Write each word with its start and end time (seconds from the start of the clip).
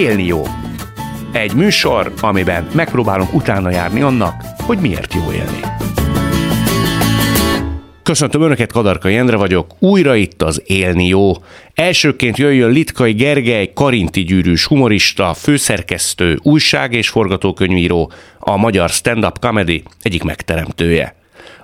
Élni 0.00 0.24
jó. 0.24 0.42
Egy 1.32 1.54
műsor, 1.54 2.12
amiben 2.20 2.68
megpróbálunk 2.74 3.34
utána 3.34 3.70
járni 3.70 4.00
annak, 4.00 4.34
hogy 4.58 4.78
miért 4.78 5.14
jó 5.14 5.32
élni. 5.32 5.60
Köszöntöm 8.02 8.42
Önöket, 8.42 8.72
Kadarka 8.72 9.08
Jendre 9.08 9.36
vagyok, 9.36 9.70
újra 9.78 10.14
itt 10.14 10.42
az 10.42 10.62
Élni 10.66 11.06
Jó. 11.06 11.32
Elsőként 11.74 12.36
jöjjön 12.36 12.70
Litkai 12.70 13.12
Gergely, 13.12 13.72
karinti 13.74 14.22
gyűrűs 14.22 14.66
humorista, 14.66 15.34
főszerkesztő, 15.34 16.38
újság 16.42 16.92
és 16.92 17.08
forgatókönyvíró, 17.08 18.12
a 18.38 18.56
magyar 18.56 18.88
stand-up 18.88 19.38
comedy 19.38 19.82
egyik 20.02 20.22
megteremtője. 20.22 21.14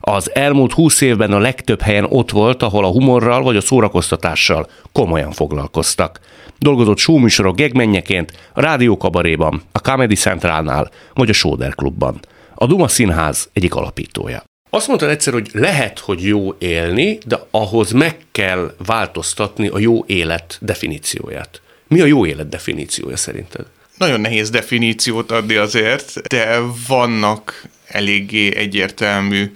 Az 0.00 0.34
elmúlt 0.34 0.72
húsz 0.72 1.00
évben 1.00 1.32
a 1.32 1.38
legtöbb 1.38 1.80
helyen 1.80 2.06
ott 2.08 2.30
volt, 2.30 2.62
ahol 2.62 2.84
a 2.84 2.90
humorral 2.90 3.42
vagy 3.42 3.56
a 3.56 3.60
szórakoztatással 3.60 4.66
komolyan 4.92 5.30
foglalkoztak. 5.30 6.20
Dolgozott 6.58 6.98
showműsorok 6.98 7.56
gegmennyeként 7.56 8.32
a 8.52 8.60
rádiókabaréban, 8.60 9.62
a 9.72 9.80
Comedy 9.80 10.14
Centrálnál 10.14 10.90
vagy 11.14 11.28
a 11.28 11.32
Sóder 11.32 11.74
Klubban. 11.74 12.20
A 12.54 12.66
Duma 12.66 12.88
Színház 12.88 13.48
egyik 13.52 13.74
alapítója. 13.74 14.44
Azt 14.70 14.88
mondtad 14.88 15.08
egyszer, 15.08 15.32
hogy 15.32 15.48
lehet, 15.52 15.98
hogy 15.98 16.22
jó 16.22 16.54
élni, 16.58 17.18
de 17.26 17.38
ahhoz 17.50 17.90
meg 17.90 18.16
kell 18.32 18.74
változtatni 18.86 19.68
a 19.68 19.78
jó 19.78 20.04
élet 20.06 20.58
definícióját. 20.60 21.60
Mi 21.88 22.00
a 22.00 22.04
jó 22.04 22.26
élet 22.26 22.48
definíciója 22.48 23.16
szerinted? 23.16 23.66
Nagyon 23.98 24.20
nehéz 24.20 24.50
definíciót 24.50 25.30
adni 25.30 25.54
azért, 25.54 26.28
de 26.28 26.60
vannak 26.88 27.68
eléggé 27.86 28.56
egyértelmű 28.56 29.52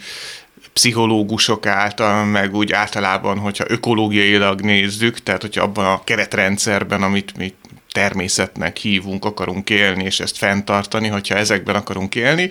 pszichológusok 0.81 1.67
által, 1.67 2.25
meg 2.25 2.55
úgy 2.55 2.73
általában, 2.73 3.39
hogyha 3.39 3.65
ökológiailag 3.69 4.61
nézzük, 4.61 5.23
tehát 5.23 5.41
hogyha 5.41 5.63
abban 5.63 5.85
a 5.85 6.05
keretrendszerben, 6.05 7.03
amit 7.03 7.37
mi 7.37 7.55
természetnek 7.93 8.77
hívunk, 8.77 9.25
akarunk 9.25 9.71
élni, 9.71 10.05
és 10.05 10.21
ezt 10.21 10.37
fenntartani, 10.37 11.09
hogyha 11.09 11.35
ezekben 11.35 11.75
akarunk 11.75 12.15
élni. 12.15 12.51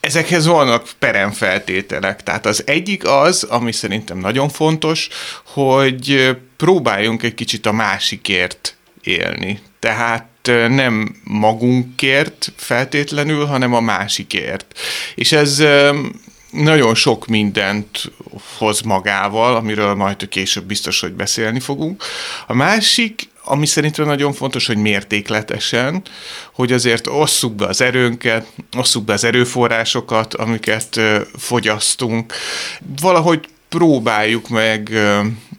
Ezekhez 0.00 0.46
vannak 0.46 0.88
peremfeltételek. 0.98 2.22
Tehát 2.22 2.46
az 2.46 2.62
egyik 2.66 3.04
az, 3.04 3.42
ami 3.42 3.72
szerintem 3.72 4.18
nagyon 4.18 4.48
fontos, 4.48 5.08
hogy 5.44 6.36
próbáljunk 6.56 7.22
egy 7.22 7.34
kicsit 7.34 7.66
a 7.66 7.72
másikért 7.72 8.76
élni. 9.02 9.60
Tehát 9.78 10.26
nem 10.68 11.16
magunkért 11.24 12.52
feltétlenül, 12.56 13.44
hanem 13.44 13.74
a 13.74 13.80
másikért. 13.80 14.78
És 15.14 15.32
ez 15.32 15.62
nagyon 16.50 16.94
sok 16.94 17.26
mindent 17.26 18.12
hoz 18.58 18.80
magával, 18.80 19.56
amiről 19.56 19.94
majd 19.94 20.28
később 20.28 20.64
biztos, 20.64 21.00
hogy 21.00 21.12
beszélni 21.12 21.60
fogunk. 21.60 22.02
A 22.46 22.54
másik, 22.54 23.28
ami 23.44 23.66
szerintem 23.66 24.06
nagyon 24.06 24.32
fontos, 24.32 24.66
hogy 24.66 24.76
mértékletesen, 24.76 26.02
hogy 26.52 26.72
azért 26.72 27.06
osszuk 27.06 27.54
be 27.54 27.66
az 27.66 27.80
erőnket, 27.80 28.46
osszuk 28.76 29.04
be 29.04 29.12
az 29.12 29.24
erőforrásokat, 29.24 30.34
amiket 30.34 31.00
fogyasztunk. 31.36 32.32
Valahogy 33.00 33.48
próbáljuk 33.68 34.48
meg 34.48 34.90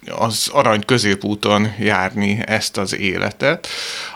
az 0.05 0.49
arany 0.51 0.85
középúton 0.85 1.73
járni 1.79 2.39
ezt 2.45 2.77
az 2.77 2.95
életet. 2.95 3.67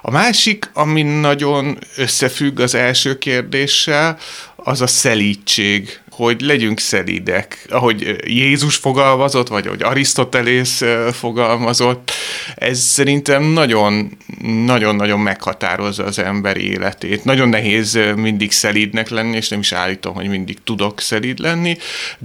A 0.01 0.11
másik, 0.11 0.69
ami 0.73 1.01
nagyon 1.01 1.79
összefügg 1.95 2.59
az 2.59 2.75
első 2.75 3.17
kérdéssel, 3.17 4.17
az 4.55 4.81
a 4.81 4.87
szelítség, 4.87 5.99
hogy 6.23 6.41
legyünk 6.41 6.79
szelídek. 6.79 7.65
Ahogy 7.69 8.15
Jézus 8.25 8.75
fogalmazott, 8.75 9.47
vagy 9.47 9.67
ahogy 9.67 9.83
Arisztotelész 9.83 10.81
fogalmazott, 11.11 12.11
ez 12.55 12.79
szerintem 12.79 13.43
nagyon, 13.43 14.17
nagyon-nagyon 14.65 15.19
meghatározza 15.19 16.03
az 16.03 16.19
ember 16.19 16.57
életét. 16.57 17.23
Nagyon 17.23 17.49
nehéz 17.49 17.99
mindig 18.15 18.51
szelídnek 18.51 19.09
lenni, 19.09 19.35
és 19.35 19.49
nem 19.49 19.59
is 19.59 19.71
állítom, 19.71 20.13
hogy 20.13 20.27
mindig 20.27 20.57
tudok 20.63 20.99
szelíd 20.99 21.39
lenni, 21.39 21.77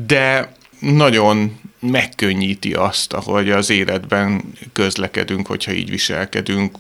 de 0.07 0.53
nagyon 0.79 1.61
megkönnyíti 1.81 2.73
azt, 2.73 3.13
ahogy 3.13 3.51
az 3.51 3.71
életben 3.71 4.43
közlekedünk, 4.73 5.47
hogyha 5.47 5.73
így 5.73 5.91
viselkedünk, 5.91 6.77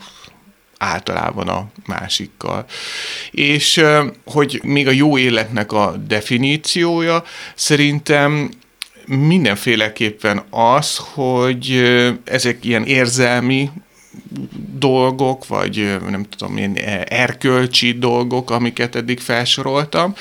általában 0.78 1.48
a 1.48 1.66
másikkal. 1.87 2.64
És 3.31 3.84
hogy 4.25 4.60
még 4.64 4.87
a 4.87 4.91
jó 4.91 5.19
életnek 5.19 5.72
a 5.72 5.97
definíciója 6.06 7.25
szerintem 7.54 8.50
mindenféleképpen 9.06 10.42
az, 10.50 10.97
hogy 10.97 11.84
ezek 12.25 12.65
ilyen 12.65 12.84
érzelmi 12.84 13.70
dolgok, 14.78 15.47
vagy 15.47 15.97
nem 16.09 16.26
tudom, 16.36 16.56
ilyen 16.56 16.76
erkölcsi 17.09 17.92
dolgok, 17.92 18.50
amiket 18.50 18.94
eddig 18.94 19.20
felsoroltam, 19.20 20.15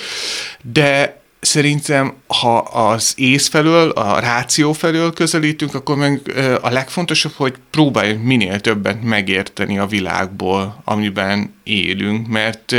de 0.62 1.24
szerintem, 1.46 2.14
ha 2.28 2.58
az 2.58 3.14
ész 3.18 3.48
felől, 3.48 3.90
a 3.90 4.20
ráció 4.20 4.74
felől 4.74 5.14
közelítünk, 5.14 5.76
akkor 5.76 5.96
meg 5.96 6.22
a 6.62 6.70
legfontosabb, 6.70 7.34
hogy 7.36 7.54
próbáljunk 7.70 8.24
minél 8.24 8.60
többet 8.60 9.04
megérteni 9.04 9.78
a 9.78 9.86
világból, 9.86 10.82
amiben 10.84 11.54
élünk, 11.64 12.28
mert 12.28 12.76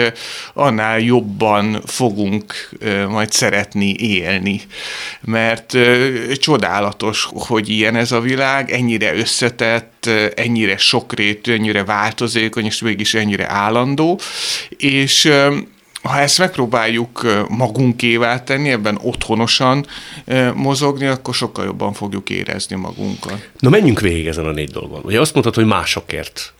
annál 0.54 1.00
jobban 1.00 1.82
fogunk 1.86 2.54
majd 3.08 3.32
szeretni 3.32 3.94
élni. 3.98 4.60
Mert 5.20 5.76
csodálatos, 6.34 7.28
hogy 7.32 7.68
ilyen 7.68 7.96
ez 7.96 8.12
a 8.12 8.20
világ, 8.20 8.70
ennyire 8.70 9.14
összetett, 9.14 10.10
ennyire 10.34 10.76
sokrétű, 10.76 11.52
ennyire 11.52 11.84
változékony, 11.84 12.64
és 12.64 12.80
mégis 12.80 13.14
ennyire 13.14 13.50
állandó, 13.50 14.20
és 14.76 15.30
ha 16.06 16.18
ezt 16.18 16.38
megpróbáljuk 16.38 17.26
magunkévá 17.48 18.42
tenni, 18.42 18.70
ebben 18.70 18.98
otthonosan 19.02 19.86
mozogni, 20.54 21.06
akkor 21.06 21.34
sokkal 21.34 21.64
jobban 21.64 21.92
fogjuk 21.92 22.30
érezni 22.30 22.76
magunkat. 22.76 23.48
Na 23.58 23.68
menjünk 23.68 24.00
végig 24.00 24.26
ezen 24.26 24.46
a 24.46 24.52
négy 24.52 24.70
dolgon. 24.70 25.00
Ugye 25.04 25.20
azt 25.20 25.32
mondtad, 25.32 25.54
hogy 25.54 25.64
másokért 25.66 26.54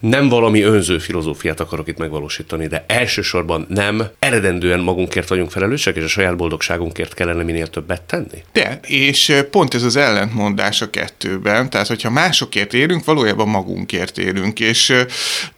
nem 0.00 0.28
valami 0.28 0.62
önző 0.62 0.98
filozófiát 0.98 1.60
akarok 1.60 1.88
itt 1.88 1.98
megvalósítani, 1.98 2.66
de 2.66 2.84
elsősorban 2.88 3.66
nem 3.68 4.08
eredendően 4.18 4.80
magunkért 4.80 5.28
vagyunk 5.28 5.50
felelősek, 5.50 5.96
és 5.96 6.02
a 6.02 6.08
saját 6.08 6.36
boldogságunkért 6.36 7.14
kellene 7.14 7.42
minél 7.42 7.66
többet 7.66 8.02
tenni? 8.02 8.42
De, 8.52 8.80
és 8.86 9.32
pont 9.50 9.74
ez 9.74 9.82
az 9.82 9.96
ellentmondás 9.96 10.82
a 10.82 10.90
kettőben, 10.90 11.70
tehát 11.70 11.86
hogyha 11.86 12.10
másokért 12.10 12.74
élünk, 12.74 13.04
valójában 13.04 13.48
magunkért 13.48 14.18
élünk, 14.18 14.60
és 14.60 14.94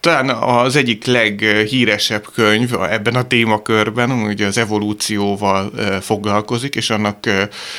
talán 0.00 0.28
az 0.28 0.76
egyik 0.76 1.04
leghíresebb 1.04 2.26
könyv 2.34 2.74
ebben 2.90 3.14
a 3.14 3.26
témakörben, 3.26 4.10
ugye 4.10 4.46
az 4.46 4.58
evolúcióval 4.58 5.72
foglalkozik, 6.00 6.74
és 6.74 6.90
annak 6.90 7.18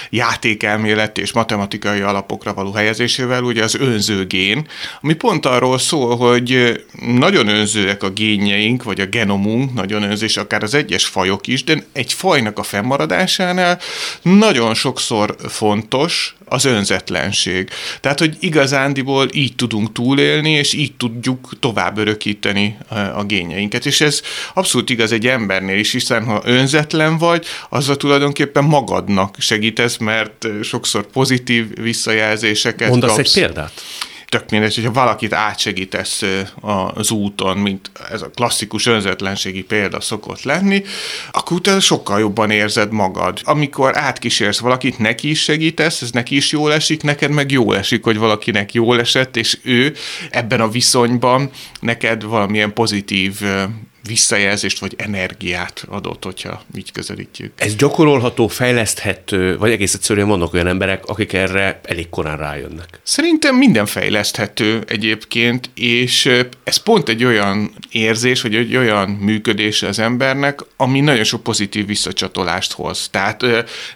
játékelmélet 0.10 1.18
és 1.18 1.32
matematikai 1.32 2.00
alapokra 2.00 2.54
való 2.54 2.72
helyezésével, 2.72 3.44
ugye 3.44 3.64
az 3.64 3.76
önzőgén, 3.76 4.68
ami 5.02 5.14
pont 5.14 5.46
arról 5.46 5.78
szól, 5.78 6.18
hogy 6.18 6.53
nagyon 7.06 7.48
önzőek 7.48 8.04
a 8.04 8.10
génjeink, 8.10 8.84
vagy 8.84 9.02
a 9.02 9.06
genomunk, 9.06 9.74
nagyon 9.74 10.04
önzés, 10.04 10.38
akár 10.38 10.64
az 10.64 10.74
egyes 10.74 11.06
fajok 11.06 11.48
is, 11.48 11.64
de 11.64 11.86
egy 11.92 12.14
fajnak 12.14 12.60
a 12.60 12.64
fennmaradásánál 12.64 13.80
nagyon 14.22 14.74
sokszor 14.74 15.36
fontos 15.50 16.36
az 16.46 16.66
önzetlenség. 16.66 17.70
Tehát, 18.02 18.20
hogy 18.20 18.38
igazándiból 18.40 19.28
így 19.32 19.56
tudunk 19.56 19.92
túlélni, 19.92 20.52
és 20.52 20.74
így 20.74 20.94
tudjuk 20.96 21.50
tovább 21.60 21.98
örökíteni 21.98 22.78
a 23.16 23.24
génjeinket. 23.24 23.86
És 23.86 24.02
ez 24.02 24.22
abszolút 24.54 24.90
igaz 24.90 25.12
egy 25.12 25.28
embernél 25.28 25.78
is, 25.78 25.92
hiszen 25.92 26.26
ha 26.26 26.42
önzetlen 26.46 27.18
vagy, 27.18 27.46
azzal 27.70 27.96
tulajdonképpen 27.96 28.64
magadnak 28.64 29.36
segítesz, 29.40 29.98
mert 29.98 30.48
sokszor 30.64 31.06
pozitív 31.06 31.82
visszajelzéseket 31.82 32.90
Mondasz 32.90 33.16
kapsz. 33.16 33.36
egy 33.36 33.44
példát? 33.44 33.72
Tök 34.34 34.50
mindegy, 34.50 34.76
hogyha 34.76 34.92
valakit 34.92 35.34
átsegítesz 35.34 36.24
az 36.94 37.12
úton, 37.12 37.58
mint 37.58 37.92
ez 38.12 38.22
a 38.22 38.30
klasszikus 38.30 38.86
önzetlenségi 38.86 39.64
példa 39.64 40.02
szokott 40.02 40.44
lenni, 40.44 40.84
akkor 41.32 41.58
utána 41.58 41.80
sokkal 41.80 42.20
jobban 42.20 42.52
érzed 42.52 42.92
magad. 42.92 43.40
Amikor 43.44 43.98
átkísérsz 43.98 44.60
valakit, 44.60 44.98
neki 44.98 45.30
is 45.30 45.44
segítesz, 45.44 46.02
ez 46.02 46.12
neki 46.12 46.36
is 46.36 46.52
jól 46.52 46.74
esik, 46.74 47.04
neked 47.04 47.32
meg 47.32 47.52
jól 47.52 47.78
esik, 47.78 48.04
hogy 48.04 48.18
valakinek 48.18 48.74
jól 48.74 49.00
esett, 49.00 49.38
és 49.38 49.58
ő 49.64 49.96
ebben 50.30 50.62
a 50.62 50.70
viszonyban 50.70 51.50
neked 51.80 52.24
valamilyen 52.24 52.74
pozitív 52.74 53.42
visszajelzést 54.08 54.80
vagy 54.80 54.94
energiát 54.98 55.86
adott, 55.90 56.24
hogyha 56.24 56.64
így 56.76 56.92
közelítjük. 56.92 57.52
Ez 57.56 57.76
gyakorolható, 57.76 58.48
fejleszthető, 58.48 59.58
vagy 59.58 59.72
egész 59.72 59.94
egyszerűen 59.94 60.28
vannak 60.28 60.54
olyan 60.54 60.68
emberek, 60.68 61.06
akik 61.06 61.34
erre 61.34 61.80
elég 61.84 62.10
korán 62.10 62.38
rájönnek? 62.38 63.00
Szerintem 63.04 63.56
minden 63.56 63.86
fejleszthető 63.86 64.84
egyébként, 64.88 65.70
és 65.76 66.26
ez 66.64 66.78
pont 66.78 67.10
egy 67.10 67.24
olyan 67.24 67.72
érzés, 67.92 68.42
vagy 68.42 68.56
egy 68.56 68.76
olyan 68.76 69.10
működés 69.10 69.84
az 69.84 70.00
embernek, 70.00 70.60
ami 70.78 71.00
nagyon 71.00 71.24
sok 71.24 71.44
pozitív 71.44 71.86
visszacsatolást 71.86 72.72
hoz. 72.72 73.08
Tehát 73.12 73.44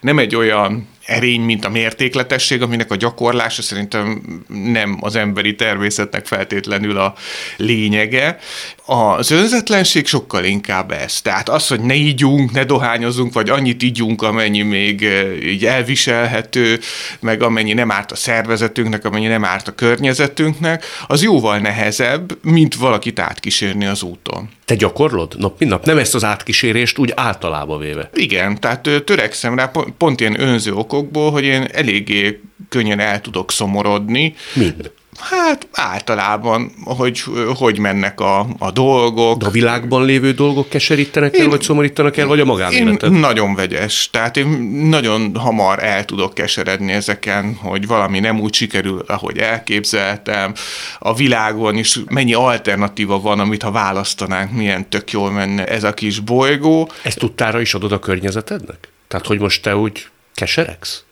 nem 0.02 0.20
egy 0.20 0.36
olyan 0.36 0.88
erény, 1.08 1.42
mint 1.42 1.66
a 1.66 1.70
mértékletesség, 1.70 2.62
aminek 2.62 2.92
a 2.92 2.96
gyakorlása 2.96 3.62
szerintem 3.62 4.22
nem 4.48 4.98
az 5.02 5.16
emberi 5.16 5.56
természetnek 5.56 6.26
feltétlenül 6.26 6.98
a 6.98 7.14
lényege. 7.58 8.40
Az 8.86 9.32
önzetlenség 9.32 10.08
sokkal 10.08 10.44
inkább 10.44 10.92
ez. 10.92 11.22
Tehát 11.22 11.50
az, 11.50 11.68
hogy 11.68 11.80
ne 11.80 11.94
ígyunk, 11.94 12.52
ne 12.52 12.64
dohányozunk, 12.64 13.34
vagy 13.34 13.50
annyit 13.50 13.84
ígyunk, 13.84 14.22
amennyi 14.22 14.62
még 14.62 15.08
így 15.44 15.66
elviselhető, 15.66 16.80
meg 17.20 17.42
amennyi 17.42 17.74
nem 17.74 17.92
árt 17.92 18.12
a 18.12 18.16
szervezetünknek, 18.16 19.06
amennyi 19.06 19.28
nem 19.28 19.46
árt 19.46 19.68
a 19.68 19.76
környezetünknek, 19.76 20.86
az 21.08 21.24
jóval 21.24 21.58
nehezebb, 21.58 22.38
mint 22.42 22.76
valakit 22.76 23.20
átkísérni 23.20 23.86
az 23.86 24.04
úton. 24.04 24.50
Te 24.66 24.76
gyakorlod 24.76 25.36
nap 25.38 25.60
mint 25.60 25.72
nap? 25.72 25.86
Nem 25.86 25.98
ezt 25.98 26.16
az 26.16 26.24
átkísérést 26.24 26.98
úgy 26.98 27.12
általában 27.16 27.80
véve? 27.80 28.10
Igen, 28.14 28.60
tehát 28.60 28.90
törekszem 29.06 29.56
rá 29.56 29.72
pont 29.98 30.20
ilyen 30.20 30.42
önző 30.42 30.72
okokból, 30.98 31.32
hogy 31.32 31.44
én 31.44 31.68
eléggé 31.74 32.42
könnyen 32.70 33.00
el 33.00 33.22
tudok 33.22 33.52
szomorodni. 33.52 34.36
Mind? 34.54 34.92
Hát 35.20 35.68
általában, 35.72 36.72
hogy 36.84 37.24
hogy 37.56 37.80
mennek 37.80 38.20
a, 38.20 38.48
a 38.60 38.72
dolgok. 38.72 39.40
De 39.40 39.46
a 39.46 39.50
világban 39.50 40.06
lévő 40.06 40.32
dolgok 40.32 40.70
keserítenek 40.70 41.36
én, 41.36 41.42
el, 41.42 41.50
vagy 41.50 41.62
szomorítanak 41.62 42.18
el, 42.18 42.28
vagy 42.28 42.40
a 42.40 42.46
magánéleted? 42.46 43.14
Én 43.14 43.20
nagyon 43.20 43.56
vegyes. 43.56 44.10
Tehát 44.12 44.38
én 44.38 44.48
nagyon 44.90 45.36
hamar 45.36 45.84
el 45.84 46.06
tudok 46.06 46.34
keseredni 46.34 46.92
ezeken, 46.92 47.56
hogy 47.56 47.88
valami 47.88 48.20
nem 48.20 48.40
úgy 48.40 48.54
sikerül, 48.54 49.04
ahogy 49.08 49.38
elképzeltem. 49.38 50.54
A 51.00 51.16
világon 51.16 51.78
is 51.78 52.00
mennyi 52.10 52.34
alternatíva 52.34 53.20
van, 53.20 53.40
amit 53.40 53.64
ha 53.64 53.72
választanánk, 53.72 54.52
milyen 54.52 54.90
tök 54.90 55.12
jól 55.12 55.32
menne 55.32 55.66
ez 55.66 55.84
a 55.84 55.94
kis 55.94 56.20
bolygó. 56.20 56.92
Ezt 57.04 57.20
tudtára 57.20 57.62
is 57.62 57.74
adod 57.74 57.92
a 57.92 58.00
környezetednek? 58.00 58.92
Tehát, 59.08 59.26
hogy 59.26 59.40
most 59.40 59.62
te 59.62 59.76
úgy 59.76 60.08
keseregsz? 60.38 61.04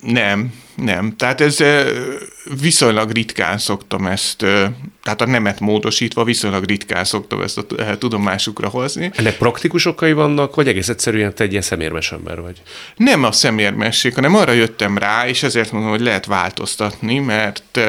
Nem, 0.00 0.52
nem. 0.76 1.16
Tehát 1.16 1.40
ez 1.40 1.58
viszonylag 2.60 3.10
ritkán 3.10 3.58
szoktam 3.58 4.06
ezt, 4.06 4.36
tehát 5.02 5.20
a 5.20 5.26
nemet 5.26 5.60
módosítva 5.60 6.24
viszonylag 6.24 6.64
ritkán 6.64 7.04
szoktam 7.04 7.40
ezt 7.40 7.58
a 7.58 7.98
tudomásukra 7.98 8.68
hozni. 8.68 9.10
Ennek 9.14 9.36
praktikus 9.36 9.86
okai 9.86 10.12
vannak, 10.12 10.54
vagy 10.54 10.68
egész 10.68 10.88
egyszerűen 10.88 11.34
te 11.34 11.44
egy 11.44 11.50
ilyen 11.50 11.62
szemérmes 11.62 12.12
ember 12.12 12.40
vagy? 12.40 12.62
Nem 12.96 13.24
a 13.24 13.32
szemérmesség, 13.32 14.14
hanem 14.14 14.34
arra 14.34 14.52
jöttem 14.52 14.98
rá, 14.98 15.28
és 15.28 15.42
ezért 15.42 15.72
mondom, 15.72 15.90
hogy 15.90 16.00
lehet 16.00 16.26
változtatni, 16.26 17.18
mert 17.18 17.80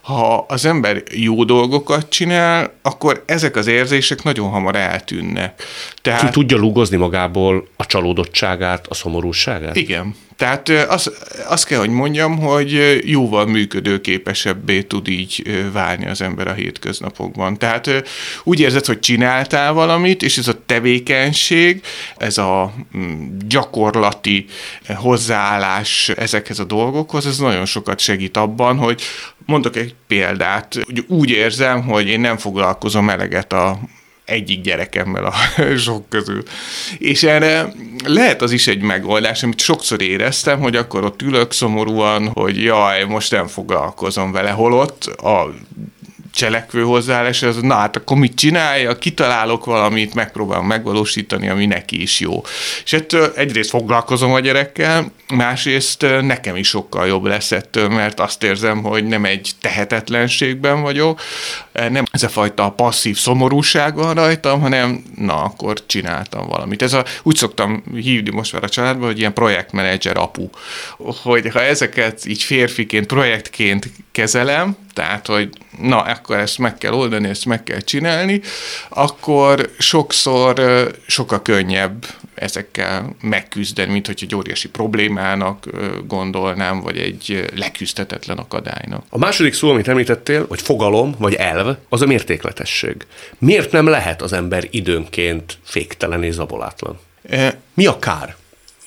ha 0.00 0.44
az 0.48 0.64
ember 0.64 1.02
jó 1.10 1.44
dolgokat 1.44 2.08
csinál, 2.08 2.74
akkor 2.82 3.22
ezek 3.26 3.56
az 3.56 3.66
érzések 3.66 4.22
nagyon 4.22 4.50
hamar 4.50 4.76
eltűnnek. 4.76 5.62
Tehát... 6.02 6.20
Ki 6.20 6.28
tudja 6.28 6.56
lúgozni 6.56 6.96
magából 6.96 7.68
a 7.76 7.86
csalódottságát, 7.86 8.86
a 8.86 8.94
szomorúságát? 8.94 9.76
Igen. 9.76 10.14
Tehát 10.36 10.68
azt, 10.68 11.10
azt 11.48 11.66
kell, 11.66 11.78
hogy 11.78 11.88
mondjam, 11.90 12.27
hogy 12.36 13.00
jóval 13.04 13.46
működőképesebbé 13.46 14.82
tud 14.82 15.08
így 15.08 15.62
válni 15.72 16.06
az 16.06 16.20
ember 16.20 16.46
a 16.46 16.52
hétköznapokban. 16.52 17.58
Tehát 17.58 17.90
úgy 18.44 18.60
érzed, 18.60 18.84
hogy 18.84 19.00
csináltál 19.00 19.72
valamit, 19.72 20.22
és 20.22 20.38
ez 20.38 20.48
a 20.48 20.62
tevékenység, 20.66 21.82
ez 22.16 22.38
a 22.38 22.72
mm, 22.96 23.26
gyakorlati 23.48 24.46
hozzáállás 24.88 26.08
ezekhez 26.08 26.58
a 26.58 26.64
dolgokhoz, 26.64 27.26
ez 27.26 27.38
nagyon 27.38 27.64
sokat 27.64 27.98
segít 27.98 28.36
abban, 28.36 28.76
hogy 28.76 29.02
mondok 29.46 29.76
egy 29.76 29.94
példát, 30.06 30.78
úgy 31.08 31.30
érzem, 31.30 31.82
hogy 31.82 32.08
én 32.08 32.20
nem 32.20 32.36
foglalkozom 32.36 33.08
eleget 33.08 33.52
a 33.52 33.78
egyik 34.28 34.60
gyerekemmel 34.60 35.24
a 35.24 35.34
sok 35.76 36.08
közül. 36.08 36.42
És 36.98 37.22
erre 37.22 37.72
lehet 38.04 38.42
az 38.42 38.52
is 38.52 38.66
egy 38.66 38.80
megoldás, 38.80 39.42
amit 39.42 39.60
sokszor 39.60 40.02
éreztem, 40.02 40.60
hogy 40.60 40.76
akkor 40.76 41.04
ott 41.04 41.22
ülök 41.22 41.52
szomorúan, 41.52 42.28
hogy 42.28 42.62
jaj, 42.62 43.04
most 43.04 43.30
nem 43.30 43.46
foglalkozom 43.46 44.32
vele, 44.32 44.50
holott 44.50 45.04
a 45.04 45.54
cselekvő 46.38 46.82
hozzáállás, 46.82 47.42
az 47.42 47.60
na 47.60 47.74
hát 47.74 47.96
akkor 47.96 48.16
mit 48.16 48.34
csinálja, 48.34 48.98
kitalálok 48.98 49.64
valamit, 49.64 50.14
megpróbálom 50.14 50.66
megvalósítani, 50.66 51.48
ami 51.48 51.66
neki 51.66 52.02
is 52.02 52.20
jó. 52.20 52.42
És 52.84 52.92
ettől 52.92 53.32
egyrészt 53.36 53.70
foglalkozom 53.70 54.32
a 54.32 54.40
gyerekkel, 54.40 55.12
másrészt 55.34 56.06
nekem 56.20 56.56
is 56.56 56.68
sokkal 56.68 57.06
jobb 57.06 57.24
lesz 57.24 57.52
ettől, 57.52 57.88
mert 57.88 58.20
azt 58.20 58.42
érzem, 58.42 58.82
hogy 58.82 59.04
nem 59.04 59.24
egy 59.24 59.50
tehetetlenségben 59.60 60.82
vagyok, 60.82 61.20
nem 61.72 62.04
ez 62.10 62.22
a 62.22 62.28
fajta 62.28 62.70
passzív 62.70 63.16
szomorúság 63.16 63.94
van 63.94 64.14
rajtam, 64.14 64.60
hanem 64.60 65.02
na, 65.16 65.42
akkor 65.42 65.86
csináltam 65.86 66.46
valamit. 66.46 66.82
Ez 66.82 66.92
a, 66.92 67.04
úgy 67.22 67.36
szoktam 67.36 67.82
hívni 67.94 68.30
most 68.30 68.52
már 68.52 68.64
a 68.64 68.68
családban, 68.68 69.06
hogy 69.06 69.18
ilyen 69.18 69.32
projektmenedzser 69.32 70.16
apu, 70.16 70.48
hogy 71.22 71.50
ha 71.52 71.62
ezeket 71.62 72.26
így 72.26 72.42
férfiként, 72.42 73.06
projektként 73.06 73.90
kezelem, 74.12 74.76
tehát, 74.94 75.26
hogy 75.26 75.48
na, 75.80 76.00
akkor 76.00 76.27
ezt 76.36 76.58
meg 76.58 76.78
kell 76.78 76.92
oldani, 76.92 77.28
ezt 77.28 77.44
meg 77.44 77.62
kell 77.62 77.80
csinálni, 77.80 78.40
akkor 78.88 79.70
sokszor 79.78 80.60
sokkal 81.06 81.42
könnyebb 81.42 82.06
ezekkel 82.34 83.16
megküzdeni, 83.20 83.92
mint 83.92 84.06
hogy 84.06 84.18
egy 84.22 84.34
óriási 84.34 84.68
problémának 84.68 85.66
gondolnám, 86.06 86.80
vagy 86.80 86.98
egy 86.98 87.50
leküzdhetetlen 87.56 88.38
akadálynak. 88.38 89.04
A 89.08 89.18
második 89.18 89.54
szó, 89.54 89.70
amit 89.70 89.88
említettél, 89.88 90.46
vagy 90.46 90.60
fogalom, 90.60 91.14
vagy 91.18 91.34
elv, 91.34 91.76
az 91.88 92.02
a 92.02 92.06
mértékletesség. 92.06 92.96
Miért 93.38 93.72
nem 93.72 93.86
lehet 93.86 94.22
az 94.22 94.32
ember 94.32 94.64
időnként 94.70 95.58
féktelen 95.62 96.22
és 96.22 96.34
zabolátlan? 96.34 96.98
Mi 97.74 97.86
a 97.86 97.98
kár? 97.98 98.36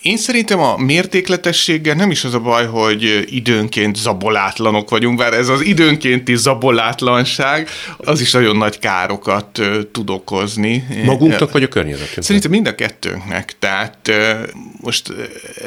Én 0.02 0.18
szerintem 0.18 0.60
a 0.60 0.78
mértékletességgel 0.78 1.96
nem 1.96 2.12
is 2.12 2.24
az 2.24 2.34
a 2.34 2.40
baj, 2.40 2.66
hogy 2.66 3.26
időnként 3.30 3.96
zabolátlanok 3.96 4.90
vagyunk, 4.90 5.18
bár 5.18 5.34
ez 5.34 5.48
az 5.48 5.62
időnkénti 5.62 6.36
zabolátlanság, 6.36 7.70
az 7.98 8.22
is 8.22 8.32
nagyon 8.32 8.58
nagy 8.58 8.80
károkat 8.80 9.62
tud 9.92 10.10
okozni. 10.10 10.88
Magunknak 11.06 11.52
vagy 11.52 11.64
a 11.64 11.68
környezetünknek? 11.68 12.24
Szerintem 12.24 12.52
mind 12.52 12.68
a 12.68 12.76
kettőnknek. 12.76 13.56
Tehát 13.60 14.12
most 14.82 15.14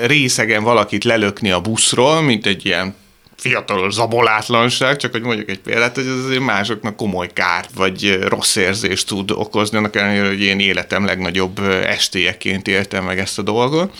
részegen 0.06 0.62
valakit 0.62 1.04
lelökni 1.04 1.50
a 1.50 1.60
buszról, 1.60 2.22
mint 2.22 2.46
egy 2.46 2.66
ilyen 2.66 2.94
fiatalos 3.36 3.92
zabolátlanság, 3.92 4.96
csak 4.96 5.12
hogy 5.12 5.22
mondjuk 5.22 5.48
egy 5.48 5.58
példát, 5.58 5.94
hogy 5.94 6.06
ez 6.06 6.24
azért 6.24 6.40
másoknak 6.40 6.96
komoly 6.96 7.28
kárt 7.32 7.70
vagy 7.74 8.18
rossz 8.28 8.56
érzést 8.56 9.06
tud 9.06 9.30
okozni, 9.30 9.76
annak 9.76 9.96
ellenére, 9.96 10.26
hogy 10.26 10.42
én 10.42 10.60
életem 10.60 11.04
legnagyobb 11.04 11.58
estéjeként 11.86 12.68
éltem 12.68 13.04
meg 13.04 13.18
ezt 13.18 13.38
a 13.38 13.42
dolgot. 13.42 13.96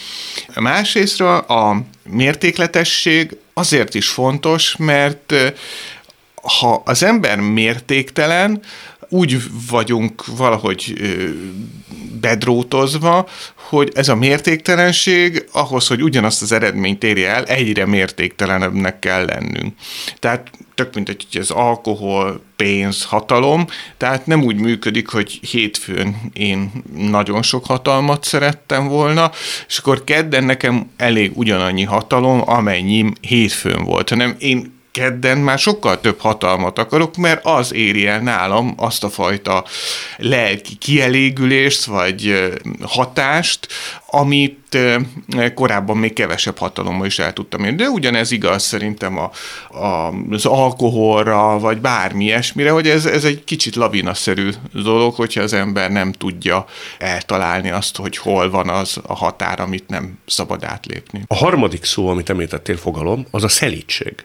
Másrésztről 0.55 1.37
a 1.37 1.77
mértékletesség 2.03 3.37
azért 3.55 3.95
is 3.95 4.09
fontos, 4.09 4.77
mert 4.77 5.35
ha 6.59 6.83
az 6.85 7.03
ember 7.03 7.41
mértéktelen, 7.41 8.61
úgy 9.15 9.37
vagyunk 9.71 10.27
valahogy 10.27 10.95
bedrótozva, 12.21 13.29
hogy 13.55 13.91
ez 13.95 14.09
a 14.09 14.15
mértéktelenség 14.15 15.49
ahhoz, 15.53 15.87
hogy 15.87 16.03
ugyanazt 16.03 16.43
az 16.43 16.53
eredményt 16.53 17.05
érje 17.05 17.29
el, 17.29 17.45
egyre 17.45 17.87
mértéktelenebbnek 17.87 18.99
kell 18.99 19.25
lennünk. 19.25 19.75
Tehát 20.19 20.51
tök 20.75 20.95
mint 20.95 21.09
egy 21.09 21.39
az 21.39 21.51
alkohol, 21.51 22.43
pénz, 22.57 23.05
hatalom, 23.05 23.67
tehát 23.97 24.27
nem 24.27 24.43
úgy 24.43 24.57
működik, 24.57 25.09
hogy 25.09 25.31
hétfőn 25.31 26.17
én 26.33 26.73
nagyon 26.97 27.43
sok 27.43 27.67
hatalmat 27.67 28.25
szerettem 28.25 28.89
volna, 28.89 29.31
és 29.69 29.79
akkor 29.79 30.05
kedden 30.05 30.45
nekem 30.45 30.91
elég 30.97 31.31
ugyanannyi 31.35 31.85
hatalom, 31.85 32.43
amennyi 32.47 33.13
hétfőn 33.21 33.85
volt, 33.85 34.09
hanem 34.09 34.37
én 34.39 34.83
kedden 34.95 35.39
már 35.39 35.59
sokkal 35.59 36.01
több 36.01 36.21
hatalmat 36.21 36.79
akarok, 36.79 37.17
mert 37.17 37.45
az 37.45 37.73
éri 37.73 38.07
el 38.07 38.21
nálam 38.21 38.75
azt 38.77 39.05
a 39.05 39.09
fajta 39.09 39.65
lelki 40.17 40.75
kielégülést, 40.75 41.85
vagy 41.85 42.53
hatást, 42.83 43.69
amit 44.07 44.79
korábban 45.55 45.97
még 45.97 46.13
kevesebb 46.13 46.59
hatalommal 46.59 47.07
is 47.07 47.19
el 47.19 47.33
tudtam 47.33 47.65
érni. 47.65 47.77
De 47.77 47.89
ugyanez 47.89 48.31
igaz 48.31 48.63
szerintem 48.63 49.19
a, 49.19 49.31
a, 49.79 50.15
az 50.31 50.47
alkoholra, 50.47 51.59
vagy 51.59 51.81
bármi 51.81 52.25
ilyesmire, 52.25 52.71
hogy 52.71 52.89
ez, 52.89 53.07
ez 53.07 53.25
egy 53.25 53.45
kicsit 53.45 53.75
lavinaszerű 53.75 54.51
dolog, 54.73 55.15
hogyha 55.15 55.43
az 55.43 55.53
ember 55.53 55.91
nem 55.91 56.13
tudja 56.13 56.65
eltalálni 56.99 57.71
azt, 57.71 57.97
hogy 57.97 58.17
hol 58.17 58.51
van 58.51 58.69
az 58.69 59.01
a 59.07 59.15
határ, 59.15 59.61
amit 59.61 59.89
nem 59.89 60.19
szabad 60.27 60.65
átlépni. 60.65 61.23
A 61.27 61.35
harmadik 61.35 61.85
szó, 61.85 62.09
amit 62.09 62.31
említettél 62.31 62.77
fogalom, 62.77 63.27
az 63.31 63.45
a 63.45 63.49
szelítség. 63.49 64.25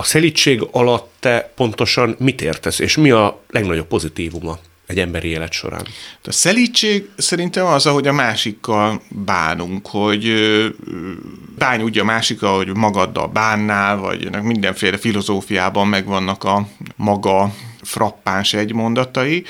A 0.00 0.04
szelítség 0.04 0.66
alatt 0.70 1.12
te 1.18 1.52
pontosan 1.56 2.16
mit 2.18 2.42
értesz, 2.42 2.78
és 2.78 2.96
mi 2.96 3.10
a 3.10 3.42
legnagyobb 3.48 3.86
pozitívuma 3.86 4.58
egy 4.86 4.98
emberi 4.98 5.28
élet 5.28 5.52
során? 5.52 5.86
A 6.24 6.32
szelítség 6.32 7.08
szerintem 7.16 7.66
az, 7.66 7.86
ahogy 7.86 8.06
a 8.06 8.12
másikkal 8.12 9.02
bánunk, 9.08 9.86
hogy 9.86 10.32
bánj 11.58 11.82
úgy 11.82 11.98
a 11.98 12.04
másikkal, 12.04 12.56
hogy 12.56 12.76
magaddal 12.76 13.26
bánnál, 13.26 13.96
vagy 13.96 14.42
mindenféle 14.42 14.96
filozófiában 14.96 15.86
megvannak 15.86 16.44
a 16.44 16.68
maga 16.96 17.54
frappáns 17.82 18.52
egymondatai, 18.52 19.44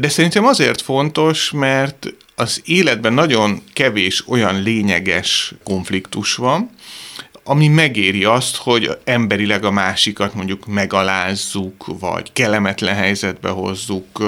de 0.00 0.08
szerintem 0.08 0.44
azért 0.46 0.80
fontos, 0.80 1.50
mert 1.50 2.14
az 2.34 2.62
életben 2.64 3.12
nagyon 3.12 3.62
kevés 3.72 4.28
olyan 4.28 4.62
lényeges 4.62 5.54
konfliktus 5.64 6.34
van, 6.34 6.70
ami 7.48 7.68
megéri 7.68 8.24
azt, 8.24 8.56
hogy 8.56 8.98
emberileg 9.04 9.64
a 9.64 9.70
másikat 9.70 10.34
mondjuk 10.34 10.66
megalázzuk, 10.66 11.84
vagy 12.00 12.32
kellemetlen 12.32 12.94
helyzetbe 12.94 13.48
hozzuk, 13.48 14.22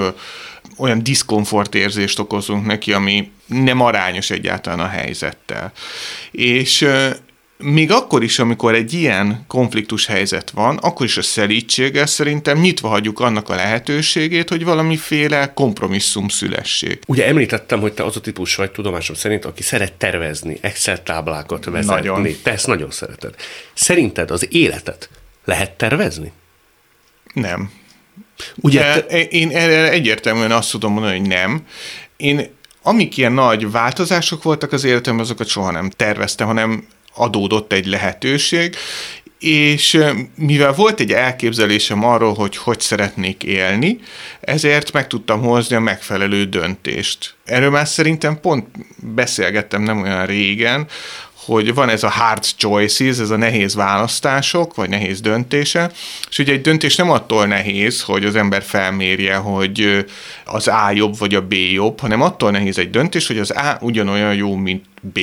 olyan 0.76 1.02
diszkomfort 1.02 1.74
érzést 1.74 2.18
okozunk 2.18 2.66
neki, 2.66 2.92
ami 2.92 3.30
nem 3.46 3.80
arányos 3.80 4.30
egyáltalán 4.30 4.80
a 4.80 4.88
helyzettel. 4.88 5.72
És 6.30 6.86
még 7.62 7.90
akkor 7.90 8.22
is, 8.22 8.38
amikor 8.38 8.74
egy 8.74 8.92
ilyen 8.92 9.44
konfliktus 9.46 10.06
helyzet 10.06 10.50
van, 10.50 10.76
akkor 10.76 11.06
is 11.06 11.16
a 11.16 11.22
szelítséggel 11.22 12.06
szerintem 12.06 12.58
nyitva 12.58 12.88
hagyjuk 12.88 13.20
annak 13.20 13.48
a 13.48 13.54
lehetőségét, 13.54 14.48
hogy 14.48 14.64
valamiféle 14.64 15.52
kompromisszum 15.52 16.28
szülessék. 16.28 17.02
Ugye 17.06 17.26
említettem, 17.26 17.80
hogy 17.80 17.92
te 17.92 18.04
az 18.04 18.16
a 18.16 18.20
típus 18.20 18.54
vagy 18.54 18.70
tudomásom 18.70 19.16
szerint, 19.16 19.44
aki 19.44 19.62
szeret 19.62 19.92
tervezni, 19.92 20.58
Excel 20.60 21.02
táblákat 21.02 21.64
vezetni. 21.64 22.08
Nagyon. 22.08 22.36
Te 22.42 22.52
ezt 22.52 22.66
nagyon 22.66 22.90
szereted. 22.90 23.34
Szerinted 23.74 24.30
az 24.30 24.46
életet 24.50 25.10
lehet 25.44 25.70
tervezni? 25.70 26.32
Nem. 27.32 27.70
Ugye 28.56 29.02
te... 29.02 29.22
Én 29.22 29.50
erre 29.50 29.90
egyértelműen 29.90 30.52
azt 30.52 30.70
tudom 30.70 30.92
mondani, 30.92 31.18
hogy 31.18 31.28
nem. 31.28 31.66
Én 32.16 32.58
amik 32.82 33.16
ilyen 33.16 33.32
nagy 33.32 33.70
változások 33.70 34.42
voltak 34.42 34.72
az 34.72 34.84
életemben, 34.84 35.24
azokat 35.24 35.46
soha 35.46 35.70
nem 35.70 35.90
terveztem, 35.90 36.46
hanem 36.46 36.86
adódott 37.14 37.72
egy 37.72 37.86
lehetőség, 37.86 38.76
és 39.38 40.04
mivel 40.34 40.72
volt 40.72 41.00
egy 41.00 41.12
elképzelésem 41.12 42.04
arról, 42.04 42.34
hogy 42.34 42.56
hogy 42.56 42.80
szeretnék 42.80 43.42
élni, 43.42 43.98
ezért 44.40 44.92
meg 44.92 45.06
tudtam 45.06 45.42
hozni 45.42 45.76
a 45.76 45.80
megfelelő 45.80 46.44
döntést. 46.44 47.34
Erről 47.44 47.70
már 47.70 47.88
szerintem 47.88 48.40
pont 48.40 48.66
beszélgettem 48.96 49.82
nem 49.82 50.02
olyan 50.02 50.26
régen, 50.26 50.86
hogy 51.44 51.74
van 51.74 51.88
ez 51.88 52.02
a 52.02 52.08
hard 52.08 52.44
choices, 52.56 53.18
ez 53.18 53.30
a 53.30 53.36
nehéz 53.36 53.74
választások, 53.74 54.74
vagy 54.74 54.88
nehéz 54.88 55.20
döntése, 55.20 55.90
és 56.30 56.38
ugye 56.38 56.52
egy 56.52 56.60
döntés 56.60 56.96
nem 56.96 57.10
attól 57.10 57.46
nehéz, 57.46 58.02
hogy 58.02 58.24
az 58.24 58.36
ember 58.36 58.62
felmérje, 58.62 59.34
hogy 59.34 60.06
az 60.44 60.68
A 60.68 60.90
jobb, 60.94 61.18
vagy 61.18 61.34
a 61.34 61.46
B 61.46 61.52
jobb, 61.52 62.00
hanem 62.00 62.22
attól 62.22 62.50
nehéz 62.50 62.78
egy 62.78 62.90
döntés, 62.90 63.26
hogy 63.26 63.38
az 63.38 63.50
A 63.50 63.78
ugyanolyan 63.80 64.34
jó, 64.34 64.54
mint 64.54 64.84
B. 65.00 65.18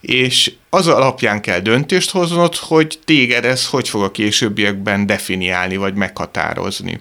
És 0.00 0.52
az 0.70 0.86
alapján 0.86 1.40
kell 1.40 1.60
döntést 1.60 2.10
hoznod, 2.10 2.54
hogy 2.54 2.98
téged 3.04 3.44
ez 3.44 3.66
hogy 3.66 3.88
fog 3.88 4.02
a 4.02 4.10
későbbiekben 4.10 5.06
definiálni, 5.06 5.76
vagy 5.76 5.94
meghatározni. 5.94 7.00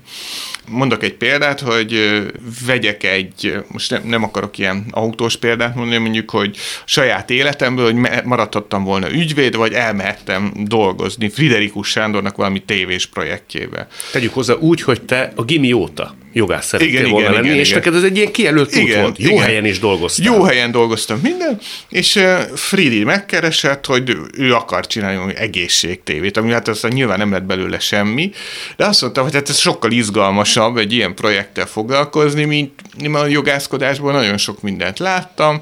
Mondok 0.68 1.04
egy 1.04 1.14
példát, 1.14 1.60
hogy 1.60 2.22
vegyek 2.66 3.04
egy, 3.04 3.56
most 3.68 3.90
nem, 3.90 4.02
nem 4.06 4.24
akarok 4.24 4.58
ilyen 4.58 4.86
autós 4.92 5.38
példát 5.38 5.76
mondani, 5.76 6.02
mondjuk, 6.02 6.30
hogy 6.30 6.58
saját 6.86 7.30
életemből, 7.30 7.86
hogy 7.86 8.24
maradhattam 8.24 8.84
volna 8.84 9.12
ügyvéd, 9.12 9.56
vagy 9.56 9.74
elmehettem 9.74 10.52
dolgozni 10.56 11.30
Friderikus 11.30 11.90
Sándornak 11.90 12.36
valami 12.36 12.60
tévés 12.64 13.06
projektjébe. 13.06 13.88
Tegyük 14.12 14.34
hozzá 14.34 14.54
úgy, 14.54 14.82
hogy 14.82 15.02
te 15.02 15.32
a 15.36 15.44
gimi 15.44 15.74
óta 15.74 16.16
jogász 16.38 16.68
szerettél 16.68 17.00
igen, 17.00 17.10
volna 17.10 17.28
igen, 17.28 17.34
lenni, 17.34 17.48
igen, 17.48 17.60
és 17.60 17.70
igen. 17.70 17.80
neked 17.80 17.96
ez 17.96 18.04
egy 18.04 18.18
ilyen 18.18 18.32
kijelölt 18.32 18.76
igen, 18.76 18.98
út 18.98 19.02
volt. 19.02 19.18
Jó 19.18 19.30
igen. 19.30 19.44
helyen 19.44 19.66
is 19.66 19.80
dolgoztam. 19.80 20.34
Jó 20.34 20.44
helyen 20.44 20.72
dolgoztam 20.72 21.20
minden, 21.24 21.60
és 21.90 22.16
uh, 22.16 22.42
Fridi 22.56 23.04
megkeresett, 23.04 23.86
hogy 23.86 24.18
ő 24.38 24.54
akar 24.54 24.88
csinálni 24.88 25.36
egészségtévét, 25.36 26.38
ami 26.38 26.52
hát 26.52 26.68
aztán 26.68 26.92
nyilván 26.92 27.18
nem 27.18 27.32
lett 27.32 27.44
belőle 27.44 27.80
semmi, 27.80 28.32
de 28.76 28.86
azt 28.86 29.02
mondta, 29.02 29.22
hogy 29.22 29.34
hát 29.34 29.50
ez 29.50 29.58
sokkal 29.58 29.92
izgalmasabb 29.92 30.78
egy 30.78 30.94
ilyen 30.94 31.16
projekttel 31.16 31.66
foglalkozni, 31.66 32.46
mint 32.46 32.72
a 33.14 33.26
jogászkodásból 33.26 34.12
nagyon 34.12 34.38
sok 34.38 34.62
mindent 34.62 35.00
láttam, 35.00 35.62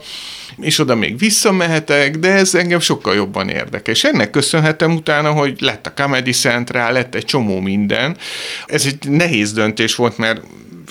és 0.57 0.79
oda 0.79 0.95
még 0.95 1.17
visszamehetek, 1.17 2.17
de 2.17 2.31
ez 2.31 2.55
engem 2.55 2.79
sokkal 2.79 3.15
jobban 3.15 3.49
érdekel. 3.49 3.93
És 3.93 4.03
ennek 4.03 4.29
köszönhetem 4.29 4.95
utána, 4.95 5.31
hogy 5.31 5.61
lett 5.61 5.87
a 5.87 5.93
Comedy 5.93 6.31
Central, 6.31 6.91
lett 6.91 7.15
egy 7.15 7.25
csomó 7.25 7.59
minden. 7.59 8.17
Ez 8.65 8.85
egy 8.85 9.09
nehéz 9.09 9.53
döntés 9.53 9.95
volt, 9.95 10.17
mert 10.17 10.41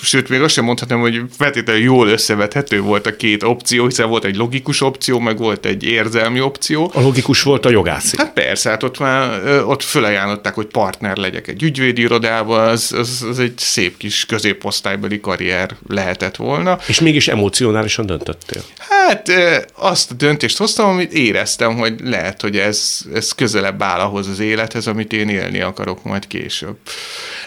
sőt, 0.01 0.29
még 0.29 0.41
azt 0.41 0.53
sem 0.53 0.63
mondhatom, 0.63 0.99
hogy 0.99 1.21
feltétlenül 1.37 1.81
jól 1.81 2.07
összevethető 2.07 2.81
volt 2.81 3.07
a 3.07 3.15
két 3.15 3.43
opció, 3.43 3.85
hiszen 3.85 4.09
volt 4.09 4.23
egy 4.23 4.35
logikus 4.35 4.81
opció, 4.81 5.19
meg 5.19 5.37
volt 5.37 5.65
egy 5.65 5.83
érzelmi 5.83 6.41
opció. 6.41 6.91
A 6.93 7.01
logikus 7.01 7.41
volt 7.41 7.65
a 7.65 7.69
jogász. 7.69 8.15
Hát 8.17 8.33
persze, 8.33 8.69
hát 8.69 8.83
ott 8.83 8.99
már 8.99 9.41
ott 9.63 9.83
fölajánlották, 9.83 10.53
hogy 10.53 10.65
partner 10.65 11.17
legyek 11.17 11.47
egy 11.47 11.63
ügyvédi 11.63 12.01
irodában, 12.01 12.67
az, 12.67 12.91
az, 12.91 13.25
az 13.29 13.39
egy 13.39 13.57
szép 13.57 13.97
kis 13.97 14.25
középosztálybeli 14.25 15.19
karrier 15.19 15.75
lehetett 15.87 16.35
volna. 16.35 16.79
És 16.87 16.99
mégis 16.99 17.27
emocionálisan 17.27 18.05
döntöttél? 18.05 18.61
Hát 18.77 19.31
azt 19.73 20.11
a 20.11 20.13
döntést 20.13 20.57
hoztam, 20.57 20.89
amit 20.89 21.13
éreztem, 21.13 21.77
hogy 21.77 21.93
lehet, 22.03 22.41
hogy 22.41 22.57
ez, 22.57 22.99
ez 23.13 23.31
közelebb 23.31 23.81
áll 23.81 23.99
ahhoz 23.99 24.27
az 24.27 24.39
élethez, 24.39 24.87
amit 24.87 25.13
én 25.13 25.29
élni 25.29 25.61
akarok 25.61 26.03
majd 26.03 26.27
később. 26.27 26.75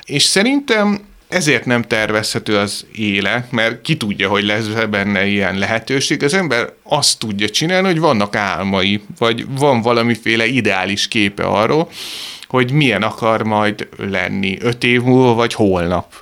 És 0.05 0.23
szerintem 0.23 1.00
ezért 1.28 1.64
nem 1.64 1.82
tervezhető 1.82 2.56
az 2.56 2.87
éle, 2.94 3.49
mert 3.50 3.80
ki 3.80 3.97
tudja, 3.97 4.28
hogy 4.28 4.44
lesz 4.44 4.66
benne 4.90 5.26
ilyen 5.26 5.58
lehetőség. 5.58 6.23
Az 6.23 6.35
ember 6.35 6.73
azt 6.82 7.18
tudja 7.18 7.49
csinálni, 7.49 7.87
hogy 7.87 7.99
vannak 7.99 8.37
álmai, 8.37 9.02
vagy 9.18 9.47
van 9.49 9.80
valamiféle 9.82 10.47
ideális 10.47 11.08
képe 11.08 11.44
arról, 11.44 11.90
hogy 12.49 12.73
milyen 12.73 13.02
akar 13.02 13.42
majd 13.42 13.88
lenni 13.97 14.56
öt 14.61 14.85
év 14.85 15.02
múlva, 15.02 15.35
vagy 15.35 15.54
holnap. 15.54 16.12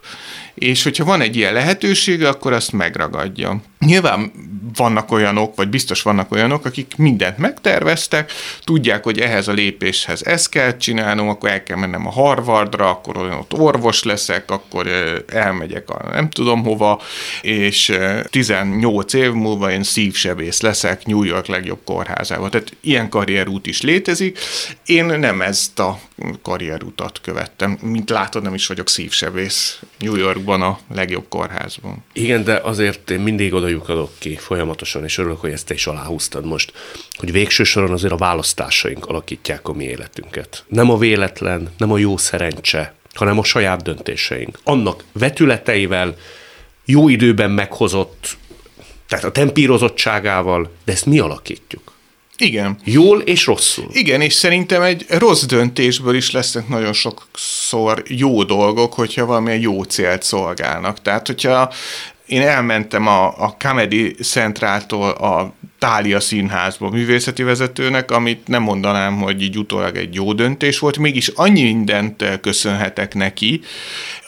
És 0.54 0.82
hogyha 0.82 1.04
van 1.04 1.20
egy 1.20 1.36
ilyen 1.36 1.52
lehetősége, 1.52 2.28
akkor 2.28 2.52
azt 2.52 2.72
megragadja. 2.72 3.60
Nyilván 3.78 4.32
vannak 4.76 5.10
olyanok, 5.10 5.56
vagy 5.56 5.68
biztos 5.68 6.02
vannak 6.02 6.32
olyanok, 6.32 6.64
akik 6.64 6.94
mindent 6.96 7.38
megterveztek, 7.38 8.32
tudják, 8.64 9.04
hogy 9.04 9.18
ehhez 9.18 9.48
a 9.48 9.52
lépéshez 9.52 10.24
ezt 10.24 10.48
kell 10.48 10.76
csinálnom, 10.76 11.28
akkor 11.28 11.50
el 11.50 11.62
kell 11.62 11.76
mennem 11.76 12.06
a 12.06 12.10
Harvardra, 12.10 12.90
akkor 12.90 13.16
olyan 13.16 13.36
ott 13.36 13.54
orvos 13.54 14.02
leszek, 14.02 14.50
akkor 14.50 14.86
elmegyek 15.28 15.90
a 15.90 16.08
nem 16.12 16.30
tudom 16.30 16.62
hova, 16.62 17.00
és 17.42 17.98
18 18.30 19.12
év 19.12 19.32
múlva 19.32 19.70
én 19.70 19.82
szívsebész 19.82 20.60
leszek 20.60 21.06
New 21.06 21.22
York 21.22 21.46
legjobb 21.46 21.80
kórházában. 21.84 22.50
Tehát 22.50 22.76
ilyen 22.80 23.08
karrierút 23.08 23.66
is 23.66 23.80
létezik. 23.80 24.38
Én 24.86 25.04
nem 25.04 25.42
ezt 25.42 25.78
a 25.78 25.98
karrierutat 26.42 27.20
követtem. 27.22 27.78
Mint 27.82 28.10
látod, 28.10 28.42
nem 28.42 28.54
is 28.54 28.66
vagyok 28.66 28.88
szívsebész 28.88 29.80
New 29.98 30.14
Yorkban 30.14 30.62
a 30.62 30.78
legjobb 30.94 31.28
kórházban. 31.28 32.04
Igen, 32.12 32.44
de 32.44 32.60
azért 32.62 33.10
én 33.10 33.20
mindig 33.20 33.54
oda 33.54 33.68
lyukadok 33.76 34.10
ki 34.18 34.36
folyamatosan, 34.36 35.04
és 35.04 35.18
örülök, 35.18 35.40
hogy 35.40 35.50
ezt 35.50 35.66
te 35.66 35.74
is 35.74 35.86
aláhúztad 35.86 36.44
most, 36.44 36.72
hogy 37.14 37.32
végső 37.32 37.64
soron 37.64 37.92
azért 37.92 38.12
a 38.12 38.16
választásaink 38.16 39.06
alakítják 39.06 39.68
a 39.68 39.72
mi 39.72 39.84
életünket. 39.84 40.64
Nem 40.68 40.90
a 40.90 40.98
véletlen, 40.98 41.68
nem 41.78 41.92
a 41.92 41.98
jó 41.98 42.16
szerencse, 42.16 42.94
hanem 43.14 43.38
a 43.38 43.44
saját 43.44 43.82
döntéseink. 43.82 44.58
Annak 44.64 45.04
vetületeivel, 45.12 46.16
jó 46.84 47.08
időben 47.08 47.50
meghozott, 47.50 48.36
tehát 49.08 49.24
a 49.24 49.32
tempírozottságával, 49.32 50.70
de 50.84 50.92
ezt 50.92 51.06
mi 51.06 51.18
alakítjuk. 51.18 51.94
Igen. 52.38 52.78
Jól 52.84 53.20
és 53.20 53.46
rosszul. 53.46 53.88
Igen, 53.92 54.20
és 54.20 54.32
szerintem 54.32 54.82
egy 54.82 55.04
rossz 55.08 55.42
döntésből 55.42 56.14
is 56.14 56.30
lesznek 56.30 56.68
nagyon 56.68 56.92
sokszor 56.92 58.02
jó 58.06 58.42
dolgok, 58.42 58.92
hogyha 58.92 59.26
valamilyen 59.26 59.60
jó 59.60 59.82
célt 59.82 60.22
szolgálnak. 60.22 61.02
Tehát, 61.02 61.26
hogyha 61.26 61.72
én 62.26 62.42
elmentem 62.42 63.06
a, 63.06 63.26
a 63.26 63.56
Comedy 63.58 64.14
Centráltól 64.14 65.10
a 65.10 65.52
Tália 65.78 66.20
Színházba 66.20 66.90
művészeti 66.90 67.42
vezetőnek, 67.42 68.10
amit 68.10 68.48
nem 68.48 68.62
mondanám, 68.62 69.16
hogy 69.16 69.42
így 69.42 69.58
utólag 69.58 69.96
egy 69.96 70.14
jó 70.14 70.32
döntés 70.32 70.78
volt, 70.78 70.98
mégis 70.98 71.28
annyi 71.28 71.62
mindent 71.62 72.24
köszönhetek 72.40 73.14
neki, 73.14 73.60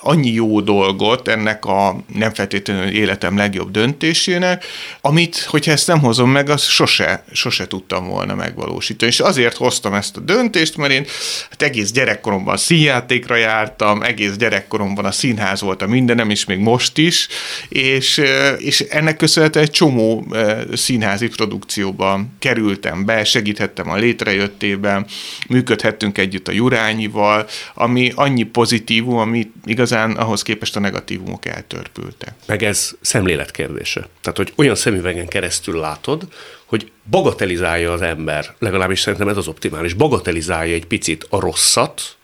annyi 0.00 0.30
jó 0.30 0.60
dolgot 0.60 1.28
ennek 1.28 1.64
a 1.64 1.96
nem 2.14 2.34
feltétlenül 2.34 2.88
életem 2.88 3.36
legjobb 3.36 3.70
döntésének, 3.70 4.64
amit, 5.00 5.38
hogyha 5.38 5.72
ezt 5.72 5.86
nem 5.86 6.00
hozom 6.00 6.30
meg, 6.30 6.48
az 6.48 6.62
sose, 6.62 7.24
sose 7.32 7.66
tudtam 7.66 8.08
volna 8.08 8.34
megvalósítani. 8.34 9.10
És 9.10 9.20
azért 9.20 9.56
hoztam 9.56 9.94
ezt 9.94 10.16
a 10.16 10.20
döntést, 10.20 10.76
mert 10.76 10.92
én 10.92 11.06
hát 11.50 11.62
egész 11.62 11.90
gyerekkoromban 11.90 12.56
színjátékra 12.56 13.36
jártam, 13.36 14.02
egész 14.02 14.36
gyerekkoromban 14.36 15.04
a 15.04 15.12
színház 15.12 15.60
volt 15.60 15.82
a 15.82 15.86
mindenem, 15.86 16.30
és 16.30 16.44
még 16.44 16.58
most 16.58 16.98
is, 16.98 17.28
és, 17.68 18.22
és 18.58 18.80
ennek 18.80 19.16
köszönhetően 19.16 19.64
egy 19.64 19.70
csomó 19.70 20.26
színházi 20.72 21.28
produkcióban 21.38 22.36
kerültem 22.38 23.04
be, 23.04 23.24
segíthettem 23.24 23.90
a 23.90 23.96
létrejöttében, 23.96 25.06
működhettünk 25.48 26.18
együtt 26.18 26.48
a 26.48 26.52
Jurányival, 26.52 27.46
ami 27.74 28.12
annyi 28.14 28.42
pozitívum, 28.42 29.18
ami 29.18 29.50
igazán 29.64 30.10
ahhoz 30.10 30.42
képest 30.42 30.76
a 30.76 30.80
negatívumok 30.80 31.46
eltörpültek. 31.46 32.34
Meg 32.46 32.62
ez 32.62 32.90
szemlélet 33.00 33.50
kérdése. 33.50 34.08
Tehát, 34.20 34.36
hogy 34.36 34.52
olyan 34.56 34.74
szemüvegen 34.74 35.26
keresztül 35.26 35.80
látod, 35.80 36.28
hogy 36.64 36.90
bagatelizálja 37.10 37.92
az 37.92 38.02
ember, 38.02 38.54
legalábbis 38.58 39.00
szerintem 39.00 39.28
ez 39.28 39.36
az 39.36 39.48
optimális, 39.48 39.92
bagatelizálja 39.92 40.74
egy 40.74 40.86
picit 40.86 41.26
a 41.30 41.40
rosszat, 41.40 42.16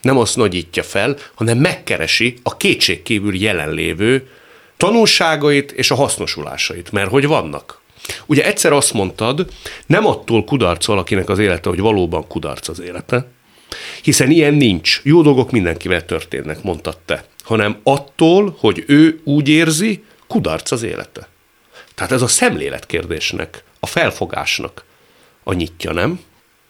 nem 0.00 0.18
azt 0.18 0.36
nagyítja 0.36 0.82
fel, 0.82 1.16
hanem 1.34 1.58
megkeresi 1.58 2.34
a 2.42 2.56
kétségkívül 2.56 3.34
jelenlévő 3.36 4.28
tanulságait 4.76 5.72
és 5.72 5.90
a 5.90 5.94
hasznosulásait, 5.94 6.92
mert 6.92 7.10
hogy 7.10 7.26
vannak. 7.26 7.82
Ugye 8.26 8.44
egyszer 8.44 8.72
azt 8.72 8.92
mondtad, 8.92 9.48
nem 9.86 10.06
attól 10.06 10.44
kudarc 10.44 10.86
valakinek 10.86 11.28
az 11.28 11.38
élete, 11.38 11.68
hogy 11.68 11.80
valóban 11.80 12.26
kudarc 12.26 12.68
az 12.68 12.80
élete, 12.80 13.26
hiszen 14.02 14.30
ilyen 14.30 14.54
nincs. 14.54 15.00
Jó 15.04 15.22
dolgok 15.22 15.50
mindenkivel 15.50 16.04
történnek, 16.04 16.62
mondtad 16.62 16.98
te, 17.04 17.24
hanem 17.42 17.80
attól, 17.82 18.56
hogy 18.58 18.84
ő 18.86 19.20
úgy 19.24 19.48
érzi, 19.48 20.04
kudarc 20.26 20.70
az 20.70 20.82
élete. 20.82 21.28
Tehát 21.94 22.12
ez 22.12 22.22
a 22.22 22.26
szemlélet 22.26 22.86
kérdésnek, 22.86 23.64
a 23.80 23.86
felfogásnak 23.86 24.84
a 25.42 25.52
nyitja, 25.52 25.92
nem? 25.92 26.20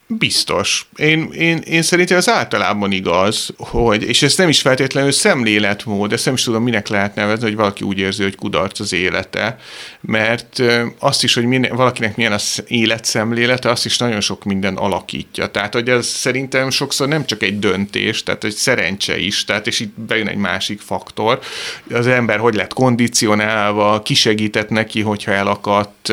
Biztos. 0.06 0.86
Én, 0.96 1.32
én, 1.32 1.58
én 1.58 1.82
szerintem 1.82 2.16
az 2.16 2.28
általában 2.28 2.92
igaz, 2.92 3.52
hogy, 3.56 4.02
és 4.02 4.22
ez 4.22 4.36
nem 4.36 4.48
is 4.48 4.60
feltétlenül 4.60 5.12
szemléletmód, 5.12 6.12
ezt 6.12 6.24
nem 6.24 6.34
is 6.34 6.42
tudom, 6.42 6.62
minek 6.62 6.88
lehet 6.88 7.14
nevezni, 7.14 7.44
hogy 7.44 7.54
valaki 7.54 7.84
úgy 7.84 7.98
érzi, 7.98 8.22
hogy 8.22 8.34
kudarc 8.34 8.80
az 8.80 8.92
élete, 8.92 9.58
mert 10.00 10.62
azt 10.98 11.24
is, 11.24 11.34
hogy 11.34 11.44
minden, 11.44 11.76
valakinek 11.76 12.16
milyen 12.16 12.32
az 12.32 12.64
életszemlélete, 12.66 13.70
azt 13.70 13.84
is 13.84 13.98
nagyon 13.98 14.20
sok 14.20 14.44
minden 14.44 14.76
alakítja. 14.76 15.46
Tehát, 15.46 15.72
hogy 15.72 15.88
ez 15.88 16.06
szerintem 16.06 16.70
sokszor 16.70 17.08
nem 17.08 17.26
csak 17.26 17.42
egy 17.42 17.58
döntés, 17.58 18.22
tehát 18.22 18.44
egy 18.44 18.54
szerencse 18.54 19.18
is, 19.18 19.44
tehát 19.44 19.66
és 19.66 19.80
itt 19.80 20.00
bejön 20.00 20.28
egy 20.28 20.36
másik 20.36 20.80
faktor. 20.80 21.40
Az 21.90 22.06
ember 22.06 22.38
hogy 22.38 22.54
lett 22.54 22.72
kondicionálva, 22.72 24.02
kisegített 24.02 24.68
neki, 24.68 25.00
hogyha 25.00 25.32
elakadt, 25.32 26.12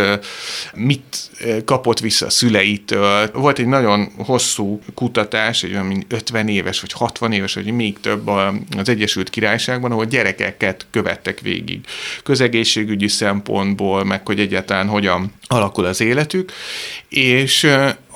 mit 0.74 1.30
kapott 1.66 2.00
vissza 2.00 2.26
a 2.26 2.30
szüleitől. 2.30 3.30
Volt 3.34 3.60
egy 3.60 3.66
nagyon 3.66 3.91
hosszú 4.18 4.82
kutatás, 4.94 5.64
egy 5.64 5.72
olyan 5.72 6.06
50 6.08 6.48
éves, 6.48 6.82
vagy 6.82 6.92
60 6.92 7.32
éves, 7.32 7.54
vagy 7.54 7.72
még 7.72 8.00
több 8.00 8.28
az 8.78 8.90
Egyesült 8.90 9.30
Királyságban, 9.30 9.92
ahol 9.92 10.06
gyerekeket 10.06 10.86
követtek 10.92 11.40
végig. 11.40 11.80
Közegészségügyi 12.24 13.08
szempontból, 13.08 14.04
meg 14.04 14.26
hogy 14.26 14.40
egyáltalán 14.40 14.88
hogyan 14.88 15.34
alakul 15.48 15.86
az 15.86 16.02
életük, 16.02 16.52
és 17.10 17.68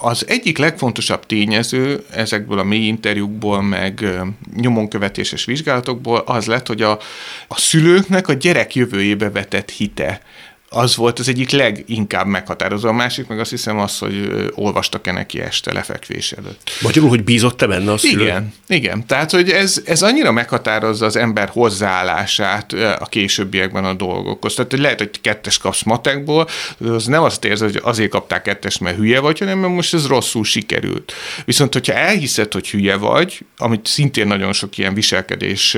az 0.01 0.27
egyik 0.27 0.57
legfontosabb 0.57 1.25
tényező 1.25 2.03
ezekből 2.11 2.59
a 2.59 2.63
mély 2.63 2.85
interjúkból, 2.85 3.61
meg 3.61 4.05
nyomonkövetéses 4.55 5.45
vizsgálatokból 5.45 6.17
az 6.17 6.45
lett, 6.45 6.67
hogy 6.67 6.81
a, 6.81 6.99
a 7.47 7.59
szülőknek 7.59 8.27
a 8.27 8.33
gyerek 8.33 8.75
jövőjébe 8.75 9.29
vetett 9.29 9.69
hite 9.69 10.21
az 10.75 10.95
volt 10.95 11.19
az 11.19 11.27
egyik 11.27 11.49
leginkább 11.49 12.25
meghatározó. 12.25 12.87
A 12.87 12.91
másik 12.91 13.27
meg 13.27 13.39
azt 13.39 13.49
hiszem 13.49 13.79
az, 13.79 13.97
hogy 13.97 14.49
olvastak-e 14.55 15.11
neki 15.11 15.41
este 15.41 15.73
lefekvés 15.73 16.31
előtt. 16.31 16.69
Magyarul, 16.81 17.09
hogy 17.09 17.23
bízott-e 17.23 17.67
benne 17.67 17.91
a 17.91 17.97
szülő? 17.97 18.21
Igen, 18.21 18.53
igen. 18.67 19.07
Tehát, 19.07 19.31
hogy 19.31 19.49
ez, 19.49 19.81
ez 19.85 20.01
annyira 20.01 20.31
meghatározza 20.31 21.05
az 21.05 21.15
ember 21.15 21.49
hozzáállását 21.49 22.73
a 22.73 23.05
későbbiekben 23.05 23.85
a 23.85 23.93
dolgokhoz. 23.93 24.53
Tehát, 24.53 24.71
hogy 24.71 24.79
lehet, 24.79 24.97
hogy 24.97 25.21
kettes 25.21 25.57
kapsz 25.57 25.83
matekból, 25.83 26.47
az 26.87 27.05
nem 27.05 27.23
azt 27.23 27.45
érzed, 27.45 27.71
hogy 27.71 27.81
azért 27.83 28.09
kapták 28.09 28.41
kettes, 28.41 28.77
mert 28.77 28.97
hülye 28.97 29.19
vagy, 29.19 29.39
hanem 29.39 29.59
mert 29.59 29.73
most 29.73 29.93
ez 29.93 30.07
rosszul 30.07 30.43
sikerült. 30.43 31.13
Viszont, 31.45 31.73
hogyha 31.73 31.93
elhiszed, 31.93 32.53
hogy 32.53 32.69
hülye 32.69 32.95
vagy, 32.95 33.39
amit 33.57 33.87
szintén 33.87 34.27
nagyon 34.27 34.53
sok 34.53 34.77
ilyen 34.77 34.93
viselkedés 34.93 35.77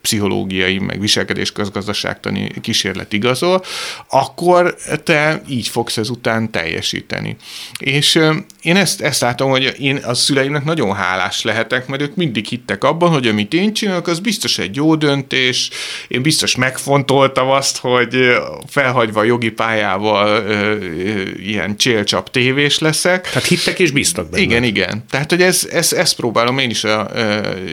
pszichológiai, 0.00 0.78
meg 0.78 1.00
viselkedés 1.00 1.52
közgazdaságtani 1.52 2.52
kísérlet 2.60 3.12
igazol, 3.12 3.64
akkor 4.08 4.76
te 5.04 5.42
így 5.48 5.68
fogsz 5.68 5.96
ezután 5.96 6.50
teljesíteni. 6.50 7.36
És 7.78 8.18
én 8.62 8.76
ezt, 8.76 9.00
ezt 9.00 9.20
látom, 9.20 9.50
hogy 9.50 9.74
én 9.78 9.96
a 9.96 10.14
szüleimnek 10.14 10.64
nagyon 10.64 10.94
hálás 10.94 11.42
lehetek, 11.42 11.86
mert 11.86 12.02
ők 12.02 12.14
mindig 12.14 12.46
hittek 12.46 12.84
abban, 12.84 13.10
hogy 13.10 13.26
amit 13.26 13.54
én 13.54 13.72
csinálok, 13.72 14.06
az 14.06 14.18
biztos 14.18 14.58
egy 14.58 14.76
jó 14.76 14.94
döntés, 14.94 15.70
én 16.08 16.22
biztos 16.22 16.56
megfontoltam 16.56 17.48
azt, 17.48 17.78
hogy 17.78 18.16
felhagyva 18.66 19.20
a 19.20 19.24
jogi 19.24 19.50
pályával 19.50 20.44
ilyen 21.38 21.76
csélcsap 21.76 22.30
tévés 22.30 22.78
leszek. 22.78 23.28
Tehát 23.28 23.48
hittek 23.48 23.78
és 23.78 23.90
bíztak 23.90 24.30
benne. 24.30 24.42
Igen, 24.42 24.62
igen. 24.62 25.04
Tehát, 25.10 25.30
hogy 25.30 25.42
ez, 25.42 25.68
ez, 25.70 25.92
ezt 25.92 26.16
próbálom 26.16 26.58
én 26.58 26.70
is 26.70 26.84
a 26.84 27.10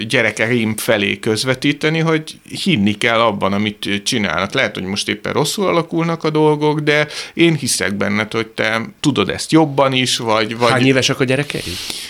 gyerekeim 0.08 0.78
felé 0.78 1.20
közvetíteni, 1.20 2.00
hogy 2.00 2.40
hinni 2.64 2.98
kell 2.98 3.20
abban, 3.20 3.54
amit 3.54 4.02
csinálnak. 4.04 4.54
Lehet, 4.54 4.74
hogy 4.74 4.84
most 4.84 5.10
éppen 5.10 5.34
rosszul 5.34 5.68
alakulnak, 5.68 6.23
a 6.24 6.30
dolgok, 6.30 6.80
de 6.80 7.08
én 7.34 7.56
hiszek 7.56 7.94
benned, 7.94 8.32
hogy 8.32 8.48
te 8.48 8.82
tudod 9.00 9.30
ezt 9.30 9.52
jobban 9.52 9.94
is, 9.94 10.18
vagy... 10.18 10.58
vagy... 10.58 10.72
Hány 10.72 10.86
évesek 10.86 11.20
a 11.20 11.24
gyerekei? 11.24 11.62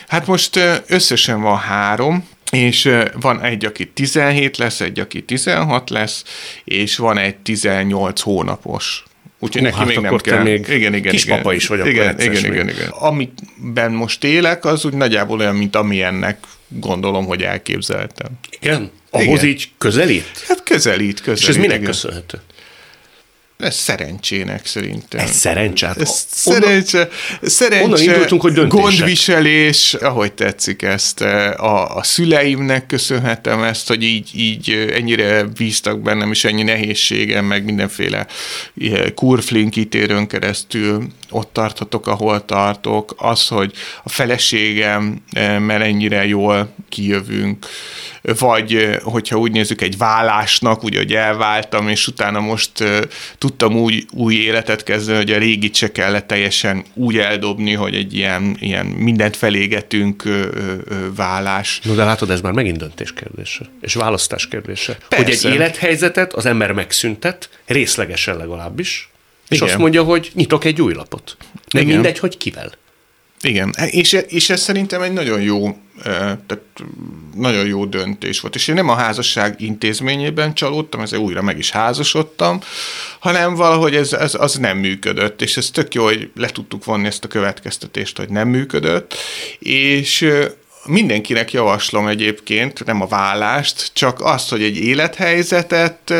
Hát 0.07 0.27
most 0.27 0.59
összesen 0.87 1.41
van 1.41 1.57
három, 1.57 2.27
és 2.51 2.89
van 3.19 3.41
egy, 3.41 3.65
aki 3.65 3.87
17 3.87 4.57
lesz, 4.57 4.81
egy, 4.81 4.99
aki 4.99 5.23
16 5.23 5.89
lesz, 5.89 6.23
és 6.63 6.97
van 6.97 7.17
egy 7.17 7.35
18 7.35 8.21
hónapos. 8.21 9.03
Úgyhogy 9.39 9.61
neki 9.61 9.77
hát 9.77 9.87
még 9.87 9.99
nem 9.99 10.17
kell. 10.17 10.43
Még 10.43 10.67
igen, 10.69 10.93
igen, 10.93 11.11
Kispapa 11.11 11.41
igen. 11.41 11.55
is 11.55 11.67
vagyok. 11.67 11.87
Igen, 11.87 12.19
igen, 12.19 12.45
igen, 12.45 12.69
igen. 12.69 12.89
Amiben 12.89 13.91
most 13.91 14.23
élek, 14.23 14.65
az 14.65 14.85
úgy 14.85 14.93
nagyjából 14.93 15.39
olyan, 15.39 15.55
mint 15.55 15.75
amilyennek 15.75 16.37
gondolom, 16.67 17.25
hogy 17.25 17.41
elképzeltem. 17.41 18.31
Igen? 18.59 18.91
Ahhoz 19.09 19.43
igen. 19.43 19.45
így 19.45 19.71
közelít? 19.77 20.43
Hát 20.47 20.63
közelít, 20.63 21.21
közelít. 21.21 21.41
És 21.41 21.47
ez 21.47 21.55
minek 21.55 21.75
igen. 21.75 21.85
köszönhető? 21.85 22.41
Ez 23.57 23.75
szerencsének 23.75 24.65
szerintem. 24.65 25.19
Ez 25.19 25.31
szerencse? 25.31 25.87
Hát 25.87 26.01
ez 26.01 26.25
szerencse, 26.29 27.09
szerencse 27.41 27.85
onnan 27.85 28.01
indultunk, 28.01 28.41
hogy 28.41 28.53
döntések. 28.53 28.83
gondviselés, 28.83 29.93
ahogy 29.93 30.33
tetszik 30.33 30.81
ezt. 30.81 31.21
A, 31.21 31.95
a 31.95 32.03
szüleimnek 32.03 32.85
köszönhetem 32.85 33.63
ezt, 33.63 33.87
hogy 33.87 34.03
így, 34.03 34.29
így 34.35 34.89
ennyire 34.93 35.43
bíztak 35.43 35.99
bennem, 35.99 36.31
és 36.31 36.43
ennyi 36.43 36.63
nehézségem, 36.63 37.45
meg 37.45 37.63
mindenféle 37.63 38.27
kurflink 39.15 39.75
ítérőn 39.75 40.27
keresztül 40.27 41.07
ott 41.33 41.53
tarthatok, 41.53 42.07
ahol 42.07 42.45
tartok. 42.45 43.15
Az, 43.17 43.47
hogy 43.47 43.73
a 44.03 44.09
feleségem, 44.09 45.23
mert 45.35 45.83
ennyire 45.83 46.25
jól 46.25 46.73
kijövünk, 46.89 47.65
vagy 48.39 48.99
hogyha 49.03 49.37
úgy 49.37 49.51
nézzük 49.51 49.81
egy 49.81 49.97
vállásnak, 49.97 50.83
ugye, 50.83 50.97
hogy 50.97 51.13
elváltam, 51.13 51.87
és 51.87 52.07
utána 52.07 52.39
most 52.39 52.71
tudtam 53.37 53.75
úgy 53.75 54.05
új 54.11 54.35
életet 54.35 54.83
kezdeni, 54.83 55.17
hogy 55.17 55.31
a 55.31 55.37
régit 55.37 55.75
se 55.75 55.91
kellett 55.91 56.27
teljesen 56.27 56.85
úgy 56.93 57.17
eldobni, 57.17 57.73
hogy 57.73 57.95
egy 57.95 58.13
ilyen, 58.13 58.57
ilyen 58.59 58.85
mindent 58.85 59.35
felégetünk 59.35 60.23
vállás. 61.15 61.79
No, 61.83 61.93
de 61.93 62.03
látod, 62.03 62.29
ez 62.29 62.41
már 62.41 62.53
megint 62.53 62.77
döntés 62.77 63.13
kérdése, 63.13 63.65
és 63.81 63.93
választás 63.93 64.47
kérdése. 64.47 64.97
Persze. 65.09 65.25
Hogy 65.25 65.33
egy 65.33 65.53
élethelyzetet 65.53 66.33
az 66.33 66.45
ember 66.45 66.71
megszüntet, 66.71 67.49
részlegesen 67.65 68.37
legalábbis, 68.37 69.09
és 69.53 69.61
azt 69.61 69.77
mondja, 69.77 70.03
hogy 70.03 70.31
nyitok 70.33 70.65
egy 70.65 70.81
új 70.81 70.93
lapot. 70.93 71.37
Nem 71.71 71.83
Igen. 71.83 71.93
mindegy, 71.93 72.19
hogy 72.19 72.37
kivel. 72.37 72.71
Igen, 73.41 73.73
és, 73.89 74.13
és 74.27 74.49
ez 74.49 74.61
szerintem 74.61 75.01
egy 75.01 75.13
nagyon 75.13 75.41
jó, 75.41 75.77
tehát 76.03 76.63
nagyon 77.35 77.65
jó 77.65 77.85
döntés 77.85 78.39
volt. 78.39 78.55
És 78.55 78.67
én 78.67 78.75
nem 78.75 78.89
a 78.89 78.95
házasság 78.95 79.61
intézményében 79.61 80.53
csalódtam, 80.53 81.01
ezzel 81.01 81.19
újra 81.19 81.41
meg 81.41 81.57
is 81.57 81.71
házasodtam, 81.71 82.59
hanem 83.19 83.55
valahogy 83.55 83.95
ez, 83.95 84.13
ez 84.13 84.35
az 84.39 84.55
nem 84.55 84.77
működött, 84.77 85.41
és 85.41 85.57
ez 85.57 85.69
tök 85.69 85.93
jó, 85.93 86.03
hogy 86.03 86.31
le 86.35 86.47
tudtuk 86.47 86.85
vonni 86.85 87.07
ezt 87.07 87.23
a 87.23 87.27
következtetést, 87.27 88.17
hogy 88.17 88.29
nem 88.29 88.47
működött, 88.47 89.15
és 89.59 90.27
mindenkinek 90.85 91.51
javaslom 91.51 92.07
egyébként, 92.07 92.85
nem 92.85 93.01
a 93.01 93.07
vállást, 93.07 93.89
csak 93.93 94.21
azt, 94.21 94.49
hogy 94.49 94.63
egy 94.63 94.77
élethelyzetet, 94.77 96.13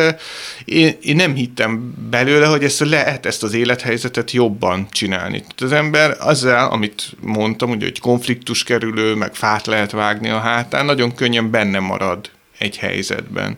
én, 0.66 0.98
én 1.02 1.16
nem 1.16 1.36
hittem 1.36 1.94
belőle, 2.10 2.46
hogy 2.46 2.64
ezt 2.64 2.80
lehet 2.80 3.26
ezt 3.26 3.44
az 3.44 3.54
élethelyzetet 3.54 4.32
jobban 4.32 4.88
csinálni. 4.92 5.38
Tehát 5.40 5.62
az 5.62 5.72
ember 5.72 6.16
azzal, 6.20 6.72
amit 6.72 7.12
mondtam, 7.20 7.70
ugye, 7.70 7.86
hogy 7.86 8.00
konfliktus 8.00 8.64
kerülő, 8.64 9.16
meg 9.16 9.36
fát 9.36 9.66
lehet 9.66 9.92
vágni 9.92 10.30
a 10.30 10.40
hátán, 10.40 10.86
nagyon 10.86 11.16
könnyen 11.16 11.52
benne 11.52 11.80
marad 11.80 12.30
egy 12.58 12.78
helyzetben. 12.78 13.58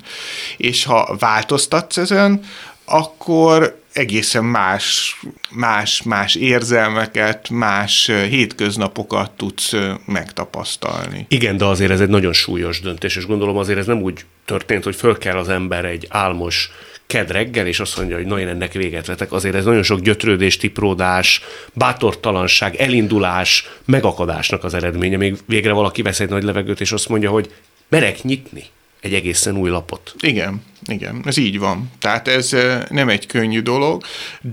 És 0.58 0.84
ha 0.84 1.16
változtatsz 1.20 1.98
ezen, 1.98 2.40
akkor 2.86 3.84
egészen 3.96 4.46
más, 4.46 5.20
más, 5.52 6.04
más 6.04 6.36
érzelmeket, 6.36 7.50
más 7.50 8.12
hétköznapokat 8.30 9.32
tudsz 9.32 9.74
megtapasztalni. 10.06 11.26
Igen, 11.30 11.58
de 11.58 11.66
azért 11.66 11.92
ez 11.92 12.00
egy 12.00 12.10
nagyon 12.10 12.34
súlyos 12.34 12.82
döntés, 12.82 13.16
és 13.16 13.26
gondolom 13.26 13.58
azért 13.58 13.80
ez 13.80 13.86
nem 13.86 14.02
úgy 14.02 14.26
történt, 14.46 14.84
hogy 14.84 14.96
föl 14.96 15.18
kell 15.18 15.38
az 15.38 15.50
ember 15.50 15.86
egy 15.86 16.08
álmos 16.10 16.70
ked 17.08 17.32
reggel, 17.32 17.68
és 17.68 17.80
azt 17.80 17.98
mondja, 17.98 18.16
hogy 18.16 18.26
na 18.26 18.40
én 18.40 18.48
ennek 18.48 18.74
véget 18.74 19.06
vetek. 19.06 19.32
Azért 19.32 19.56
ez 19.56 19.66
nagyon 19.66 19.84
sok 19.84 20.00
gyötrődés, 20.00 20.58
tipródás, 20.58 21.42
bátortalanság, 21.74 22.76
elindulás, 22.76 23.68
megakadásnak 23.86 24.64
az 24.64 24.74
eredménye. 24.74 25.18
Még 25.18 25.38
végre 25.46 25.72
valaki 25.72 26.02
vesz 26.02 26.20
egy 26.20 26.30
nagy 26.30 26.44
levegőt, 26.44 26.82
és 26.82 26.92
azt 26.92 27.10
mondja, 27.10 27.30
hogy 27.30 27.52
merek 27.90 28.24
nyitni 28.24 28.64
egy 29.06 29.14
egészen 29.14 29.58
új 29.58 29.70
lapot. 29.70 30.16
Igen, 30.20 30.62
igen, 30.86 31.24
ez 31.26 31.38
így 31.38 31.60
van. 31.60 31.92
Tehát 32.00 32.28
ez 32.28 32.56
nem 32.90 33.10
egy 33.10 33.26
könnyű 33.26 33.62
dolog, 33.62 34.04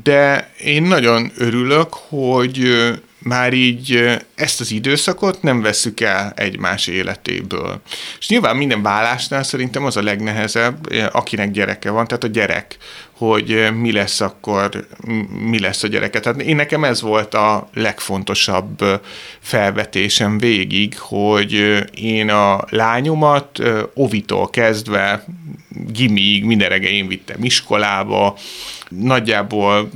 de 0.02 0.52
én 0.60 0.82
nagyon 0.82 1.32
örülök, 1.36 1.92
hogy 1.92 2.68
már 3.22 3.52
így 3.52 4.18
ezt 4.34 4.60
az 4.60 4.70
időszakot 4.70 5.42
nem 5.42 5.60
veszük 5.60 6.00
el 6.00 6.32
egymás 6.36 6.86
életéből. 6.86 7.80
És 8.18 8.28
nyilván 8.28 8.56
minden 8.56 8.82
vállásnál 8.82 9.42
szerintem 9.42 9.84
az 9.84 9.96
a 9.96 10.02
legnehezebb, 10.02 10.92
akinek 11.12 11.50
gyereke 11.50 11.90
van, 11.90 12.06
tehát 12.06 12.24
a 12.24 12.28
gyerek, 12.28 12.76
hogy 13.12 13.68
mi 13.80 13.92
lesz 13.92 14.20
akkor, 14.20 14.86
mi 15.28 15.60
lesz 15.60 15.82
a 15.82 15.88
gyereke. 15.88 16.20
Tehát 16.20 16.40
én 16.40 16.56
nekem 16.56 16.84
ez 16.84 17.00
volt 17.00 17.34
a 17.34 17.68
legfontosabb 17.74 19.00
felvetésem 19.40 20.38
végig, 20.38 20.98
hogy 20.98 21.82
én 21.94 22.30
a 22.30 22.64
lányomat 22.68 23.58
ovitól 23.94 24.50
kezdve 24.50 25.24
gimiig 25.92 26.44
minden 26.44 26.68
reggel 26.68 26.90
én 26.90 27.08
vittem 27.08 27.44
iskolába, 27.44 28.36
nagyjából 28.98 29.90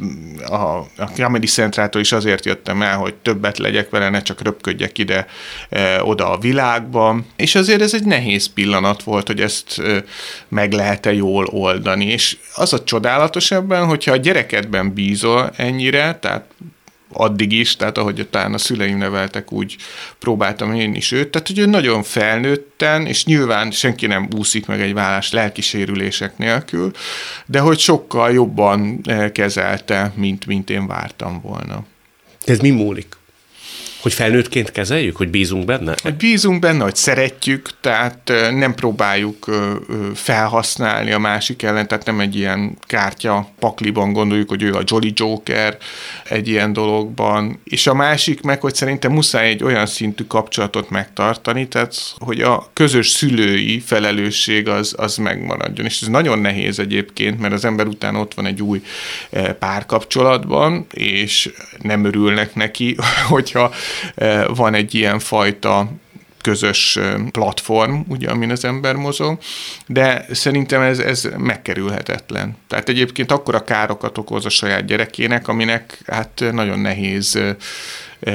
a, 0.47 0.55
a 0.97 1.11
Comedy 1.15 1.47
Centrától 1.47 2.01
is 2.01 2.13
azért 2.13 2.45
jöttem 2.45 2.83
el, 2.83 2.97
hogy 2.97 3.15
többet 3.15 3.59
legyek 3.59 3.91
vele, 3.91 4.11
ne 4.11 4.23
csak 4.23 4.43
röpködjek 4.43 4.99
ide, 4.99 5.27
e, 5.69 6.03
oda 6.03 6.31
a 6.31 6.39
világba, 6.39 7.21
és 7.37 7.55
azért 7.55 7.81
ez 7.81 7.95
egy 7.95 8.05
nehéz 8.05 8.53
pillanat 8.53 9.03
volt, 9.03 9.27
hogy 9.27 9.41
ezt 9.41 9.79
e, 9.79 10.05
meg 10.49 10.73
lehet-e 10.73 11.13
jól 11.13 11.47
oldani, 11.47 12.05
és 12.05 12.37
az 12.55 12.73
a 12.73 12.85
csodálatos 12.85 13.51
ebben, 13.51 13.87
hogyha 13.87 14.13
a 14.13 14.17
gyerekedben 14.17 14.93
bízol 14.93 15.51
ennyire, 15.57 16.19
tehát 16.21 16.45
addig 17.17 17.53
is, 17.53 17.77
tehát 17.77 17.99
ahogy 17.99 18.27
talán 18.31 18.55
a 18.55 18.59
szüleim 18.59 18.99
neveltek, 18.99 19.53
úgy 19.53 19.77
próbáltam 20.19 20.75
én 20.75 20.95
is 20.95 21.13
őt, 21.13 21.29
tehát 21.29 21.47
hogy 21.47 21.59
ő 21.59 21.67
nagyon 21.67 22.03
felnőtten, 22.03 23.07
és 23.07 23.25
nyilván 23.25 23.71
senki 23.71 24.07
nem 24.07 24.29
úszik 24.37 24.67
meg 24.67 24.81
egy 24.81 24.95
vállás 24.95 25.33
lelkisérülések 25.33 26.39
nélkül, 26.39 26.91
de 27.47 27.61
hogy 27.61 27.79
sokkal 27.79 28.33
jobban 28.33 29.01
kezelte, 29.33 30.13
mint, 30.15 30.47
mint 30.47 30.71
én 30.71 30.87
vártam 30.87 31.41
volna. 31.41 31.85
Ez 32.45 32.59
mi 32.59 32.71
múlik? 32.71 33.16
Hogy 34.01 34.13
felnőttként 34.13 34.73
kezeljük, 34.73 35.17
hogy 35.17 35.29
bízunk 35.29 35.65
benne? 35.65 35.95
Hogy 36.03 36.15
bízunk 36.15 36.61
benne, 36.61 36.83
hogy 36.83 36.97
szeretjük, 36.97 37.69
tehát 37.81 38.33
nem 38.51 38.75
próbáljuk 38.75 39.51
felhasználni 40.15 41.13
a 41.13 41.19
másik 41.19 41.63
ellen, 41.63 41.89
tehát 41.89 42.05
nem 42.05 42.21
egy 42.21 42.37
ilyen 42.37 42.79
kártya 42.81 43.49
pakliban 43.59 44.13
gondoljuk, 44.13 44.49
hogy 44.49 44.63
ő 44.63 44.75
a 44.75 44.83
Jolly 44.85 45.13
Joker 45.15 45.77
egy 46.25 46.49
ilyen 46.49 46.73
dologban. 46.73 47.61
És 47.65 47.87
a 47.87 47.95
másik 47.95 48.41
meg, 48.41 48.61
hogy 48.61 48.75
szerintem 48.75 49.13
muszáj 49.13 49.49
egy 49.49 49.63
olyan 49.63 49.87
szintű 49.87 50.25
kapcsolatot 50.25 50.91
megtartani, 50.91 51.69
tehát 51.69 51.95
hogy 52.19 52.41
a 52.41 52.71
közös 52.73 53.09
szülői 53.09 53.81
felelősség 53.81 54.69
az, 54.69 54.95
az 54.97 55.17
megmaradjon. 55.17 55.87
És 55.87 56.01
ez 56.01 56.09
nagyon 56.09 56.39
nehéz 56.39 56.79
egyébként, 56.79 57.41
mert 57.41 57.55
az 57.55 57.65
ember 57.65 57.87
után 57.87 58.17
ott 58.17 58.35
van 58.35 58.47
egy 58.47 58.63
új 58.63 58.83
párkapcsolatban, 59.59 60.87
és 60.93 61.51
nem 61.83 62.05
örülnek 62.05 62.55
neki, 62.55 62.97
hogyha 63.29 63.73
van 64.47 64.75
egy 64.75 64.95
ilyen 64.95 65.19
fajta 65.19 65.91
közös 66.47 66.99
platform, 67.31 68.01
ugye, 68.09 68.29
amin 68.29 68.51
az 68.51 68.65
ember 68.65 68.95
mozog, 68.95 69.39
de 69.87 70.27
szerintem 70.31 70.81
ez, 70.81 70.99
ez 70.99 71.29
megkerülhetetlen. 71.37 72.57
Tehát 72.67 72.89
egyébként 72.89 73.33
akkora 73.33 73.65
károkat 73.65 74.19
okoz 74.19 74.45
a 74.45 74.49
saját 74.49 74.87
gyerekének, 74.87 75.49
aminek 75.49 75.99
hát 76.07 76.45
nagyon 76.53 76.79
nehéz, 76.79 77.39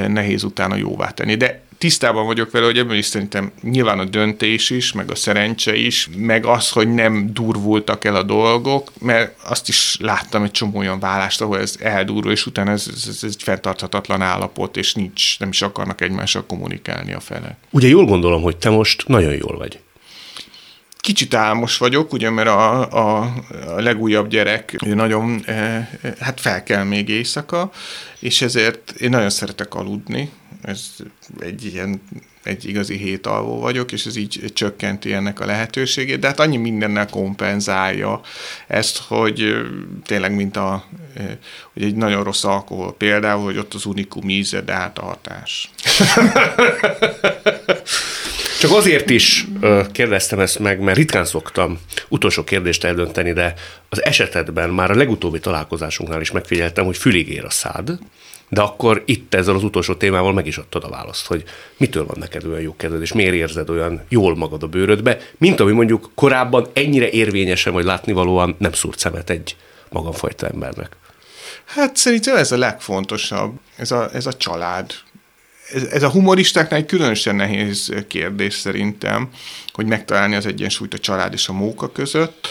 nehéz 0.08 0.44
utána 0.44 0.76
jóvá 0.76 1.10
tenni. 1.10 1.36
De 1.36 1.62
tisztában 1.82 2.26
vagyok 2.26 2.52
vele, 2.52 2.66
hogy 2.66 2.78
ebből 2.78 2.98
is 2.98 3.06
szerintem 3.06 3.52
nyilván 3.62 4.00
a 4.00 4.06
döntés 4.06 4.70
is, 4.70 4.92
meg 4.92 5.12
a 5.12 5.16
szerencse 5.16 5.76
is, 5.76 6.10
meg 6.16 6.46
az, 6.46 6.70
hogy 6.70 6.94
nem 6.94 7.34
durvultak 7.34 8.06
el 8.06 8.16
a 8.16 8.24
dolgok, 8.24 8.92
mert 9.00 9.36
azt 9.44 9.68
is 9.68 9.98
láttam 10.00 10.44
egy 10.44 10.52
csomó 10.52 10.78
olyan 10.78 11.00
vállást, 11.00 11.42
ahol 11.42 11.60
ez 11.60 11.76
eldurul, 11.80 12.32
és 12.32 12.46
utána 12.46 12.72
ez, 12.72 12.86
ez, 12.96 13.08
ez 13.08 13.24
egy 13.24 13.44
fenntarthatatlan 13.44 14.22
állapot, 14.22 14.78
és 14.78 14.94
nincs, 14.94 15.40
nem 15.40 15.50
is 15.50 15.62
akarnak 15.62 16.02
egymással 16.02 16.46
kommunikálni 16.46 17.14
a 17.14 17.20
fele. 17.20 17.58
Ugye 17.70 17.88
jól 17.88 18.06
gondolom, 18.06 18.42
hogy 18.42 18.58
te 18.58 18.70
most 18.70 19.08
nagyon 19.08 19.34
jól 19.34 19.58
vagy. 19.58 19.80
Kicsit 21.02 21.34
álmos 21.34 21.78
vagyok, 21.78 22.14
ugye, 22.14 22.30
mert 22.30 22.48
a, 22.48 22.92
a, 22.92 23.34
a 23.68 23.82
legújabb 23.82 24.28
gyerek 24.28 24.76
nagyon, 24.80 25.44
e, 25.46 25.90
hát 26.20 26.40
fel 26.40 26.64
kell 26.64 26.84
még 26.84 27.10
éjszaka, 27.10 27.72
és 28.20 28.42
ezért 28.42 28.92
én 28.92 29.10
nagyon 29.10 29.30
szeretek 29.30 29.76
aludni, 29.76 30.32
ez 30.62 30.96
egy 31.40 31.66
ilyen 31.66 32.02
egy 32.44 32.66
igazi 32.66 32.98
hétalvó 32.98 33.60
vagyok, 33.60 33.92
és 33.92 34.06
ez 34.06 34.16
így 34.16 34.52
csökkenti 34.54 35.14
ennek 35.14 35.40
a 35.40 35.46
lehetőségét, 35.46 36.20
de 36.20 36.28
hát 36.28 36.40
annyi 36.40 36.58
mindennel 36.58 37.06
kompenzálja 37.06 38.22
ezt, 38.68 38.98
hogy 38.98 39.56
tényleg 40.06 40.36
mint 40.36 40.58
a, 40.58 40.86
hogy 41.74 41.84
egy 41.84 41.96
nagyon 41.96 42.24
rossz 42.24 42.44
alkohol 42.44 42.94
például, 42.94 43.44
hogy 43.44 43.58
ott 43.58 43.74
az 43.74 43.86
unikum 43.86 44.30
íze, 44.30 44.62
de 44.62 44.74
hát 44.74 44.98
a 44.98 45.04
hatás. 45.04 45.72
Csak 48.62 48.72
azért 48.72 49.10
is 49.10 49.48
kérdeztem 49.92 50.40
ezt 50.40 50.60
meg, 50.60 50.80
mert 50.80 50.98
ritkán 50.98 51.26
szoktam 51.26 51.80
utolsó 52.10 52.44
kérdést 52.44 52.84
eldönteni, 52.84 53.34
de 53.34 53.54
az 53.90 54.04
esetedben 54.04 54.70
már 54.70 54.92
a 54.92 54.96
legutóbbi 54.96 55.40
találkozásunknál 55.40 56.22
is 56.22 56.32
megfigyeltem, 56.32 56.86
hogy 56.86 56.98
fülig 56.98 57.30
ér 57.30 57.46
a 57.46 57.50
szád, 57.50 57.92
de 58.50 58.62
akkor 58.62 59.04
itt 59.06 59.34
ezzel 59.34 59.56
az 59.56 59.64
utolsó 59.64 59.94
témával 59.94 60.34
meg 60.34 60.48
is 60.48 60.58
adtad 60.58 60.84
a 60.84 60.90
választ, 60.90 61.28
hogy 61.28 61.44
mitől 61.78 62.06
van 62.06 62.18
neked 62.20 62.46
olyan 62.46 62.62
jó 62.62 62.76
kedved, 62.76 63.02
és 63.02 63.14
miért 63.14 63.34
érzed 63.34 63.70
olyan 63.70 64.02
jól 64.10 64.36
magad 64.36 64.64
a 64.64 64.68
bőrödbe, 64.68 65.18
mint 65.38 65.60
ami 65.60 65.72
mondjuk 65.72 66.12
korábban 66.16 66.68
ennyire 66.74 67.10
érvényesen, 67.10 67.74
vagy 67.74 67.86
látnivalóan 67.86 68.56
nem 68.58 68.74
szúrt 68.74 69.00
szemet 69.00 69.30
egy 69.30 69.56
magamfajta 69.90 70.48
embernek. 70.48 70.96
Hát 71.66 71.96
szerintem 71.96 72.36
ez 72.36 72.52
a 72.52 72.58
legfontosabb, 72.58 73.54
ez 73.76 73.92
a, 73.92 74.10
ez 74.14 74.26
a 74.26 74.34
család. 74.34 74.94
Ez, 75.74 75.84
ez 75.84 76.04
a 76.04 76.10
humoristáknál 76.10 76.80
egy 76.80 76.86
különösen 76.86 77.36
nehéz 77.36 77.94
kérdés 78.08 78.54
szerintem, 78.54 79.30
hogy 79.74 79.86
megtalálni 79.86 80.36
az 80.36 80.46
egyensúlyt 80.46 80.94
a 80.94 81.00
család 81.00 81.34
és 81.34 81.48
a 81.48 81.54
móka 81.54 81.92
között 81.92 82.48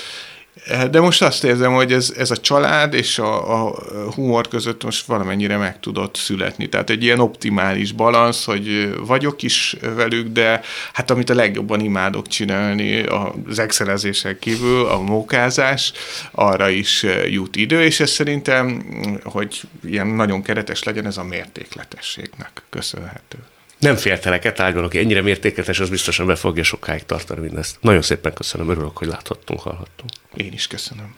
de 0.91 1.01
most 1.01 1.23
azt 1.23 1.45
érzem, 1.45 1.73
hogy 1.73 1.93
ez, 1.93 2.13
ez 2.17 2.31
a 2.31 2.37
család 2.37 2.95
és 2.95 3.19
a, 3.19 3.65
a 3.67 3.75
humor 4.15 4.49
között 4.49 4.85
most 4.85 5.07
valamennyire 5.07 5.57
meg 5.57 5.81
tudott 5.81 6.17
születni. 6.17 6.69
Tehát 6.69 6.91
egy 6.91 7.03
ilyen 7.03 7.21
optimális 7.21 7.93
balansz, 7.93 8.45
hogy 8.45 8.95
vagyok 9.07 9.43
is 9.43 9.77
velük, 9.95 10.29
de 10.29 10.63
hát 10.93 11.11
amit 11.11 11.31
a 11.31 11.35
legjobban 11.35 11.81
imádok 11.81 12.29
csinálni 12.29 13.03
az 13.49 13.59
excelezésen 13.59 14.39
kívül, 14.39 14.87
a 14.87 15.01
mókázás, 15.01 15.93
arra 16.31 16.69
is 16.69 17.07
jut 17.29 17.57
idő, 17.57 17.83
és 17.83 18.01
ez 18.01 18.11
szerintem, 18.11 18.85
hogy 19.23 19.61
ilyen 19.85 20.07
nagyon 20.07 20.43
keretes 20.43 20.83
legyen, 20.83 21.07
ez 21.07 21.17
a 21.17 21.25
mértékletességnek 21.25 22.63
köszönhető. 22.71 23.39
Nem 23.81 23.97
féltelek 23.97 24.45
e 24.45 24.53
tárgyban, 24.53 24.85
aki 24.85 24.99
ennyire 24.99 25.23
mértéketes, 25.23 25.81
az 25.81 25.90
biztosan 25.90 26.27
be 26.27 26.35
fogja 26.35 26.62
sokáig 26.62 27.05
tartani 27.05 27.40
mindezt. 27.40 27.77
Nagyon 27.81 28.03
szépen 28.03 28.33
köszönöm, 28.33 28.69
örülök, 28.69 28.97
hogy 28.97 29.09
láthattunk, 29.09 29.61
hallhattunk. 29.61 30.11
Én 30.35 30.53
is 30.53 30.66
köszönöm. 30.66 31.14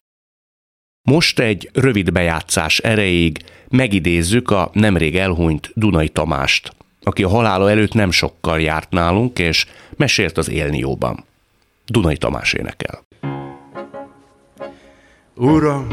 Most 1.08 1.38
egy 1.38 1.70
rövid 1.72 2.12
bejátszás 2.12 2.78
erejéig 2.78 3.38
megidézzük 3.68 4.50
a 4.50 4.70
nemrég 4.72 5.16
elhunyt 5.16 5.70
Dunai 5.74 6.08
Tamást, 6.08 6.72
aki 7.02 7.22
a 7.22 7.28
halála 7.28 7.70
előtt 7.70 7.92
nem 7.92 8.10
sokkal 8.10 8.60
járt 8.60 8.90
nálunk, 8.90 9.38
és 9.38 9.66
mesélt 9.96 10.38
az 10.38 10.50
élnióban. 10.50 11.24
Dunai 11.86 12.16
Tamás 12.16 12.52
énekel. 12.52 13.02
Uram, 15.34 15.86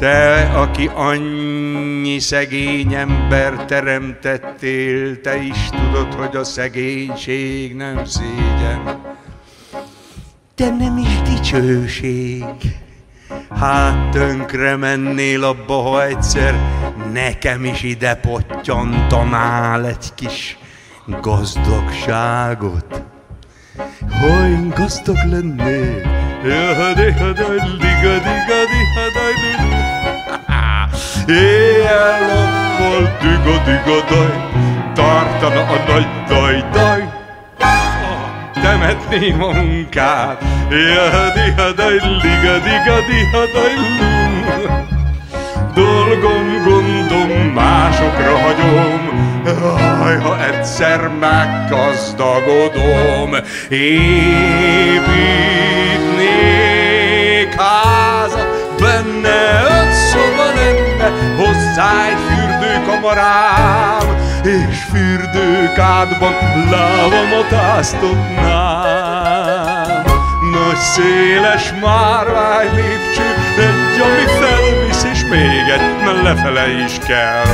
te, 0.00 0.50
aki 0.54 0.90
annyi 0.94 2.18
szegény 2.18 2.94
ember 2.94 3.64
teremtettél, 3.64 5.20
te 5.20 5.36
is 5.36 5.68
tudod, 5.68 6.14
hogy 6.14 6.36
a 6.36 6.44
szegénység 6.44 7.76
nem 7.76 8.04
szégyen, 8.04 9.00
de 10.56 10.70
nem 10.70 10.98
is 10.98 11.20
dicsőség. 11.22 12.44
Hát 13.56 14.10
tönkre 14.10 14.76
mennél 14.76 15.44
abba, 15.44 15.74
ha 15.74 16.04
egyszer 16.04 16.54
nekem 17.12 17.64
is 17.64 17.82
ide 17.82 18.14
pottyantanál 18.14 19.86
egy 19.86 20.14
kis 20.14 20.58
gazdagságot. 21.20 23.02
Hogy 24.20 24.68
gazdag 24.68 25.16
lennél, 25.30 26.02
Éjjel-nappal 31.26 33.04
diga-diga-daj, 33.20 34.34
tartana 34.94 35.60
a 35.60 35.62
nagy 35.88 36.06
daj-daj, 36.28 37.02
temetném 38.62 39.42
a 39.42 39.52
munkát. 39.52 40.38
Diha-diha-daj, 40.68 41.96
liga-diga-diha-daj, 42.22 43.74
Dolgom, 45.74 46.46
gondom, 46.64 47.30
másokra 47.54 48.34
hagyom, 48.44 49.02
Aj, 50.04 50.16
ha 50.22 50.32
egyszer 50.48 51.02
meggazdagodom, 51.20 53.30
építnék 53.68 56.19
házat, 61.80 61.88
benne 61.88 61.88
öt 61.88 61.88
szoba 61.88 61.88
lenne, 61.88 61.88
hozzá 61.88 62.06
egy 62.06 62.16
fürdőkap 62.16 62.84
kamarám, 62.86 64.06
és 64.42 64.78
fürdőkádban 64.92 66.34
lábamat 66.70 67.52
áztatnám. 67.52 69.08
Nagy 70.52 70.76
széles 70.76 71.72
márvány 71.80 72.74
lépcső, 72.74 73.28
egy, 73.58 74.00
ami 74.00 74.24
felvisz, 74.40 75.04
és 75.12 75.24
még 75.24 75.68
egy, 75.74 76.04
mert 76.04 76.22
lefele 76.22 76.68
is 76.84 76.98
kell. 77.06 77.44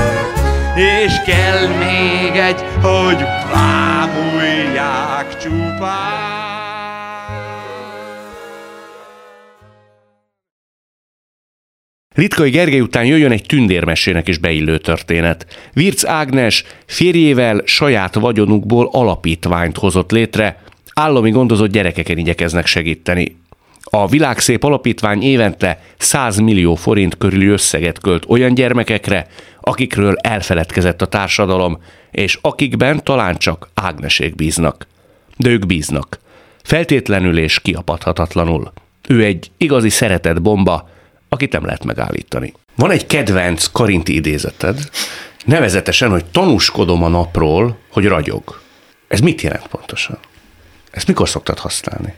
És 0.74 1.12
kell 1.26 1.66
még 1.66 2.36
egy, 2.36 2.64
hogy 2.82 3.24
bámulják 3.52 5.36
csupán. 5.36 6.35
Litkai 12.16 12.50
Gergely 12.50 12.80
után 12.80 13.04
jöjjön 13.04 13.30
egy 13.30 13.44
tündérmesének 13.46 14.28
is 14.28 14.38
beillő 14.38 14.78
történet. 14.78 15.46
Virc 15.72 16.04
Ágnes 16.04 16.64
férjével 16.86 17.62
saját 17.64 18.14
vagyonukból 18.14 18.88
alapítványt 18.92 19.76
hozott 19.76 20.10
létre, 20.10 20.62
állami 20.94 21.30
gondozott 21.30 21.70
gyerekeken 21.70 22.18
igyekeznek 22.18 22.66
segíteni. 22.66 23.36
A 23.82 24.06
Világszép 24.06 24.64
Alapítvány 24.64 25.22
évente 25.22 25.80
100 25.96 26.38
millió 26.38 26.74
forint 26.74 27.18
körüli 27.18 27.46
összeget 27.46 28.00
költ 28.00 28.24
olyan 28.28 28.54
gyermekekre, 28.54 29.26
akikről 29.60 30.16
elfeledkezett 30.16 31.02
a 31.02 31.06
társadalom, 31.06 31.78
és 32.10 32.38
akikben 32.40 33.04
talán 33.04 33.36
csak 33.36 33.68
Ágnesék 33.74 34.34
bíznak. 34.34 34.86
De 35.36 35.48
ők 35.48 35.66
bíznak. 35.66 36.18
Feltétlenül 36.62 37.38
és 37.38 37.60
kiapadhatatlanul. 37.60 38.72
Ő 39.08 39.24
egy 39.24 39.50
igazi 39.56 39.88
szeretett 39.88 40.42
bomba, 40.42 40.88
akit 41.36 41.52
nem 41.52 41.64
lehet 41.64 41.84
megállítani. 41.84 42.52
Van 42.74 42.90
egy 42.90 43.06
kedvenc 43.06 43.66
karinti 43.66 44.14
idézeted, 44.14 44.78
nevezetesen, 45.44 46.10
hogy 46.10 46.24
tanúskodom 46.24 47.02
a 47.02 47.08
napról, 47.08 47.78
hogy 47.90 48.04
ragyog. 48.04 48.60
Ez 49.08 49.20
mit 49.20 49.40
jelent 49.40 49.66
pontosan? 49.66 50.18
Ezt 50.90 51.06
mikor 51.06 51.28
szoktad 51.28 51.58
használni? 51.58 52.14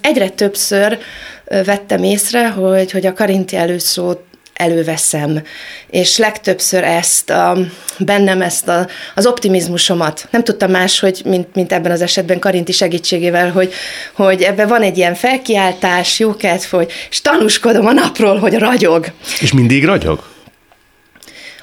Egyre 0.00 0.28
többször 0.28 0.98
vettem 1.44 2.02
észre, 2.02 2.50
hogy, 2.50 2.90
hogy 2.90 3.06
a 3.06 3.12
karinti 3.12 3.56
előszót 3.56 4.24
előveszem, 4.60 5.42
és 5.90 6.16
legtöbbször 6.16 6.84
ezt, 6.84 7.30
a, 7.30 7.58
bennem 7.98 8.42
ezt 8.42 8.68
a, 8.68 8.88
az 9.14 9.26
optimizmusomat. 9.26 10.28
Nem 10.30 10.44
tudtam 10.44 10.70
más, 10.70 11.00
hogy 11.00 11.22
mint, 11.24 11.54
mint 11.54 11.72
ebben 11.72 11.92
az 11.92 12.02
esetben 12.02 12.38
Karinti 12.38 12.72
segítségével, 12.72 13.50
hogy, 13.50 13.72
hogy 14.12 14.42
ebben 14.42 14.68
van 14.68 14.82
egy 14.82 14.96
ilyen 14.96 15.14
felkiáltás, 15.14 16.18
jókedv, 16.18 16.64
hogy, 16.70 16.92
és 17.10 17.20
tanúskodom 17.20 17.86
a 17.86 17.92
napról, 17.92 18.38
hogy 18.38 18.54
ragyog. 18.54 19.06
És 19.40 19.52
mindig 19.52 19.84
ragyog? 19.84 20.28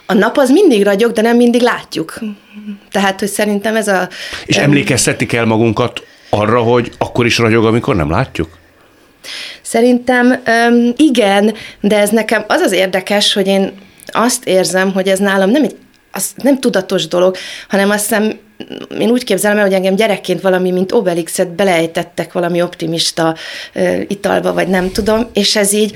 A 0.06 0.14
nap 0.14 0.38
az 0.38 0.50
mindig 0.50 0.84
ragyog, 0.84 1.12
de 1.12 1.22
nem 1.22 1.36
mindig 1.36 1.62
látjuk. 1.62 2.20
Tehát, 2.92 3.20
hogy 3.20 3.30
szerintem 3.30 3.76
ez 3.76 3.88
a... 3.88 4.10
És 4.46 4.58
emlékeztetni 4.58 5.26
kell 5.26 5.46
magunkat 5.46 6.04
arra, 6.30 6.62
hogy 6.62 6.92
akkor 6.98 7.26
is 7.26 7.38
ragyog, 7.38 7.66
amikor 7.66 7.96
nem 7.96 8.10
látjuk? 8.10 8.58
Szerintem 9.62 10.44
igen, 10.96 11.54
de 11.82 11.98
ez 11.98 12.10
nekem 12.10 12.44
az 12.48 12.62
az 12.62 12.72
érdekes, 12.72 13.34
hogy 13.34 13.48
én 13.48 13.72
azt 14.12 14.46
érzem, 14.46 14.92
hogy 14.94 15.08
ez 15.08 15.20
nálam 15.20 15.50
nem 15.50 15.64
egy 15.64 15.76
az 16.18 16.32
nem 16.36 16.60
tudatos 16.60 17.08
dolog, 17.08 17.36
hanem 17.68 17.90
azt 17.90 18.08
hiszem, 18.08 18.40
én 19.00 19.10
úgy 19.10 19.24
képzelem 19.24 19.58
el, 19.58 19.64
hogy 19.64 19.74
engem 19.74 19.96
gyerekként 19.96 20.42
valami, 20.42 20.72
mint 20.72 20.92
Obelixet 20.92 21.56
belejtettek 21.56 22.34
valami 22.34 22.62
optimista 22.62 23.36
uh, 23.76 24.02
italba, 24.08 24.54
vagy 24.54 24.68
nem 24.68 24.92
tudom, 24.92 25.28
és 25.34 25.56
ez 25.56 25.74
így, 25.74 25.96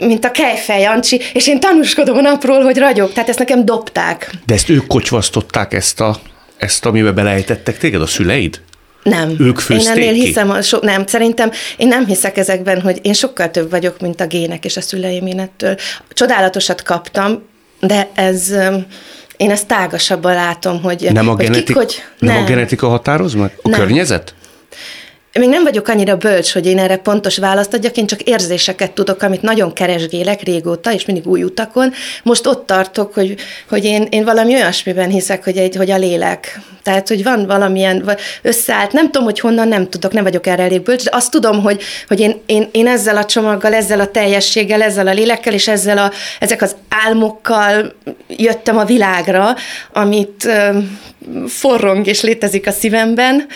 mint 0.00 0.24
a 0.24 0.30
kejfej 0.30 0.80
Jancsi, 0.80 1.20
és 1.32 1.48
én 1.48 1.60
tanúskodom 1.60 2.16
a 2.16 2.20
napról, 2.20 2.62
hogy 2.62 2.78
ragyog, 2.78 3.12
tehát 3.12 3.28
ezt 3.28 3.38
nekem 3.38 3.64
dobták. 3.64 4.30
De 4.46 4.54
ezt 4.54 4.68
ők 4.68 4.86
kocsvasztották 4.86 5.72
ezt 5.72 6.00
a, 6.00 6.16
ezt, 6.56 6.86
amiben 6.86 7.14
belejtettek 7.14 7.78
téged, 7.78 8.02
a 8.02 8.06
szüleid? 8.06 8.60
Nem. 9.02 9.34
Ők 9.38 9.60
Én 9.68 9.86
ennél 9.86 10.12
ki? 10.12 10.24
hiszem, 10.24 10.50
a 10.50 10.62
so, 10.62 10.78
nem, 10.80 11.06
szerintem 11.06 11.50
én 11.76 11.88
nem 11.88 12.06
hiszek 12.06 12.36
ezekben, 12.36 12.80
hogy 12.80 12.98
én 13.02 13.12
sokkal 13.12 13.50
több 13.50 13.70
vagyok, 13.70 14.00
mint 14.00 14.20
a 14.20 14.26
gének 14.26 14.64
és 14.64 14.76
a 14.76 14.80
szüleim 14.80 15.26
én 15.26 15.40
ettől. 15.40 15.76
Csodálatosat 16.08 16.82
kaptam, 16.82 17.42
de 17.80 18.08
ez, 18.14 18.52
én 19.36 19.50
ezt 19.50 19.66
tágasabban 19.66 20.34
látom, 20.34 20.82
hogy, 20.82 21.08
nem 21.12 21.28
a, 21.28 21.30
hogy 21.30 21.40
genetik, 21.44 21.64
kik, 21.64 21.76
hogy 21.76 22.02
nem. 22.18 22.34
nem 22.34 22.42
a 22.42 22.46
genetika 22.46 22.88
határoz 22.88 23.34
meg? 23.34 23.58
A 23.62 23.68
nem. 23.68 23.80
környezet? 23.80 24.34
Még 25.38 25.48
nem 25.48 25.62
vagyok 25.62 25.88
annyira 25.88 26.16
bölcs, 26.16 26.52
hogy 26.52 26.66
én 26.66 26.78
erre 26.78 26.96
pontos 26.96 27.38
választ 27.38 27.74
adjak, 27.74 27.96
én 27.96 28.06
csak 28.06 28.22
érzéseket 28.22 28.90
tudok, 28.90 29.22
amit 29.22 29.42
nagyon 29.42 29.72
keresgélek 29.72 30.42
régóta, 30.42 30.92
és 30.92 31.04
mindig 31.04 31.26
új 31.26 31.42
utakon. 31.42 31.92
Most 32.22 32.46
ott 32.46 32.66
tartok, 32.66 33.14
hogy, 33.14 33.36
hogy 33.68 33.84
én, 33.84 34.06
én 34.10 34.24
valami 34.24 34.54
olyasmiben 34.54 35.08
hiszek, 35.08 35.44
hogy, 35.44 35.56
egy, 35.56 35.76
hogy 35.76 35.90
a 35.90 35.96
lélek. 35.96 36.60
Tehát, 36.82 37.08
hogy 37.08 37.22
van 37.22 37.46
valamilyen 37.46 38.10
összeállt, 38.42 38.92
nem 38.92 39.04
tudom, 39.04 39.24
hogy 39.24 39.40
honnan, 39.40 39.68
nem 39.68 39.88
tudok, 39.88 40.12
nem 40.12 40.22
vagyok 40.22 40.46
erre 40.46 40.62
elég 40.62 40.82
bölcs, 40.82 41.04
de 41.04 41.10
azt 41.12 41.30
tudom, 41.30 41.62
hogy, 41.62 41.82
hogy 42.08 42.20
én, 42.20 42.40
én, 42.46 42.68
én 42.72 42.86
ezzel 42.86 43.16
a 43.16 43.24
csomaggal, 43.24 43.74
ezzel 43.74 44.00
a 44.00 44.10
teljességgel, 44.10 44.82
ezzel 44.82 45.06
a 45.06 45.12
lélekkel, 45.12 45.52
és 45.52 45.68
ezzel 45.68 45.98
a, 45.98 46.12
ezek 46.40 46.62
az 46.62 46.76
álmokkal 46.88 47.94
jöttem 48.28 48.78
a 48.78 48.84
világra, 48.84 49.56
amit 49.92 50.48
forrong 51.46 52.06
és 52.06 52.22
létezik 52.22 52.66
a 52.66 52.70
szívemben. 52.70 53.46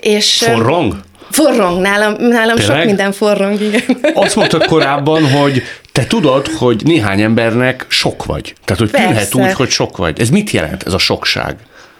És, 0.00 0.42
forrong? 0.46 0.94
Forrong, 1.30 1.80
nálam, 1.80 2.14
nálam 2.18 2.58
sok 2.58 2.84
minden 2.84 3.12
forrong, 3.12 3.60
igen. 3.60 3.82
Azt 4.14 4.36
mondtad 4.36 4.66
korábban, 4.66 5.30
hogy 5.30 5.62
te 5.92 6.06
tudod, 6.06 6.46
hogy 6.46 6.82
néhány 6.84 7.20
embernek 7.20 7.86
sok 7.88 8.24
vagy. 8.24 8.54
Tehát, 8.64 8.82
hogy 8.82 8.90
tűnhet 8.90 9.34
úgy, 9.34 9.52
hogy 9.52 9.68
sok 9.68 9.96
vagy. 9.96 10.20
Ez 10.20 10.28
mit 10.28 10.50
jelent, 10.50 10.82
ez 10.82 10.92
a 10.92 10.98
sokság? 10.98 11.56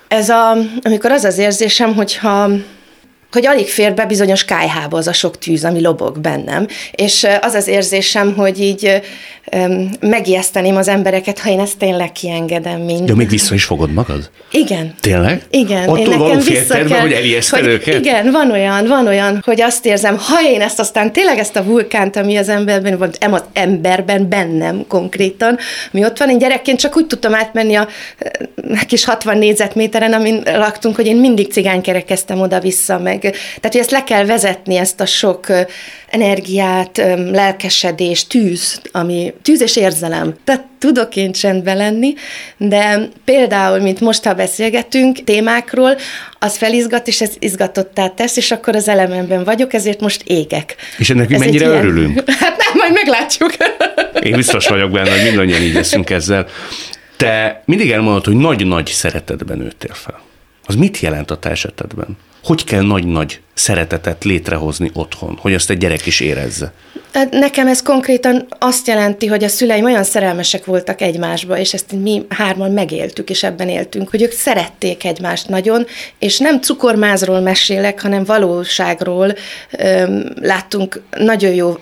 Ez 0.09 0.29
a, 0.29 0.57
amikor 0.83 1.11
az 1.11 1.25
az 1.25 1.39
érzésem, 1.39 1.95
hogyha 1.95 2.51
hogy 3.33 3.47
alig 3.47 3.69
fér 3.69 3.95
be 3.95 4.07
bizonyos 4.07 4.45
kájhába 4.45 4.97
az 4.97 5.07
a 5.07 5.13
sok 5.13 5.39
tűz, 5.39 5.65
ami 5.65 5.81
lobog 5.81 6.21
bennem. 6.21 6.67
És 6.91 7.27
az 7.41 7.55
az 7.55 7.67
érzésem, 7.67 8.35
hogy 8.35 8.61
így 8.61 9.01
megijeszteném 10.01 10.77
az 10.77 10.89
embereket, 10.89 11.39
ha 11.39 11.51
én 11.51 11.61
ezt 11.61 11.79
tényleg 11.79 12.13
kiengedem 12.13 12.81
mind. 12.81 13.07
De 13.07 13.15
még 13.15 13.29
vissza 13.29 13.55
is 13.55 13.65
fogod 13.65 13.93
magad? 13.93 14.31
Igen. 14.51 14.95
Tényleg? 15.01 15.43
Igen. 15.51 15.89
Attól 15.89 15.99
én 15.99 16.09
nekem 16.09 16.39
vissza 16.39 16.85
kell, 16.85 17.01
hogy 17.01 17.13
elijeszted 17.13 17.61
hogy 17.61 17.69
őket? 17.69 17.95
Igen, 17.95 18.31
van 18.31 18.51
olyan, 18.51 18.87
van 18.87 19.07
olyan, 19.07 19.43
hogy 19.45 19.61
azt 19.61 19.87
érzem, 19.87 20.17
ha 20.19 20.43
én 20.43 20.61
ezt 20.61 20.79
aztán 20.79 21.13
tényleg 21.13 21.39
ezt 21.39 21.57
a 21.57 21.65
vulkánt, 21.65 22.17
ami 22.17 22.37
az 22.37 22.49
emberben 22.49 22.99
van, 22.99 23.11
az 23.33 23.43
emberben, 23.53 24.29
bennem 24.29 24.85
konkrétan, 24.89 25.59
mi 25.91 26.05
ott 26.05 26.19
van, 26.19 26.31
én 26.31 26.39
gyerekként 26.39 26.79
csak 26.79 26.97
úgy 26.97 27.07
tudtam 27.07 27.35
átmenni 27.35 27.75
a 27.75 27.89
kis 28.87 29.05
60 29.05 29.39
négyzetméteren, 29.39 30.13
amin 30.13 30.43
laktunk, 30.45 30.97
hogy 30.97 31.07
én 31.07 31.17
mindig 31.17 31.53
cigánykerekeztem 31.53 32.41
oda-vissza, 32.41 32.99
meg 32.99 33.18
tehát, 33.21 33.61
hogy 33.63 33.77
ezt 33.77 33.91
le 33.91 34.05
kell 34.05 34.25
vezetni, 34.25 34.77
ezt 34.77 35.01
a 35.01 35.07
sok 35.07 35.47
energiát, 36.09 36.97
lelkesedés, 37.31 38.27
tűz, 38.27 38.81
ami 38.93 39.35
tűz 39.43 39.61
és 39.61 39.77
érzelem. 39.77 40.35
Tehát 40.45 40.65
tudok 40.79 41.17
én 41.17 41.33
csendben 41.33 41.77
lenni, 41.77 42.15
de 42.57 43.09
például, 43.25 43.81
mint 43.81 44.01
most, 44.01 44.25
ha 44.25 44.35
beszélgetünk 44.35 45.25
témákról, 45.25 45.97
az 46.39 46.57
felizgat, 46.57 47.07
és 47.07 47.21
ez 47.21 47.31
izgatottá 47.39 48.09
tesz, 48.09 48.37
és 48.37 48.51
akkor 48.51 48.75
az 48.75 48.89
elememben 48.89 49.45
vagyok, 49.45 49.73
ezért 49.73 50.01
most 50.01 50.23
égek. 50.27 50.77
És 50.99 51.11
ennek 51.11 51.31
ez 51.31 51.41
mennyire 51.41 51.67
ilyen... 51.67 51.79
örülünk? 51.79 52.23
Hát 52.41 52.57
nem, 52.57 52.73
majd 52.75 52.93
meglátjuk. 52.93 53.57
Én 54.23 54.37
biztos 54.37 54.67
vagyok 54.67 54.91
benne, 54.91 55.11
hogy 55.11 55.23
mindannyian 55.23 55.63
így 55.63 55.75
leszünk 55.75 56.11
ezzel. 56.11 56.47
Te 57.17 57.63
mindig 57.65 57.91
elmondod, 57.91 58.25
hogy 58.25 58.37
nagy-nagy 58.37 58.87
szeretetben 58.87 59.59
nőttél 59.59 59.95
fel. 59.95 60.21
Az 60.67 60.75
mit 60.75 61.01
jelent 61.01 61.31
a 61.31 61.37
te 61.37 61.51
esetedben? 61.51 62.17
Hogy 62.49 62.65
kell 62.65 62.83
nagy-nagy 62.83 63.41
szeretetet 63.55 64.25
létrehozni 64.25 64.91
otthon, 64.95 65.39
hogy 65.41 65.55
azt 65.55 65.71
egy 65.71 65.79
gyerek 65.79 66.07
is 66.07 66.21
érezze? 66.21 66.73
Hát 67.13 67.31
nekem 67.31 67.67
ez 67.67 67.83
konkrétan 67.83 68.47
azt 68.59 68.87
jelenti, 68.87 69.27
hogy 69.27 69.45
a 69.45 69.49
szüleim 69.49 69.85
olyan 69.85 70.05
szerelmesek 70.05 70.65
voltak 70.65 71.01
egymásba, 71.01 71.59
és 71.59 71.75
ezt 71.75 71.93
mi 71.93 72.25
hárman 72.29 72.71
megéltük, 72.71 73.31
és 73.31 73.43
ebben 73.43 73.69
éltünk, 73.69 74.11
hogy 74.11 74.23
ők 74.23 74.33
szerették 74.33 75.05
egymást 75.05 75.49
nagyon, 75.49 75.87
és 76.19 76.39
nem 76.39 76.61
cukormázról 76.61 77.41
mesélek, 77.41 78.01
hanem 78.01 78.25
valóságról 78.25 79.35
láttunk 80.41 81.03
nagyon 81.11 81.55
jó 81.55 81.79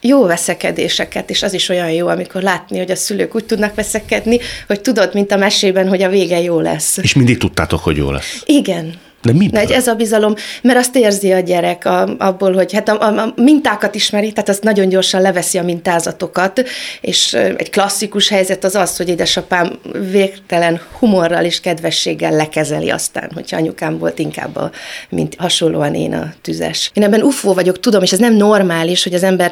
jó 0.00 0.26
veszekedéseket, 0.26 1.30
és 1.30 1.42
az 1.42 1.52
is 1.54 1.68
olyan 1.68 1.90
jó, 1.90 2.06
amikor 2.06 2.42
látni, 2.42 2.78
hogy 2.78 2.90
a 2.90 2.96
szülők 2.96 3.34
úgy 3.34 3.44
tudnak 3.44 3.74
veszekedni, 3.74 4.38
hogy 4.66 4.80
tudod, 4.80 5.14
mint 5.14 5.32
a 5.32 5.36
mesében, 5.36 5.88
hogy 5.88 6.02
a 6.02 6.08
vége 6.08 6.40
jó 6.40 6.60
lesz. 6.60 6.96
És 6.96 7.14
mindig 7.14 7.38
tudtátok, 7.38 7.80
hogy 7.80 7.96
jó 7.96 8.10
lesz. 8.10 8.42
Igen. 8.46 9.06
De 9.22 9.32
mit? 9.32 9.50
De 9.50 9.74
ez 9.74 9.86
a 9.86 9.94
bizalom, 9.94 10.34
mert 10.62 10.78
azt 10.78 10.96
érzi 10.96 11.32
a 11.32 11.40
gyerek 11.40 11.84
a, 11.84 12.16
abból, 12.18 12.52
hogy 12.52 12.72
hát 12.72 12.88
a, 12.88 13.00
a, 13.00 13.22
a 13.22 13.32
mintákat 13.36 13.94
ismeri, 13.94 14.32
tehát 14.32 14.48
azt 14.48 14.62
nagyon 14.62 14.88
gyorsan 14.88 15.20
leveszi 15.20 15.58
a 15.58 15.62
mintázatokat, 15.62 16.64
és 17.00 17.32
egy 17.34 17.70
klasszikus 17.70 18.28
helyzet 18.28 18.64
az 18.64 18.74
az, 18.74 18.96
hogy 18.96 19.08
édesapám 19.08 19.78
végtelen 20.10 20.80
humorral 20.98 21.44
és 21.44 21.60
kedvességgel 21.60 22.32
lekezeli 22.32 22.90
aztán, 22.90 23.30
hogyha 23.34 23.56
anyukám 23.56 23.98
volt 23.98 24.18
inkább, 24.18 24.56
a, 24.56 24.70
mint 25.08 25.34
hasonlóan 25.38 25.94
én 25.94 26.14
a 26.14 26.32
tüzes. 26.42 26.90
Én 26.94 27.02
ebben 27.02 27.22
ufó 27.22 27.52
vagyok, 27.54 27.80
tudom, 27.80 28.02
és 28.02 28.12
ez 28.12 28.18
nem 28.18 28.34
normális, 28.34 29.02
hogy 29.02 29.14
az 29.14 29.22
ember 29.22 29.50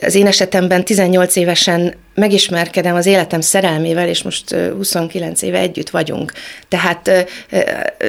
az 0.00 0.14
én 0.14 0.26
esetemben 0.26 0.84
18 0.84 1.36
évesen 1.36 1.94
megismerkedem 2.14 2.94
az 2.94 3.06
életem 3.06 3.40
szerelmével, 3.40 4.08
és 4.08 4.22
most 4.22 4.54
29 4.54 5.42
éve 5.42 5.58
együtt 5.58 5.90
vagyunk. 5.90 6.32
Tehát 6.68 7.10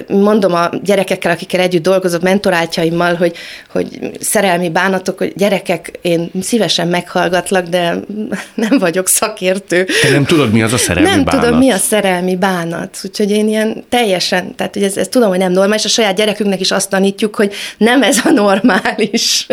mondom 0.07 0.54
a 0.55 0.69
gyerekekkel, 0.83 1.31
akikkel 1.31 1.59
együtt 1.59 1.83
dolgozok, 1.83 2.21
mentoráltjaimmal, 2.21 3.15
hogy, 3.15 3.35
hogy 3.69 3.87
szerelmi 4.19 4.69
bánatok, 4.69 5.17
hogy 5.17 5.33
gyerekek, 5.35 5.99
én 6.01 6.31
szívesen 6.41 6.87
meghallgatlak, 6.87 7.67
de 7.67 7.95
nem 8.67 8.77
vagyok 8.79 9.07
szakértő. 9.07 9.87
Te 10.01 10.09
nem 10.09 10.25
tudod, 10.25 10.51
mi 10.51 10.63
az 10.63 10.73
a 10.73 10.77
szerelmi 10.77 11.09
nem 11.09 11.23
bánat? 11.23 11.33
Nem 11.33 11.43
tudom, 11.43 11.59
mi 11.59 11.71
a 11.71 11.77
szerelmi 11.77 12.35
bánat. 12.35 12.97
Úgyhogy 13.03 13.31
én 13.31 13.47
ilyen 13.47 13.83
teljesen, 13.89 14.55
tehát 14.55 14.73
hogy 14.73 14.83
ez, 14.83 14.97
ez 14.97 15.07
tudom, 15.07 15.29
hogy 15.29 15.39
nem 15.39 15.51
normális, 15.51 15.85
a 15.85 15.89
saját 15.89 16.15
gyerekünknek 16.15 16.59
is 16.59 16.71
azt 16.71 16.89
tanítjuk, 16.89 17.35
hogy 17.35 17.53
nem 17.77 18.03
ez 18.03 18.17
a 18.23 18.29
normális. 18.29 19.47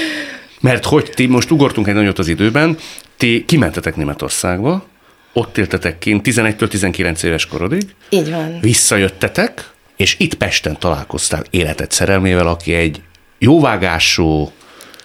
Mert 0.60 0.84
hogy 0.84 1.10
ti 1.14 1.26
most 1.26 1.50
ugortunk 1.50 1.88
egy 1.88 1.94
nagyot 1.94 2.18
az 2.18 2.28
időben, 2.28 2.76
ti 3.16 3.44
kimentetek 3.46 3.96
Németországba, 3.96 4.86
ott 5.32 5.58
éltetek 5.58 5.98
kint 5.98 6.26
11-től 6.28 6.68
19 6.68 7.22
éves 7.22 7.46
korodig. 7.46 7.82
Így 8.08 8.30
van. 8.30 8.58
Visszajöttetek, 8.60 9.70
és 9.98 10.16
itt 10.18 10.34
Pesten 10.34 10.78
találkoztál 10.78 11.44
életed 11.50 11.90
szerelmével, 11.90 12.46
aki 12.46 12.74
egy 12.74 13.00
jóvágású, 13.38 14.50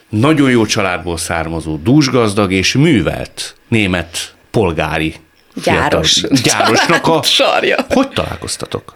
nagyon 0.10 0.50
jó 0.50 0.66
családból 0.66 1.18
származó, 1.18 1.76
dúsgazdag 1.76 2.52
és 2.52 2.74
művelt 2.74 3.56
német 3.68 4.36
polgári 4.52 5.16
Gyáros. 5.64 6.14
Fiatal, 6.14 6.38
gyárosnak 6.44 7.08
a... 7.08 7.24
Sarja. 7.40 7.86
Hogy 7.90 8.10
találkoztatok? 8.10 8.94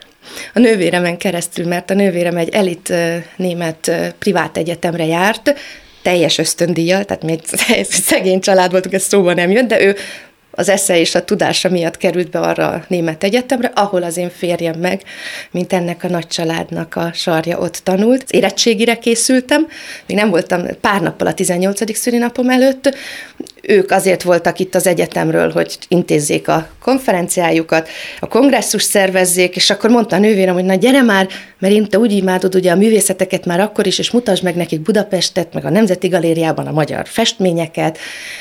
A 0.54 0.60
nővéremen 0.60 1.18
keresztül, 1.18 1.66
mert 1.68 1.90
a 1.90 1.94
nővérem 1.94 2.38
egy 2.38 2.50
elit 2.50 2.94
német 3.36 3.92
privát 4.20 4.58
egyetemre 4.58 5.06
járt, 5.06 5.54
teljes 6.02 6.38
ösztöndíjjal, 6.38 7.06
tehát 7.06 7.24
még 7.24 7.40
szegény 8.10 8.40
család 8.40 8.72
voltunk, 8.72 8.94
ez 8.94 9.04
szóba 9.04 9.34
nem 9.34 9.52
jött, 9.52 9.68
de 9.68 9.82
ő 9.82 9.96
az 10.58 10.70
esze 10.70 11.00
és 11.00 11.16
a 11.16 11.24
tudása 11.24 11.70
miatt 11.70 11.98
került 11.98 12.30
be 12.30 12.40
arra 12.40 12.68
a 12.68 12.84
német 12.88 13.24
egyetemre, 13.24 13.72
ahol 13.76 14.04
az 14.04 14.18
én 14.18 14.30
férjem 14.30 14.80
meg, 14.80 15.02
mint 15.52 15.74
ennek 15.74 16.04
a 16.04 16.08
nagy 16.08 16.28
családnak 16.28 16.96
a 16.96 17.12
sarja 17.14 17.58
ott 17.58 17.80
tanult. 17.84 18.32
Érettségire 18.32 18.98
készültem, 18.98 19.68
még 20.06 20.18
nem 20.18 20.30
voltam 20.30 20.62
pár 20.82 21.02
nappal 21.02 21.28
a 21.28 21.34
18. 21.34 21.98
szülinapom 21.98 22.50
előtt, 22.50 22.96
ők 23.62 23.92
azért 23.92 24.24
voltak 24.24 24.60
itt 24.60 24.76
az 24.76 24.88
egyetemről, 24.88 25.52
hogy 25.52 25.78
intézzék 25.88 26.48
a 26.48 26.68
konferenciájukat, 26.82 27.90
a 28.20 28.28
kongresszus 28.28 28.84
szervezzék, 28.84 29.56
és 29.56 29.70
akkor 29.70 29.90
mondta 29.90 30.16
a 30.16 30.20
nővérem, 30.20 30.54
hogy 30.54 30.66
na 30.66 30.76
gyere 30.76 31.02
már, 31.02 31.28
mert 31.60 31.74
én 31.74 31.90
te 31.90 31.98
úgy 31.98 32.12
imádod 32.12 32.56
ugye 32.56 32.72
a 32.72 32.76
művészeteket 32.76 33.46
már 33.46 33.60
akkor 33.60 33.88
is, 33.88 34.00
és 34.00 34.12
mutasd 34.12 34.44
meg 34.44 34.56
nekik 34.56 34.82
Budapestet, 34.82 35.54
meg 35.54 35.66
a 35.66 35.70
Nemzeti 35.70 36.08
Galériában 36.08 36.68
a 36.68 36.72
magyar 36.72 37.08
festményeket, 37.08 37.98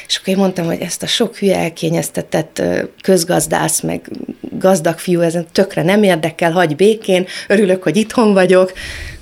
és 0.07 0.17
akkor 0.17 0.29
én 0.29 0.41
mondtam, 0.41 0.67
hogy 0.67 0.81
ezt 0.81 1.03
a 1.03 1.07
sok 1.07 1.37
hülye 1.37 1.57
elkényeztetett 1.57 2.63
közgazdász, 3.03 3.81
meg 3.81 4.11
gazdag 4.59 4.99
fiú, 4.99 5.21
ezen 5.21 5.47
tökre 5.53 5.83
nem 5.83 6.03
érdekel, 6.03 6.53
hagy 6.53 6.77
békén, 6.77 7.27
örülök, 7.49 7.83
hogy 7.83 7.97
itthon 7.97 8.33
vagyok, 8.33 8.73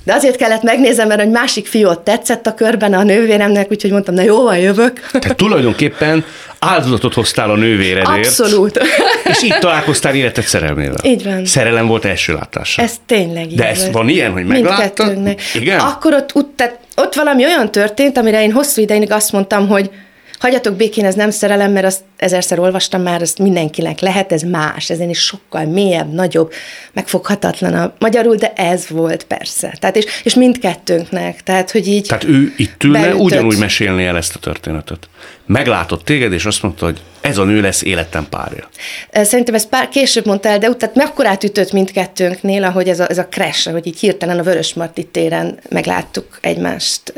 de 0.05 0.13
azért 0.13 0.37
kellett 0.37 0.63
megnézem, 0.63 1.09
mert 1.09 1.21
egy 1.21 1.31
másik 1.31 1.67
fiú 1.67 1.89
ott 1.89 2.05
tetszett 2.05 2.47
a 2.47 2.55
körben 2.55 2.95
a 2.95 3.03
nővéremnek, 3.03 3.71
úgyhogy 3.71 3.91
mondtam, 3.91 4.15
na 4.15 4.23
jó, 4.23 4.43
van, 4.43 4.59
jövök. 4.59 5.11
Tehát 5.13 5.37
tulajdonképpen 5.37 6.25
áldozatot 6.59 7.15
hoztál 7.15 7.51
a 7.51 7.57
nővéredért. 7.57 8.27
Abszolút. 8.27 8.81
És 9.25 9.43
így 9.43 9.59
találkoztál 9.59 10.15
életed 10.15 10.45
szerelmével. 10.45 10.99
Így 11.03 11.25
van. 11.25 11.47
Szerelem 11.47 11.87
volt 11.87 12.05
első 12.05 12.33
látásra. 12.33 12.83
Ez 12.83 12.93
tényleg 13.07 13.51
így 13.51 13.57
De 13.57 13.69
ez 13.69 13.84
van 13.93 14.09
ilyen, 14.09 14.33
hogy 14.33 14.45
megláttad? 14.45 15.37
Igen? 15.55 15.81
Akkor 15.81 16.15
ott, 16.15 16.35
ott, 16.35 16.57
tehát 16.57 16.79
ott 16.97 17.15
valami 17.15 17.45
olyan 17.45 17.71
történt, 17.71 18.19
amire 18.19 18.43
én 18.43 18.53
hosszú 18.53 18.83
ideig 18.83 19.13
azt 19.13 19.33
mondtam, 19.33 19.69
hogy 19.69 19.91
hagyjatok 20.39 20.77
békén, 20.77 21.05
ez 21.05 21.15
nem 21.15 21.31
szerelem, 21.31 21.73
mert 21.73 21.87
azt 21.87 22.01
ezerszer 22.25 22.59
olvastam 22.59 23.03
már, 23.03 23.23
azt 23.23 23.39
mindenkinek 23.39 24.01
lehet, 24.01 24.33
ez 24.33 24.43
más, 24.43 24.91
ezen 24.91 25.09
is 25.09 25.19
sokkal 25.19 25.65
mélyebb, 25.65 26.13
nagyobb, 26.13 26.53
megfoghatatlanabb 26.93 27.93
magyarul, 27.99 28.37
de 28.37 28.53
ez 28.53 28.89
volt 28.89 29.25
persze. 29.25 29.77
Tehát 29.81 29.97
és, 29.97 30.05
és 30.25 30.35
mindkettőnknek, 30.35 31.43
tehát 31.43 31.71
hogy 31.71 31.87
így 31.87 32.07
Tehát 32.07 32.25
ő 32.25 32.53
itt 32.57 32.85
ülne, 32.85 33.01
beütött. 33.01 33.21
ugyanúgy 33.21 33.59
mesélni 33.59 34.05
el 34.05 34.17
ezt 34.17 34.35
a 34.35 34.39
történetet. 34.39 35.09
Meglátott 35.47 36.05
téged, 36.05 36.33
és 36.33 36.45
azt 36.45 36.63
mondta, 36.63 36.85
hogy 36.85 37.01
ez 37.21 37.39
a 37.39 37.45
nő 37.45 37.61
lesz 37.61 37.83
életem 37.83 38.27
párja. 38.29 38.69
Szerintem 39.13 39.55
ezt 39.55 39.69
pár 39.69 39.89
később 39.89 40.27
mondta 40.27 40.49
el, 40.49 40.59
de 40.59 40.69
utána 40.69 41.05
akkor 41.05 41.27
átütött 41.27 41.73
mindkettőnknél, 41.73 42.65
ahogy 42.65 42.89
ez 42.89 43.01
a, 43.01 43.09
ez 43.09 43.19
a 43.19 43.27
crash, 43.27 43.71
hogy 43.71 43.87
így 43.87 43.99
hirtelen 43.99 44.39
a 44.39 44.43
Vörös 44.43 44.75
Marti 44.75 45.05
téren 45.05 45.59
megláttuk 45.69 46.39
egymást. 46.41 47.13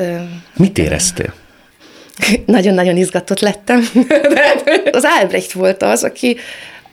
Mit 0.57 0.79
éreztél? 0.79 1.35
Nagyon-nagyon 2.47 2.97
izgatott 2.97 3.41
lettem. 3.41 3.89
az 4.93 5.07
Albrecht 5.21 5.53
volt 5.53 5.83
az, 5.83 6.05
aki 6.05 6.37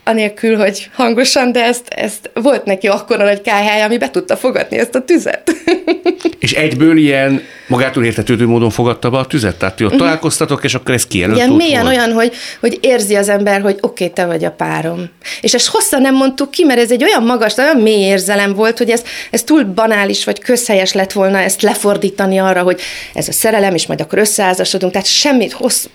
anélkül, 0.04 0.58
hogy 0.58 0.89
hangosan, 0.94 1.52
de 1.52 1.63
ezt, 1.63 1.88
ezt 1.88 2.30
volt 2.34 2.66
neki 2.66 2.88
akkor 2.88 3.22
a 3.22 3.24
nagy 3.24 3.42
kályhája, 3.42 3.86
ami 3.86 3.98
be 3.98 4.10
tudta 4.10 4.38
fogadni 4.38 4.78
ezt 4.78 4.96
a 4.96 5.02
tüzet. 5.02 5.52
És 6.39 6.52
egyből 6.52 6.98
ilyen 6.98 7.42
magától 7.68 8.06
értetődő 8.06 8.46
módon 8.46 8.70
fogadta 8.70 9.10
be 9.10 9.18
a 9.18 9.26
tüzet? 9.26 9.56
Tehát 9.56 9.76
ti 9.76 9.84
ott 9.84 9.89
uh-huh. 9.89 10.06
találkoztatok, 10.06 10.63
és 10.63 10.74
akkor 10.74 10.94
ez 10.94 11.08
kijelölt 11.08 11.38
Ilyen 11.38 11.52
mélyen 11.52 11.88
olyan, 11.88 12.12
hogy, 12.12 12.34
hogy 12.60 12.78
érzi 12.82 13.16
az 13.16 13.30
ember, 13.30 13.62
hogy 13.62 13.78
oké, 13.82 14.04
okay, 14.04 14.10
te 14.10 14.26
vagy 14.26 14.46
a 14.46 14.52
párom. 14.52 15.10
És 15.42 15.54
ezt 15.54 15.68
hosszan 15.68 16.02
nem 16.02 16.16
mondtuk 16.16 16.52
ki, 16.52 16.63
mert 16.63 16.80
ez 16.80 16.92
egy 16.92 17.04
olyan 17.04 17.24
magas, 17.24 17.58
olyan 17.58 17.78
mély 17.78 18.04
érzelem 18.04 18.54
volt, 18.54 18.78
hogy 18.78 18.89
ez, 18.89 19.04
ez 19.32 19.44
túl 19.44 19.63
banális, 19.63 20.24
vagy 20.24 20.39
közhelyes 20.39 20.94
lett 20.94 21.12
volna 21.12 21.38
ezt 21.38 21.62
lefordítani 21.62 22.38
arra, 22.38 22.62
hogy 22.62 22.82
ez 23.13 23.28
a 23.28 23.32
szerelem, 23.32 23.74
és 23.74 23.88
majd 23.88 24.02
akkor 24.02 24.20
összeházasodunk. 24.20 24.92
Tehát 24.92 25.08
semmit 25.08 25.52
hossz, 25.52 25.86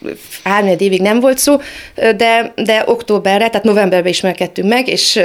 háromnyed 0.44 0.81
évig 0.81 1.01
nem 1.01 1.21
volt 1.21 1.38
szó, 1.38 1.61
de, 2.16 2.53
de 2.57 2.83
októberre, 2.87 3.49
tehát 3.49 3.66
novemberben 3.99 4.13
ismerkedtünk 4.13 4.69
meg, 4.69 4.89
és 4.89 5.21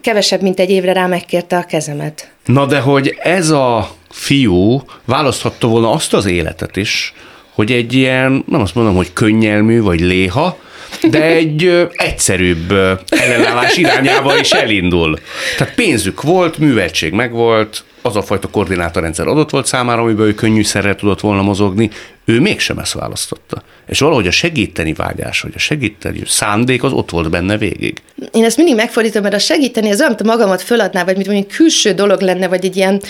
kevesebb, 0.00 0.42
mint 0.42 0.60
egy 0.60 0.70
évre 0.70 0.92
rá 0.92 1.06
megkérte 1.06 1.56
a 1.56 1.64
kezemet. 1.64 2.28
Na 2.44 2.66
de 2.66 2.78
hogy 2.78 3.16
ez 3.22 3.50
a 3.50 3.90
fiú 4.10 4.82
választhatta 5.04 5.66
volna 5.66 5.90
azt 5.90 6.14
az 6.14 6.26
életet 6.26 6.76
is, 6.76 7.14
hogy 7.54 7.72
egy 7.72 7.92
ilyen, 7.92 8.44
nem 8.50 8.60
azt 8.60 8.74
mondom, 8.74 8.94
hogy 8.94 9.12
könnyelmű 9.12 9.80
vagy 9.80 10.00
léha, 10.00 10.58
de 11.10 11.22
egy 11.40 11.88
egyszerűbb 11.92 12.72
ellenállás 13.08 13.76
irányába 13.76 14.38
is 14.38 14.50
elindul. 14.50 15.18
Tehát 15.56 15.74
pénzük 15.74 16.22
volt, 16.22 16.58
műveltség 16.58 17.12
megvolt, 17.12 17.84
az 18.02 18.16
a 18.16 18.22
fajta 18.22 18.48
koordinátorrendszer 18.48 19.26
adott 19.26 19.50
volt 19.50 19.66
számára, 19.66 20.02
amiben 20.02 20.26
ő 20.26 20.34
könnyűszerrel 20.34 20.96
tudott 20.96 21.20
volna 21.20 21.42
mozogni, 21.42 21.90
ő 22.24 22.40
mégsem 22.40 22.78
ezt 22.78 22.92
választotta. 22.92 23.62
És 23.86 23.98
valahogy 23.98 24.26
a 24.26 24.30
segíteni 24.30 24.92
vágyás, 24.92 25.40
vagy 25.40 25.52
a 25.54 25.58
segíteni 25.58 26.22
szándék 26.26 26.82
az 26.82 26.92
ott 26.92 27.10
volt 27.10 27.30
benne 27.30 27.58
végig. 27.58 28.02
Én 28.32 28.44
ezt 28.44 28.56
mindig 28.56 28.74
megfordítom, 28.74 29.22
mert 29.22 29.34
a 29.34 29.38
segíteni 29.38 29.90
az 29.90 30.00
olyan, 30.00 30.16
magamat 30.24 30.62
föladná, 30.62 31.04
vagy 31.04 31.16
mint 31.16 31.28
mondjuk 31.28 31.48
külső 31.48 31.92
dolog 31.92 32.20
lenne, 32.20 32.48
vagy 32.48 32.64
egy 32.64 32.76
ilyen, 32.76 33.02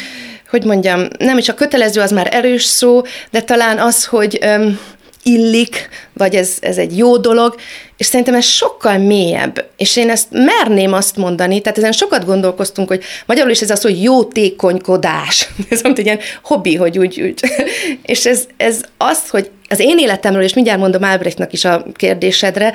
hogy 0.50 0.64
mondjam, 0.64 1.06
nem 1.18 1.38
is 1.38 1.48
a 1.48 1.54
kötelező, 1.54 2.00
az 2.00 2.12
már 2.12 2.28
erős 2.34 2.62
szó, 2.62 3.02
de 3.30 3.42
talán 3.42 3.78
az, 3.78 4.04
hogy 4.04 4.38
öm, 4.40 4.78
illik, 5.24 5.88
vagy 6.12 6.34
ez, 6.34 6.56
ez 6.60 6.78
egy 6.78 6.98
jó 6.98 7.16
dolog, 7.16 7.54
és 7.96 8.06
szerintem 8.06 8.34
ez 8.34 8.44
sokkal 8.44 8.98
mélyebb, 8.98 9.64
és 9.76 9.96
én 9.96 10.10
ezt 10.10 10.26
merném 10.30 10.92
azt 10.92 11.16
mondani, 11.16 11.60
tehát 11.60 11.78
ezen 11.78 11.92
sokat 11.92 12.24
gondolkoztunk, 12.24 12.88
hogy 12.88 13.02
magyarul 13.26 13.50
is 13.50 13.60
ez 13.60 13.70
az, 13.70 13.82
hogy 13.82 14.02
jótékonykodás, 14.02 15.48
ez 15.70 15.80
egy 15.84 16.04
ilyen 16.04 16.20
hobbi, 16.42 16.74
hogy 16.76 16.98
úgy, 16.98 17.20
úgy. 17.20 17.40
és 18.12 18.26
ez, 18.26 18.46
ez 18.56 18.80
az, 18.96 19.28
hogy 19.28 19.50
az 19.68 19.80
én 19.80 19.98
életemről, 19.98 20.42
és 20.42 20.54
mindjárt 20.54 20.80
mondom 20.80 21.02
Albrechtnak 21.02 21.52
is 21.52 21.64
a 21.64 21.84
kérdésedre, 21.94 22.72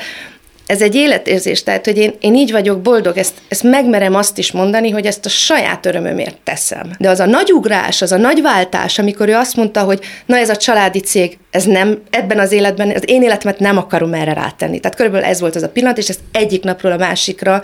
ez 0.69 0.82
egy 0.82 0.95
életérzés, 0.95 1.63
tehát, 1.63 1.86
hogy 1.86 1.97
én, 1.97 2.13
én 2.19 2.36
így 2.36 2.51
vagyok 2.51 2.82
boldog, 2.82 3.17
ezt, 3.17 3.34
ezt 3.47 3.63
megmerem 3.63 4.15
azt 4.15 4.38
is 4.38 4.51
mondani, 4.51 4.89
hogy 4.89 5.05
ezt 5.05 5.25
a 5.25 5.29
saját 5.29 5.86
örömömért 5.86 6.38
teszem. 6.43 6.91
De 6.99 7.10
az 7.10 7.19
a 7.19 7.25
nagy 7.25 7.51
ugrás, 7.51 8.01
az 8.01 8.12
a 8.12 8.17
nagy 8.17 8.41
váltás, 8.41 8.99
amikor 8.99 9.29
ő 9.29 9.36
azt 9.36 9.55
mondta, 9.55 9.84
hogy 9.84 9.99
na 10.25 10.38
ez 10.38 10.49
a 10.49 10.55
családi 10.55 10.99
cég, 10.99 11.38
ez 11.51 11.63
nem, 11.63 12.01
ebben 12.10 12.39
az 12.39 12.51
életben, 12.51 12.89
az 12.89 13.03
én 13.05 13.23
életemet 13.23 13.60
nem 13.60 13.77
akarom 13.77 14.13
erre 14.13 14.34
rátenni. 14.34 14.79
Tehát 14.79 14.97
körülbelül 14.97 15.27
ez 15.27 15.39
volt 15.39 15.55
az 15.55 15.63
a 15.63 15.69
pillanat, 15.69 15.97
és 15.97 16.10
ez 16.10 16.19
egyik 16.32 16.63
napról 16.63 16.91
a 16.91 16.97
másikra 16.97 17.63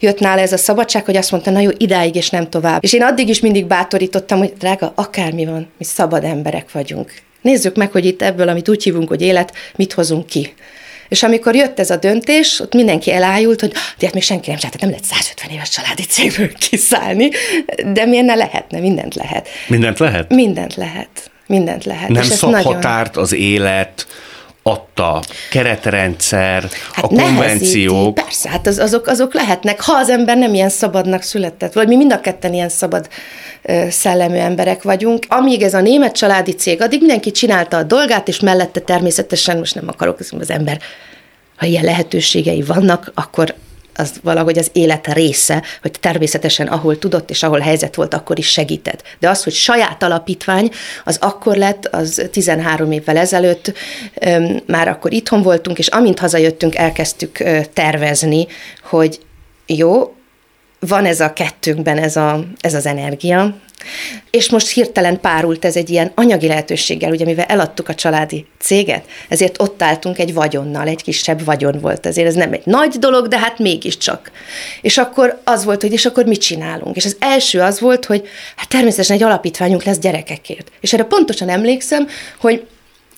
jött 0.00 0.20
nála 0.20 0.40
ez 0.40 0.52
a 0.52 0.56
szabadság, 0.56 1.04
hogy 1.04 1.16
azt 1.16 1.30
mondta, 1.30 1.50
na 1.50 1.60
jó, 1.60 1.70
idáig 1.76 2.14
és 2.14 2.30
nem 2.30 2.50
tovább. 2.50 2.84
És 2.84 2.92
én 2.92 3.02
addig 3.02 3.28
is 3.28 3.40
mindig 3.40 3.66
bátorítottam, 3.66 4.38
hogy 4.38 4.52
drága, 4.58 4.92
akármi 4.94 5.44
van, 5.44 5.68
mi 5.78 5.84
szabad 5.84 6.24
emberek 6.24 6.72
vagyunk. 6.72 7.12
Nézzük 7.40 7.76
meg, 7.76 7.92
hogy 7.92 8.04
itt 8.04 8.22
ebből, 8.22 8.48
amit 8.48 8.68
úgy 8.68 8.82
hívunk, 8.82 9.08
hogy 9.08 9.22
élet, 9.22 9.52
mit 9.76 9.92
hozunk 9.92 10.26
ki. 10.26 10.54
És 11.08 11.22
amikor 11.22 11.54
jött 11.54 11.78
ez 11.78 11.90
a 11.90 11.96
döntés, 11.96 12.60
ott 12.60 12.74
mindenki 12.74 13.12
elájult, 13.12 13.60
hogy 13.60 13.72
de 13.98 14.04
hát 14.06 14.14
még 14.14 14.22
senki 14.22 14.50
nem 14.50 14.58
csinálta, 14.58 14.78
nem 14.80 14.90
lehet 14.90 15.04
150 15.04 15.50
éves 15.50 15.68
családi 15.68 16.02
cégből 16.02 16.52
kiszállni, 16.52 17.30
de 17.92 18.04
miért 18.04 18.26
ne 18.26 18.34
lehetne, 18.34 18.78
mindent 18.78 19.14
lehet. 19.14 19.48
Mindent 19.68 19.98
lehet? 19.98 20.30
Mindent 20.30 20.74
lehet. 20.74 21.30
Mindent 21.46 21.84
lehet. 21.84 22.08
Nem 22.08 22.22
szab 22.22 22.50
nagyon... 22.50 22.74
határt 22.74 23.16
az 23.16 23.32
élet, 23.32 24.06
adta 24.66 25.22
keretrendszer, 25.50 26.68
hát 26.92 27.04
a 27.04 27.08
konvenciók. 27.08 27.92
Nehezíti. 27.92 28.22
Persze, 28.22 28.50
hát 28.50 28.66
az, 28.66 28.78
azok, 28.78 29.06
azok 29.06 29.34
lehetnek, 29.34 29.80
ha 29.80 29.92
az 29.96 30.10
ember 30.10 30.36
nem 30.36 30.54
ilyen 30.54 30.68
szabadnak 30.68 31.22
született, 31.22 31.72
vagy 31.72 31.88
mi 31.88 31.96
mind 31.96 32.12
a 32.12 32.20
ketten 32.20 32.54
ilyen 32.54 32.68
szabad 32.68 33.08
szellemű 33.88 34.36
emberek 34.36 34.82
vagyunk. 34.82 35.24
Amíg 35.28 35.62
ez 35.62 35.74
a 35.74 35.80
német 35.80 36.16
családi 36.16 36.52
cég, 36.52 36.82
addig 36.82 36.98
mindenki 36.98 37.30
csinálta 37.30 37.76
a 37.76 37.82
dolgát, 37.82 38.28
és 38.28 38.40
mellette 38.40 38.80
természetesen, 38.80 39.58
most 39.58 39.74
nem 39.74 39.88
akarok, 39.88 40.18
az 40.18 40.50
ember 40.50 40.80
ha 41.56 41.66
ilyen 41.66 41.84
lehetőségei 41.84 42.62
vannak, 42.62 43.12
akkor 43.14 43.54
az 43.94 44.12
valahogy 44.22 44.58
az 44.58 44.70
élet 44.72 45.12
része, 45.12 45.62
hogy 45.82 45.90
természetesen 46.00 46.66
ahol 46.66 46.98
tudott 46.98 47.30
és 47.30 47.42
ahol 47.42 47.58
helyzet 47.58 47.94
volt, 47.94 48.14
akkor 48.14 48.38
is 48.38 48.50
segített. 48.50 49.02
De 49.18 49.28
az, 49.28 49.44
hogy 49.44 49.52
saját 49.52 50.02
alapítvány, 50.02 50.70
az 51.04 51.16
akkor 51.20 51.56
lett, 51.56 51.86
az 51.86 52.28
13 52.30 52.92
évvel 52.92 53.16
ezelőtt, 53.16 53.72
már 54.66 54.88
akkor 54.88 55.12
itthon 55.12 55.42
voltunk, 55.42 55.78
és 55.78 55.86
amint 55.86 56.18
hazajöttünk, 56.18 56.74
elkezdtük 56.74 57.42
tervezni, 57.72 58.46
hogy 58.82 59.20
jó, 59.66 60.13
van 60.86 61.04
ez 61.04 61.20
a 61.20 61.32
kettőnkben 61.32 61.98
ez, 61.98 62.16
a, 62.16 62.44
ez 62.60 62.74
az 62.74 62.86
energia, 62.86 63.54
és 64.30 64.50
most 64.50 64.68
hirtelen 64.68 65.20
párult 65.20 65.64
ez 65.64 65.76
egy 65.76 65.90
ilyen 65.90 66.12
anyagi 66.14 66.46
lehetőséggel, 66.46 67.10
ugye 67.10 67.24
mivel 67.24 67.44
eladtuk 67.44 67.88
a 67.88 67.94
családi 67.94 68.46
céget, 68.58 69.04
ezért 69.28 69.60
ott 69.60 69.82
álltunk 69.82 70.18
egy 70.18 70.34
vagyonnal, 70.34 70.86
egy 70.86 71.02
kisebb 71.02 71.44
vagyon 71.44 71.78
volt, 71.80 72.06
ezért 72.06 72.26
ez 72.26 72.34
nem 72.34 72.52
egy 72.52 72.62
nagy 72.64 72.98
dolog, 72.98 73.28
de 73.28 73.38
hát 73.38 73.58
mégiscsak. 73.58 74.30
És 74.80 74.98
akkor 74.98 75.40
az 75.44 75.64
volt, 75.64 75.80
hogy 75.80 75.92
és 75.92 76.06
akkor 76.06 76.24
mit 76.24 76.40
csinálunk? 76.40 76.96
És 76.96 77.04
az 77.04 77.16
első 77.18 77.60
az 77.60 77.80
volt, 77.80 78.04
hogy 78.04 78.28
hát 78.56 78.68
természetesen 78.68 79.16
egy 79.16 79.22
alapítványunk 79.22 79.82
lesz 79.82 79.98
gyerekekért. 79.98 80.70
És 80.80 80.92
erre 80.92 81.04
pontosan 81.04 81.48
emlékszem, 81.48 82.08
hogy 82.40 82.66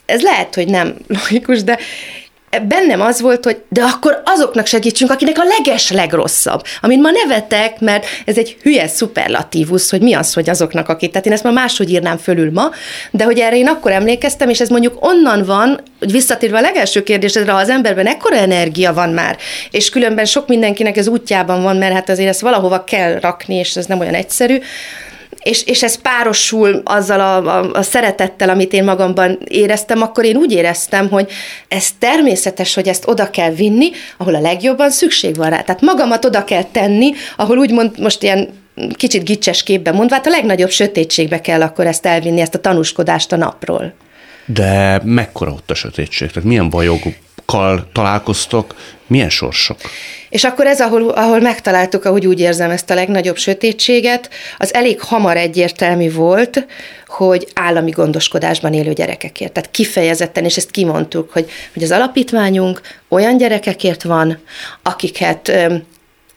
ez 0.06 0.22
lehet, 0.22 0.54
hogy 0.54 0.68
nem 0.68 0.96
logikus, 1.06 1.64
de 1.64 1.78
bennem 2.60 3.00
az 3.00 3.20
volt, 3.20 3.44
hogy 3.44 3.62
de 3.68 3.82
akkor 3.82 4.22
azoknak 4.24 4.66
segítsünk, 4.66 5.10
akinek 5.10 5.38
a 5.38 5.44
leges 5.58 5.90
legrosszabb. 5.90 6.62
Amit 6.80 7.00
ma 7.00 7.10
nevetek, 7.10 7.80
mert 7.80 8.06
ez 8.24 8.38
egy 8.38 8.56
hülye 8.62 8.86
szuperlatívusz, 8.86 9.90
hogy 9.90 10.00
mi 10.00 10.14
az, 10.14 10.32
hogy 10.32 10.50
azoknak, 10.50 10.88
akik. 10.88 11.10
Tehát 11.10 11.26
én 11.26 11.32
ezt 11.32 11.42
már 11.42 11.52
máshogy 11.52 11.90
írnám 11.90 12.16
fölül 12.16 12.52
ma, 12.52 12.70
de 13.10 13.24
hogy 13.24 13.38
erre 13.38 13.56
én 13.56 13.68
akkor 13.68 13.92
emlékeztem, 13.92 14.48
és 14.48 14.60
ez 14.60 14.68
mondjuk 14.68 15.04
onnan 15.04 15.44
van, 15.44 15.80
hogy 15.98 16.12
visszatérve 16.12 16.58
a 16.58 16.60
legelső 16.60 17.02
kérdésedre, 17.02 17.52
ha 17.52 17.58
az 17.58 17.68
emberben 17.68 18.06
ekkora 18.06 18.36
energia 18.36 18.92
van 18.92 19.10
már, 19.10 19.36
és 19.70 19.90
különben 19.90 20.24
sok 20.24 20.48
mindenkinek 20.48 20.96
ez 20.96 21.08
útjában 21.08 21.62
van, 21.62 21.76
mert 21.76 21.94
hát 21.94 22.08
azért 22.08 22.28
ezt 22.28 22.40
valahova 22.40 22.84
kell 22.84 23.18
rakni, 23.20 23.54
és 23.54 23.76
ez 23.76 23.86
nem 23.86 24.00
olyan 24.00 24.14
egyszerű, 24.14 24.58
és, 25.42 25.66
és 25.66 25.82
ez 25.82 26.00
párosul 26.00 26.80
azzal 26.84 27.20
a, 27.20 27.58
a, 27.58 27.70
a 27.72 27.82
szeretettel, 27.82 28.48
amit 28.48 28.72
én 28.72 28.84
magamban 28.84 29.38
éreztem, 29.44 30.02
akkor 30.02 30.24
én 30.24 30.36
úgy 30.36 30.52
éreztem, 30.52 31.08
hogy 31.08 31.30
ez 31.68 31.88
természetes, 31.98 32.74
hogy 32.74 32.88
ezt 32.88 33.08
oda 33.08 33.30
kell 33.30 33.50
vinni, 33.50 33.90
ahol 34.16 34.34
a 34.34 34.40
legjobban 34.40 34.90
szükség 34.90 35.36
van 35.36 35.50
rá. 35.50 35.60
Tehát 35.60 35.80
magamat 35.80 36.24
oda 36.24 36.44
kell 36.44 36.64
tenni, 36.64 37.12
ahol 37.36 37.58
úgymond 37.58 37.98
most 37.98 38.22
ilyen 38.22 38.64
kicsit 38.96 39.24
gicses 39.24 39.62
képben 39.62 39.94
mondva, 39.94 40.14
hát 40.14 40.26
a 40.26 40.30
legnagyobb 40.30 40.70
sötétségbe 40.70 41.40
kell 41.40 41.62
akkor 41.62 41.86
ezt 41.86 42.06
elvinni, 42.06 42.40
ezt 42.40 42.54
a 42.54 42.60
tanúskodást 42.60 43.32
a 43.32 43.36
napról. 43.36 43.94
De 44.46 45.00
mekkora 45.04 45.50
ott 45.50 45.70
a 45.70 45.74
sötétség? 45.74 46.30
Tehát 46.30 46.48
milyen 46.48 46.70
bajokkal 46.70 47.88
találkoztok, 47.92 48.74
milyen 49.06 49.30
sorsok? 49.30 49.76
És 50.28 50.44
akkor 50.44 50.66
ez, 50.66 50.80
ahol, 50.80 51.08
ahol 51.08 51.40
megtaláltuk, 51.40 52.04
ahogy 52.04 52.26
úgy 52.26 52.40
érzem, 52.40 52.70
ezt 52.70 52.90
a 52.90 52.94
legnagyobb 52.94 53.36
sötétséget, 53.36 54.30
az 54.58 54.74
elég 54.74 55.00
hamar 55.00 55.36
egyértelmű 55.36 56.12
volt, 56.12 56.66
hogy 57.06 57.46
állami 57.54 57.90
gondoskodásban 57.90 58.72
élő 58.72 58.92
gyerekekért. 58.92 59.52
Tehát 59.52 59.70
kifejezetten, 59.70 60.44
és 60.44 60.56
ezt 60.56 60.70
kimondtuk, 60.70 61.32
hogy, 61.32 61.50
hogy 61.72 61.82
az 61.82 61.90
alapítványunk 61.90 62.80
olyan 63.08 63.36
gyerekekért 63.36 64.02
van, 64.02 64.38
akiket 64.82 65.52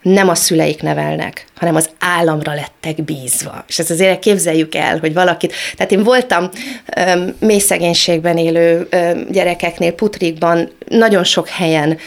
nem 0.02 0.30
a 0.30 0.36
szüleik 0.36 0.82
nevelnek, 0.82 1.46
hanem 1.56 1.76
az 1.76 1.90
államra 2.00 2.54
lettek 2.54 3.04
bízva. 3.04 3.64
És 3.68 3.80
ezt 3.80 3.90
azért 3.90 4.20
képzeljük 4.20 4.76
el, 4.76 4.98
hogy 5.00 5.14
valakit, 5.14 5.54
tehát 5.76 5.92
én 5.92 6.04
voltam 6.04 6.50
öm, 6.96 7.36
mély 7.40 7.60
szegénységben 7.60 8.38
élő 8.38 8.88
öm, 8.90 9.26
gyerekeknél, 9.32 9.92
putrikban, 9.92 10.72
nagyon 10.88 11.24
sok 11.24 11.48
helyen, 11.48 11.98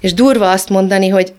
és 0.00 0.14
durva 0.14 0.50
azt 0.50 0.68
mondani, 0.68 1.08
hogy 1.08 1.32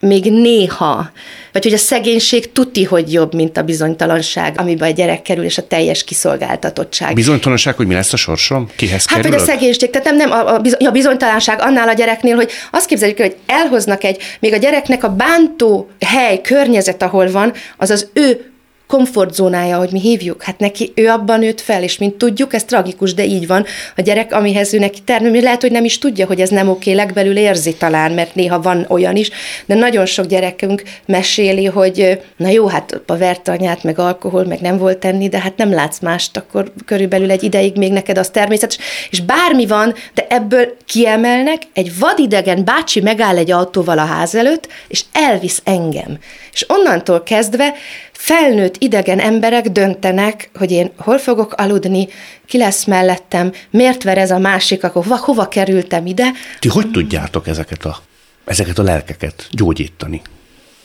még 0.00 0.32
néha, 0.32 1.10
vagy 1.52 1.62
hogy 1.64 1.72
a 1.72 1.78
szegénység 1.78 2.52
tuti, 2.52 2.84
hogy 2.84 3.12
jobb, 3.12 3.34
mint 3.34 3.56
a 3.56 3.62
bizonytalanság, 3.62 4.54
amiben 4.56 4.90
a 4.90 4.92
gyerek 4.92 5.22
kerül, 5.22 5.44
és 5.44 5.58
a 5.58 5.66
teljes 5.66 6.04
kiszolgáltatottság. 6.04 7.14
Bizonytalanság, 7.14 7.76
hogy 7.76 7.86
mi 7.86 7.94
lesz 7.94 8.12
a 8.12 8.16
sorsom? 8.16 8.70
Kihez 8.76 9.06
Hát, 9.06 9.16
kerülök? 9.16 9.38
vagy 9.38 9.48
a 9.48 9.52
szegénység, 9.52 9.90
tehát 9.90 10.06
nem, 10.06 10.16
nem 10.16 10.30
a, 10.30 10.54
a, 10.54 10.60
a 10.78 10.90
bizonytalanság 10.90 11.60
annál 11.60 11.88
a 11.88 11.92
gyereknél, 11.92 12.34
hogy 12.34 12.50
azt 12.70 12.86
képzeljük, 12.86 13.18
hogy 13.18 13.36
elhoznak 13.46 14.04
egy, 14.04 14.22
még 14.40 14.52
a 14.52 14.56
gyereknek 14.56 15.04
a 15.04 15.08
bántó 15.08 15.90
hely, 16.00 16.40
környezet, 16.40 17.02
ahol 17.02 17.30
van, 17.30 17.52
az 17.76 17.90
az 17.90 18.08
ő 18.12 18.52
komfortzónája, 18.88 19.78
hogy 19.78 19.92
mi 19.92 20.00
hívjuk. 20.00 20.42
Hát 20.42 20.58
neki, 20.58 20.92
ő 20.94 21.08
abban 21.08 21.38
nőtt 21.38 21.60
fel, 21.60 21.82
és 21.82 21.98
mint 21.98 22.14
tudjuk, 22.14 22.54
ez 22.54 22.64
tragikus, 22.64 23.14
de 23.14 23.24
így 23.24 23.46
van. 23.46 23.64
A 23.96 24.00
gyerek, 24.00 24.32
amihez 24.32 24.74
ő 24.74 24.78
neki 24.78 25.00
termő, 25.02 25.40
lehet, 25.40 25.60
hogy 25.60 25.70
nem 25.70 25.84
is 25.84 25.98
tudja, 25.98 26.26
hogy 26.26 26.40
ez 26.40 26.48
nem 26.48 26.68
oké, 26.68 26.92
legbelül 26.92 27.36
érzi 27.36 27.74
talán, 27.74 28.12
mert 28.12 28.34
néha 28.34 28.60
van 28.60 28.86
olyan 28.88 29.16
is, 29.16 29.30
de 29.66 29.74
nagyon 29.74 30.06
sok 30.06 30.26
gyerekünk 30.26 30.82
meséli, 31.06 31.64
hogy 31.64 32.20
na 32.36 32.48
jó, 32.48 32.66
hát 32.66 33.00
a 33.06 33.16
vert 33.16 33.48
anyát, 33.48 33.82
meg 33.82 33.98
alkohol, 33.98 34.44
meg 34.44 34.60
nem 34.60 34.78
volt 34.78 34.98
tenni, 34.98 35.28
de 35.28 35.38
hát 35.38 35.56
nem 35.56 35.72
látsz 35.72 36.00
mást, 36.00 36.36
akkor 36.36 36.72
körülbelül 36.84 37.30
egy 37.30 37.42
ideig 37.42 37.76
még 37.76 37.92
neked 37.92 38.18
az 38.18 38.28
természetes. 38.30 38.78
És 39.10 39.20
bármi 39.20 39.66
van, 39.66 39.94
de 40.14 40.26
ebből 40.28 40.76
kiemelnek, 40.86 41.62
egy 41.74 41.98
vadidegen 41.98 42.64
bácsi 42.64 43.00
megáll 43.00 43.36
egy 43.36 43.50
autóval 43.50 43.98
a 43.98 44.04
ház 44.04 44.34
előtt, 44.34 44.68
és 44.88 45.04
elvisz 45.12 45.60
engem. 45.64 46.18
És 46.52 46.64
onnantól 46.68 47.22
kezdve 47.22 47.74
felnőtt 48.18 48.76
idegen 48.78 49.20
emberek 49.20 49.68
döntenek, 49.68 50.50
hogy 50.54 50.70
én 50.70 50.90
hol 50.96 51.18
fogok 51.18 51.52
aludni, 51.52 52.08
ki 52.46 52.58
lesz 52.58 52.84
mellettem, 52.84 53.52
miért 53.70 54.02
ver 54.02 54.18
ez 54.18 54.30
a 54.30 54.38
másik, 54.38 54.84
akkor 54.84 55.02
hova, 55.02 55.16
hova 55.16 55.48
kerültem 55.48 56.06
ide. 56.06 56.30
Ti 56.58 56.68
hogy 56.68 56.90
tudjátok 56.90 57.46
ezeket 57.46 57.84
a, 57.84 57.98
ezeket 58.44 58.78
a 58.78 58.82
lelkeket 58.82 59.46
gyógyítani? 59.50 60.22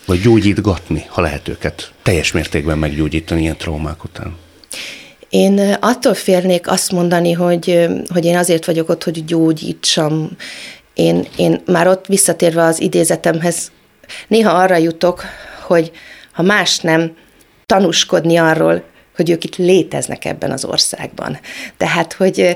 Vagy 0.06 0.22
gyógyítgatni, 0.22 1.06
ha 1.08 1.22
lehet 1.22 1.48
őket 1.48 1.92
teljes 2.04 2.32
mértékben 2.32 2.78
meggyógyítani 2.78 3.42
ilyen 3.42 3.58
traumák 3.58 4.04
után? 4.04 4.36
Én 5.30 5.78
attól 5.80 6.14
félnék 6.14 6.68
azt 6.68 6.92
mondani, 6.92 7.32
hogy, 7.32 7.88
hogy 8.10 8.26
én 8.26 8.38
azért 8.38 8.66
vagyok 8.66 8.90
ott, 8.90 9.04
hogy 9.04 9.26
gyógyítsam. 9.26 10.30
Én, 10.94 11.28
én 11.38 11.62
már 11.66 11.88
ott 11.88 12.06
visszatérve 12.06 12.64
az 12.64 12.82
idézetemhez, 12.82 13.72
néha 14.28 14.52
arra 14.52 14.76
jutok, 14.76 15.24
hogy 15.62 15.92
ha 16.32 16.42
más 16.42 16.80
nem, 16.80 17.12
tanúskodni 17.66 18.38
arról, 18.38 18.84
hogy 19.16 19.30
ők 19.30 19.44
itt 19.44 19.56
léteznek 19.56 20.26
ebben 20.26 20.52
az 20.52 20.66
országban. 20.66 21.40
Tehát, 21.78 22.14
hogy 22.14 22.56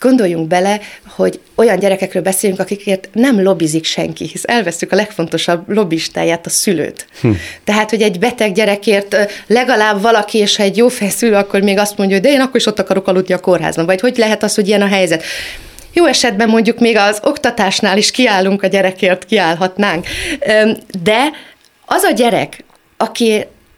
gondoljunk 0.00 0.46
bele, 0.46 0.80
hogy 1.06 1.40
olyan 1.54 1.78
gyerekekről 1.78 2.22
beszélünk, 2.22 2.60
akikért 2.60 3.08
nem 3.12 3.42
lobbizik 3.42 3.84
senki, 3.84 4.24
hisz 4.24 4.44
elveszük 4.46 4.92
a 4.92 4.96
legfontosabb 4.96 5.68
lobbistáját, 5.68 6.46
a 6.46 6.50
szülőt. 6.50 7.06
Hm. 7.20 7.30
Tehát, 7.64 7.90
hogy 7.90 8.02
egy 8.02 8.18
beteg 8.18 8.52
gyerekért 8.52 9.16
legalább 9.46 10.00
valaki, 10.00 10.38
és 10.38 10.56
ha 10.56 10.62
egy 10.62 10.76
jó 10.76 10.88
fejszülő, 10.88 11.34
akkor 11.34 11.60
még 11.60 11.78
azt 11.78 11.96
mondja, 11.96 12.16
hogy 12.16 12.24
de 12.24 12.32
én 12.32 12.40
akkor 12.40 12.56
is 12.56 12.66
ott 12.66 12.78
akarok 12.78 13.06
aludni 13.08 13.34
a 13.34 13.40
kórházban, 13.40 13.86
vagy 13.86 14.00
hogy 14.00 14.16
lehet 14.16 14.42
az, 14.42 14.54
hogy 14.54 14.68
ilyen 14.68 14.82
a 14.82 14.86
helyzet. 14.86 15.22
Jó 15.92 16.06
esetben 16.06 16.48
mondjuk 16.48 16.78
még 16.78 16.96
az 16.96 17.20
oktatásnál 17.22 17.98
is 17.98 18.10
kiállunk 18.10 18.62
a 18.62 18.66
gyerekért, 18.66 19.24
kiállhatnánk. 19.24 20.06
De 21.02 21.30
az 21.86 22.02
a 22.02 22.10
gyerek, 22.10 22.64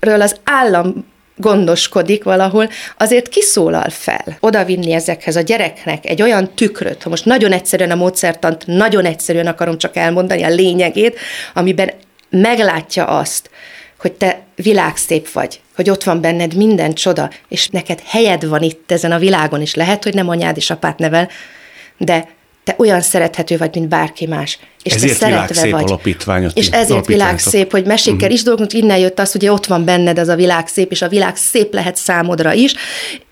akiről 0.01 0.21
az 0.21 0.37
állam 0.45 1.09
gondoskodik 1.37 2.25
valahol, 2.25 2.69
azért 2.99 3.29
kiszólal 3.29 3.91
fel. 3.91 4.37
Oda 4.41 4.65
vinni 4.65 4.93
ezekhez 4.93 5.37
a 5.37 5.41
gyereknek 5.41 6.07
egy 6.07 6.23
olyan 6.23 6.55
tükröt, 6.55 7.03
ha 7.03 7.09
most 7.09 7.25
nagyon 7.25 7.53
egyszerűen 7.53 7.91
a 7.91 7.95
módszertant, 7.95 8.67
nagyon 8.67 9.05
egyszerűen 9.05 9.47
akarom 9.47 9.79
csak 9.79 9.97
elmondani 9.97 10.43
a 10.43 10.49
lényegét, 10.49 11.19
amiben 11.55 11.91
meglátja 12.31 13.05
azt, 13.05 13.51
hogy 13.99 14.13
te 14.13 14.41
világszép 14.55 15.33
vagy, 15.33 15.61
hogy 15.77 15.91
ott 15.91 16.03
van 16.03 16.21
benned 16.21 16.55
minden 16.55 16.93
csoda, 16.93 17.31
és 17.49 17.69
neked 17.69 18.01
helyed 18.07 18.47
van 18.47 18.63
itt 18.63 18.93
ezen 18.93 19.13
a 19.13 19.19
világon, 19.19 19.61
és 19.61 19.75
lehet, 19.75 20.03
hogy 20.03 20.15
nem 20.15 20.29
anyád 20.29 20.57
és 20.57 20.71
apát 20.71 20.99
nevel, 20.99 21.29
de 21.97 22.29
te 22.65 22.75
olyan 22.79 23.01
szerethető 23.01 23.57
vagy, 23.57 23.75
mint 23.75 23.89
bárki 23.89 24.27
más. 24.27 24.59
És 24.83 24.95
ezért 24.95 25.19
te 25.19 25.27
szeretve 25.27 25.71
vagy. 25.71 25.83
alapítvány. 25.83 26.51
És 26.55 26.69
ezért 26.69 27.07
világ 27.07 27.39
szép, 27.39 27.71
hogy 27.71 27.85
mesékkel 27.85 28.17
uh-huh. 28.17 28.33
is 28.33 28.43
dolgunk, 28.43 28.73
innen 28.73 28.99
jött 28.99 29.19
az, 29.19 29.33
hogy 29.33 29.49
ott 29.49 29.67
van 29.67 29.85
benned 29.85 30.19
az 30.19 30.29
a 30.29 30.35
világ 30.35 30.67
szép, 30.67 30.91
és 30.91 31.03
a 31.03 31.09
világ 31.09 31.37
szép 31.37 31.73
lehet 31.73 31.97
számodra 31.97 32.53
is. 32.53 32.75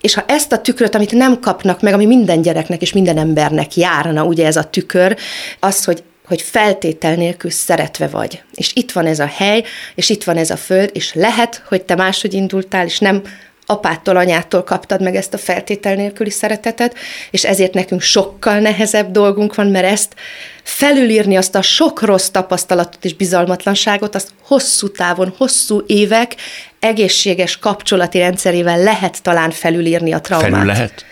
És 0.01 0.13
ha 0.13 0.23
ezt 0.27 0.51
a 0.51 0.59
tükröt, 0.61 0.95
amit 0.95 1.11
nem 1.11 1.39
kapnak 1.39 1.81
meg, 1.81 1.93
ami 1.93 2.05
minden 2.05 2.41
gyereknek 2.41 2.81
és 2.81 2.93
minden 2.93 3.17
embernek 3.17 3.75
járna, 3.75 4.23
ugye 4.23 4.45
ez 4.45 4.55
a 4.55 4.63
tükör, 4.63 5.17
az, 5.59 5.83
hogy 5.83 6.03
hogy 6.29 6.41
feltétel 6.41 7.15
nélkül 7.15 7.51
szeretve 7.51 8.07
vagy. 8.07 8.41
És 8.55 8.71
itt 8.73 8.91
van 8.91 9.05
ez 9.05 9.19
a 9.19 9.25
hely, 9.25 9.63
és 9.95 10.09
itt 10.09 10.23
van 10.23 10.37
ez 10.37 10.49
a 10.49 10.57
föld, 10.57 10.89
és 10.93 11.13
lehet, 11.13 11.63
hogy 11.67 11.81
te 11.81 11.95
máshogy 11.95 12.33
indultál, 12.33 12.85
és 12.85 12.99
nem 12.99 13.21
apától, 13.69 14.17
anyától 14.17 14.63
kaptad 14.63 15.01
meg 15.01 15.15
ezt 15.15 15.33
a 15.33 15.37
feltétel 15.37 15.95
nélküli 15.95 16.29
szeretetet, 16.29 16.95
és 17.31 17.45
ezért 17.45 17.73
nekünk 17.73 18.01
sokkal 18.01 18.59
nehezebb 18.59 19.11
dolgunk 19.11 19.55
van, 19.55 19.67
mert 19.67 19.85
ezt 19.85 20.15
felülírni 20.63 21.35
azt 21.35 21.55
a 21.55 21.61
sok 21.61 22.01
rossz 22.01 22.27
tapasztalatot 22.27 23.05
és 23.05 23.15
bizalmatlanságot, 23.15 24.15
azt 24.15 24.29
hosszú 24.41 24.91
távon, 24.91 25.33
hosszú 25.37 25.83
évek 25.85 26.35
egészséges 26.79 27.57
kapcsolati 27.57 28.17
rendszerével 28.17 28.83
lehet 28.83 29.21
talán 29.21 29.51
felülírni 29.51 30.13
a 30.13 30.21
traumát. 30.21 30.51
Felül 30.51 30.65
lehet? 30.65 31.05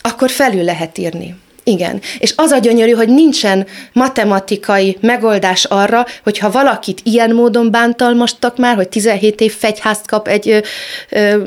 Akkor 0.00 0.30
felül 0.30 0.64
lehet 0.64 0.98
írni. 0.98 1.34
Igen, 1.64 2.00
és 2.18 2.32
az 2.36 2.50
a 2.50 2.58
gyönyörű, 2.58 2.90
hogy 2.90 3.08
nincsen 3.08 3.66
matematikai 3.92 4.96
megoldás 5.00 5.64
arra, 5.64 6.06
hogyha 6.22 6.50
valakit 6.50 7.00
ilyen 7.02 7.34
módon 7.34 7.70
bántalmastak 7.70 8.56
már, 8.56 8.76
hogy 8.76 8.88
17 8.88 9.40
év 9.40 9.52
fegyházt 9.52 10.06
kap 10.06 10.28
egy 10.28 10.48
ö, 10.48 10.58
ö, 11.10 11.42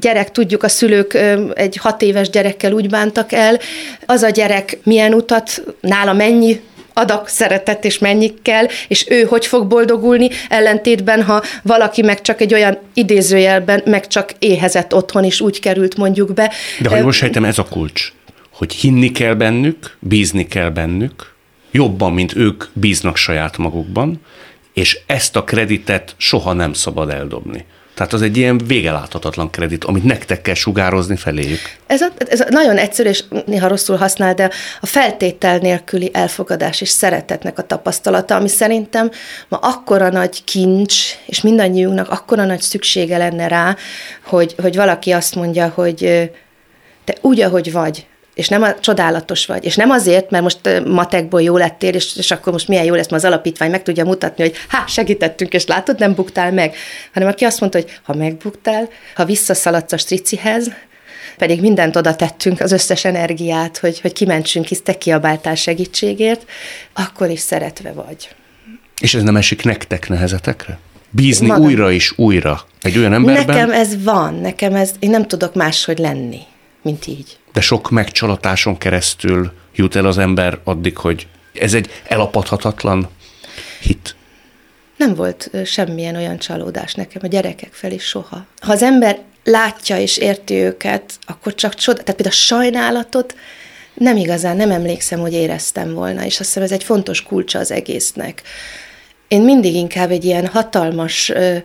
gyerek, 0.00 0.30
tudjuk 0.30 0.62
a 0.62 0.68
szülők 0.68 1.14
ö, 1.14 1.50
egy 1.54 1.76
hat 1.76 2.02
éves 2.02 2.30
gyerekkel 2.30 2.72
úgy 2.72 2.88
bántak 2.88 3.32
el, 3.32 3.58
az 4.06 4.22
a 4.22 4.30
gyerek 4.30 4.78
milyen 4.82 5.14
utat, 5.14 5.62
nála 5.80 6.12
mennyi 6.12 6.60
adag 6.94 7.28
szeretet 7.28 7.84
és 7.84 7.98
mennyit 7.98 8.38
kell, 8.42 8.66
és 8.88 9.06
ő 9.08 9.22
hogy 9.22 9.46
fog 9.46 9.66
boldogulni, 9.66 10.28
ellentétben, 10.48 11.22
ha 11.22 11.42
valaki 11.62 12.02
meg 12.02 12.20
csak 12.20 12.40
egy 12.40 12.54
olyan 12.54 12.78
idézőjelben, 12.94 13.82
meg 13.84 14.06
csak 14.06 14.32
éhezett 14.38 14.94
otthon 14.94 15.24
is 15.24 15.40
úgy 15.40 15.60
került 15.60 15.96
mondjuk 15.96 16.34
be. 16.34 16.52
De 16.80 16.88
ha 16.88 16.96
jól 16.96 17.12
sejtem, 17.12 17.44
ez 17.44 17.58
a 17.58 17.64
kulcs, 17.64 18.12
hogy 18.54 18.72
hinni 18.72 19.10
kell 19.10 19.34
bennük, 19.34 19.96
bízni 19.98 20.46
kell 20.46 20.70
bennük, 20.70 21.34
jobban, 21.70 22.12
mint 22.12 22.36
ők 22.36 22.64
bíznak 22.72 23.16
saját 23.16 23.58
magukban, 23.58 24.20
és 24.72 24.98
ezt 25.06 25.36
a 25.36 25.44
kreditet 25.44 26.14
soha 26.16 26.52
nem 26.52 26.72
szabad 26.72 27.10
eldobni. 27.10 27.64
Tehát 27.94 28.12
az 28.12 28.22
egy 28.22 28.36
ilyen 28.36 28.58
végeláthatatlan 28.58 29.50
kredit, 29.50 29.84
amit 29.84 30.04
nektek 30.04 30.42
kell 30.42 30.54
sugározni 30.54 31.16
feléjük. 31.16 31.60
Ez, 31.86 32.00
a, 32.00 32.06
ez 32.16 32.40
a 32.40 32.46
nagyon 32.48 32.76
egyszerű, 32.76 33.08
és 33.08 33.24
néha 33.46 33.68
rosszul 33.68 33.96
használ, 33.96 34.34
de 34.34 34.50
a 34.80 34.86
feltétel 34.86 35.58
nélküli 35.58 36.10
elfogadás 36.12 36.80
és 36.80 36.88
szeretetnek 36.88 37.58
a 37.58 37.62
tapasztalata, 37.62 38.36
ami 38.36 38.48
szerintem 38.48 39.10
ma 39.48 39.56
akkora 39.56 40.08
nagy 40.08 40.44
kincs, 40.44 40.94
és 41.26 41.40
mindannyiunknak 41.40 42.10
akkora 42.10 42.44
nagy 42.44 42.60
szüksége 42.60 43.16
lenne 43.16 43.48
rá, 43.48 43.76
hogy, 44.24 44.54
hogy 44.62 44.76
valaki 44.76 45.10
azt 45.10 45.34
mondja, 45.34 45.68
hogy 45.68 46.30
te 47.04 47.14
úgy, 47.20 47.40
ahogy 47.40 47.72
vagy, 47.72 48.06
és 48.34 48.48
nem 48.48 48.62
a, 48.62 48.80
csodálatos 48.80 49.46
vagy, 49.46 49.64
és 49.64 49.76
nem 49.76 49.90
azért, 49.90 50.30
mert 50.30 50.42
most 50.42 50.82
matekból 50.84 51.42
jó 51.42 51.56
lettél, 51.56 51.94
és, 51.94 52.16
és 52.16 52.30
akkor 52.30 52.52
most 52.52 52.68
milyen 52.68 52.84
jó 52.84 52.94
lesz, 52.94 53.08
mert 53.08 53.24
az 53.24 53.30
alapítvány 53.30 53.70
meg 53.70 53.82
tudja 53.82 54.04
mutatni, 54.04 54.42
hogy 54.42 54.54
hát 54.68 54.88
segítettünk, 54.88 55.52
és 55.52 55.66
látod, 55.66 55.98
nem 55.98 56.14
buktál 56.14 56.52
meg, 56.52 56.74
hanem 57.12 57.28
aki 57.28 57.44
azt 57.44 57.60
mondta, 57.60 57.78
hogy 57.78 58.00
ha 58.02 58.14
megbuktál, 58.14 58.88
ha 59.14 59.24
visszaszaladsz 59.24 59.92
a 59.92 59.96
stricihez, 59.96 60.70
pedig 61.36 61.60
mindent 61.60 61.96
oda 61.96 62.16
tettünk, 62.16 62.60
az 62.60 62.72
összes 62.72 63.04
energiát, 63.04 63.78
hogy, 63.78 64.00
hogy 64.00 64.12
kimentsünk, 64.12 64.66
hisz 64.66 64.82
te 64.82 64.98
kiabáltál 64.98 65.54
segítségért, 65.54 66.44
akkor 66.92 67.30
is 67.30 67.40
szeretve 67.40 67.92
vagy. 67.92 68.28
És 69.00 69.14
ez 69.14 69.22
nem 69.22 69.36
esik 69.36 69.64
nektek 69.64 70.08
nehezetekre? 70.08 70.78
Bízni 71.10 71.46
Magam. 71.46 71.64
újra 71.64 71.92
és 71.92 72.12
újra 72.16 72.60
egy 72.82 72.98
olyan 72.98 73.12
emberben? 73.12 73.46
Nekem 73.46 73.70
ez 73.70 74.02
van, 74.02 74.34
nekem 74.34 74.74
ez, 74.74 74.90
én 74.98 75.10
nem 75.10 75.26
tudok 75.26 75.54
máshogy 75.54 75.98
lenni, 75.98 76.40
mint 76.82 77.06
így 77.06 77.38
de 77.54 77.60
sok 77.60 77.90
megcsalatáson 77.90 78.78
keresztül 78.78 79.52
jut 79.74 79.96
el 79.96 80.06
az 80.06 80.18
ember 80.18 80.58
addig, 80.64 80.96
hogy 80.96 81.26
ez 81.52 81.74
egy 81.74 82.02
elapadhatatlan 82.04 83.08
hit. 83.80 84.16
Nem 84.96 85.14
volt 85.14 85.50
semmilyen 85.64 86.16
olyan 86.16 86.38
csalódás 86.38 86.94
nekem 86.94 87.22
a 87.24 87.26
gyerekek 87.26 87.72
felé 87.72 87.98
soha. 87.98 88.46
Ha 88.60 88.72
az 88.72 88.82
ember 88.82 89.18
látja 89.44 89.98
és 89.98 90.16
érti 90.16 90.54
őket, 90.54 91.12
akkor 91.26 91.54
csak 91.54 91.74
csoda, 91.74 92.02
tehát 92.02 92.14
például 92.14 92.36
a 92.36 92.44
sajnálatot 92.44 93.34
nem 93.94 94.16
igazán, 94.16 94.56
nem 94.56 94.70
emlékszem, 94.70 95.20
hogy 95.20 95.32
éreztem 95.32 95.94
volna, 95.94 96.24
és 96.24 96.40
azt 96.40 96.48
hiszem 96.48 96.62
ez 96.62 96.72
egy 96.72 96.84
fontos 96.84 97.22
kulcsa 97.22 97.58
az 97.58 97.70
egésznek. 97.70 98.42
Én 99.28 99.42
mindig 99.42 99.74
inkább 99.74 100.10
egy 100.10 100.24
ilyen 100.24 100.46
hatalmas 100.46 101.28
ö, 101.28 101.56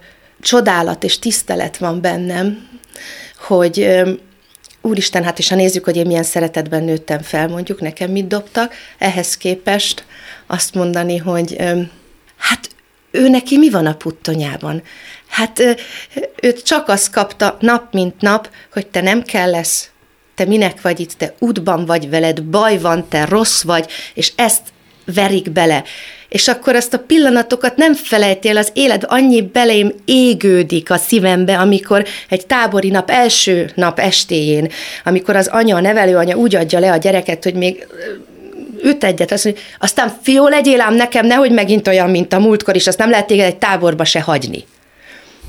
csodálat 0.41 1.03
és 1.03 1.19
tisztelet 1.19 1.77
van 1.77 2.01
bennem, 2.01 2.67
hogy 3.37 3.79
ö, 3.79 4.11
úristen, 4.81 5.23
hát 5.23 5.39
és 5.39 5.49
ha 5.49 5.55
nézzük, 5.55 5.83
hogy 5.83 5.95
én 5.95 6.05
milyen 6.05 6.23
szeretetben 6.23 6.83
nőttem 6.83 7.21
fel, 7.21 7.47
mondjuk 7.47 7.81
nekem 7.81 8.11
mit 8.11 8.27
dobtak, 8.27 8.73
ehhez 8.97 9.37
képest 9.37 10.05
azt 10.47 10.73
mondani, 10.73 11.17
hogy 11.17 11.57
hát 12.37 12.69
ő 13.11 13.29
neki 13.29 13.57
mi 13.57 13.69
van 13.69 13.85
a 13.85 13.95
puttonyában? 13.95 14.83
Hát 15.27 15.59
őt 16.41 16.63
csak 16.63 16.87
azt 16.87 17.11
kapta 17.11 17.57
nap 17.59 17.93
mint 17.93 18.21
nap, 18.21 18.49
hogy 18.73 18.87
te 18.87 19.01
nem 19.01 19.23
kell 19.23 19.49
lesz, 19.49 19.89
te 20.35 20.45
minek 20.45 20.81
vagy 20.81 20.99
itt, 20.99 21.13
te 21.13 21.33
útban 21.39 21.85
vagy 21.85 22.09
veled, 22.09 22.41
baj 22.41 22.77
van, 22.77 23.07
te 23.07 23.25
rossz 23.25 23.61
vagy, 23.61 23.91
és 24.13 24.33
ezt 24.35 24.61
verik 25.05 25.51
bele 25.51 25.83
és 26.29 26.47
akkor 26.47 26.75
ezt 26.75 26.93
a 26.93 26.99
pillanatokat 26.99 27.75
nem 27.75 27.93
felejtél, 27.93 28.57
az 28.57 28.71
élet 28.73 29.03
annyi 29.03 29.41
belém 29.41 29.93
égődik 30.05 30.91
a 30.91 30.97
szívembe, 30.97 31.57
amikor 31.57 32.05
egy 32.29 32.45
tábori 32.45 32.89
nap 32.89 33.09
első 33.09 33.71
nap 33.75 33.99
estéjén, 33.99 34.71
amikor 35.03 35.35
az 35.35 35.47
anya, 35.47 35.75
a 35.75 35.81
nevelőanya 35.81 36.35
úgy 36.35 36.55
adja 36.55 36.79
le 36.79 36.91
a 36.91 36.97
gyereket, 36.97 37.43
hogy 37.43 37.53
még 37.53 37.87
üt 38.83 39.03
egyet, 39.03 39.31
azt 39.31 39.45
mondja, 39.45 39.63
aztán 39.79 40.17
fió, 40.21 40.47
legyél 40.47 40.81
ám 40.81 40.95
nekem, 40.95 41.25
nehogy 41.25 41.51
megint 41.51 41.87
olyan, 41.87 42.09
mint 42.09 42.33
a 42.33 42.39
múltkor 42.39 42.75
is, 42.75 42.87
azt 42.87 42.97
nem 42.97 43.09
lehet 43.09 43.27
téged 43.27 43.45
egy 43.45 43.57
táborba 43.57 44.05
se 44.05 44.21
hagyni. 44.21 44.65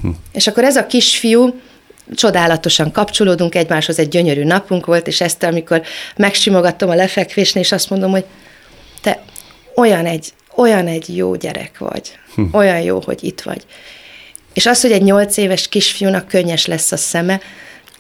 Hm. 0.03 0.09
És 0.33 0.47
akkor 0.47 0.65
ez 0.65 0.77
a 0.77 0.87
kisfiú, 0.87 1.61
csodálatosan 2.15 2.93
kapcsolódunk 2.93 3.55
egymáshoz, 3.55 3.99
egy 3.99 4.09
gyönyörű 4.09 4.45
napunk 4.45 4.87
volt, 4.87 5.07
és 5.07 5.21
ezt, 5.21 5.43
amikor 5.43 5.83
megsimogatom 6.17 6.91
a 6.91 6.95
lefekvésnél, 6.95 7.63
és 7.63 7.73
azt 7.73 7.91
mondom, 7.91 8.11
hogy 8.11 8.25
te 9.03 9.23
olyan 9.75 10.07
egy 10.07 10.33
olyan 10.57 10.87
egy 10.87 11.17
jó 11.17 11.35
gyerek 11.35 11.79
vagy, 11.79 12.19
hm. 12.35 12.43
olyan 12.53 12.81
jó, 12.81 13.01
hogy 13.05 13.25
itt 13.25 13.41
vagy. 13.41 13.65
És 14.53 14.67
az, 14.67 14.81
hogy 14.81 14.93
egy 14.93 15.03
nyolc 15.03 15.37
éves 15.37 15.69
kisfiúnak 15.69 16.29
könnyes 16.29 16.67
lesz 16.67 16.93
a 16.93 16.97
szeme, 16.97 17.41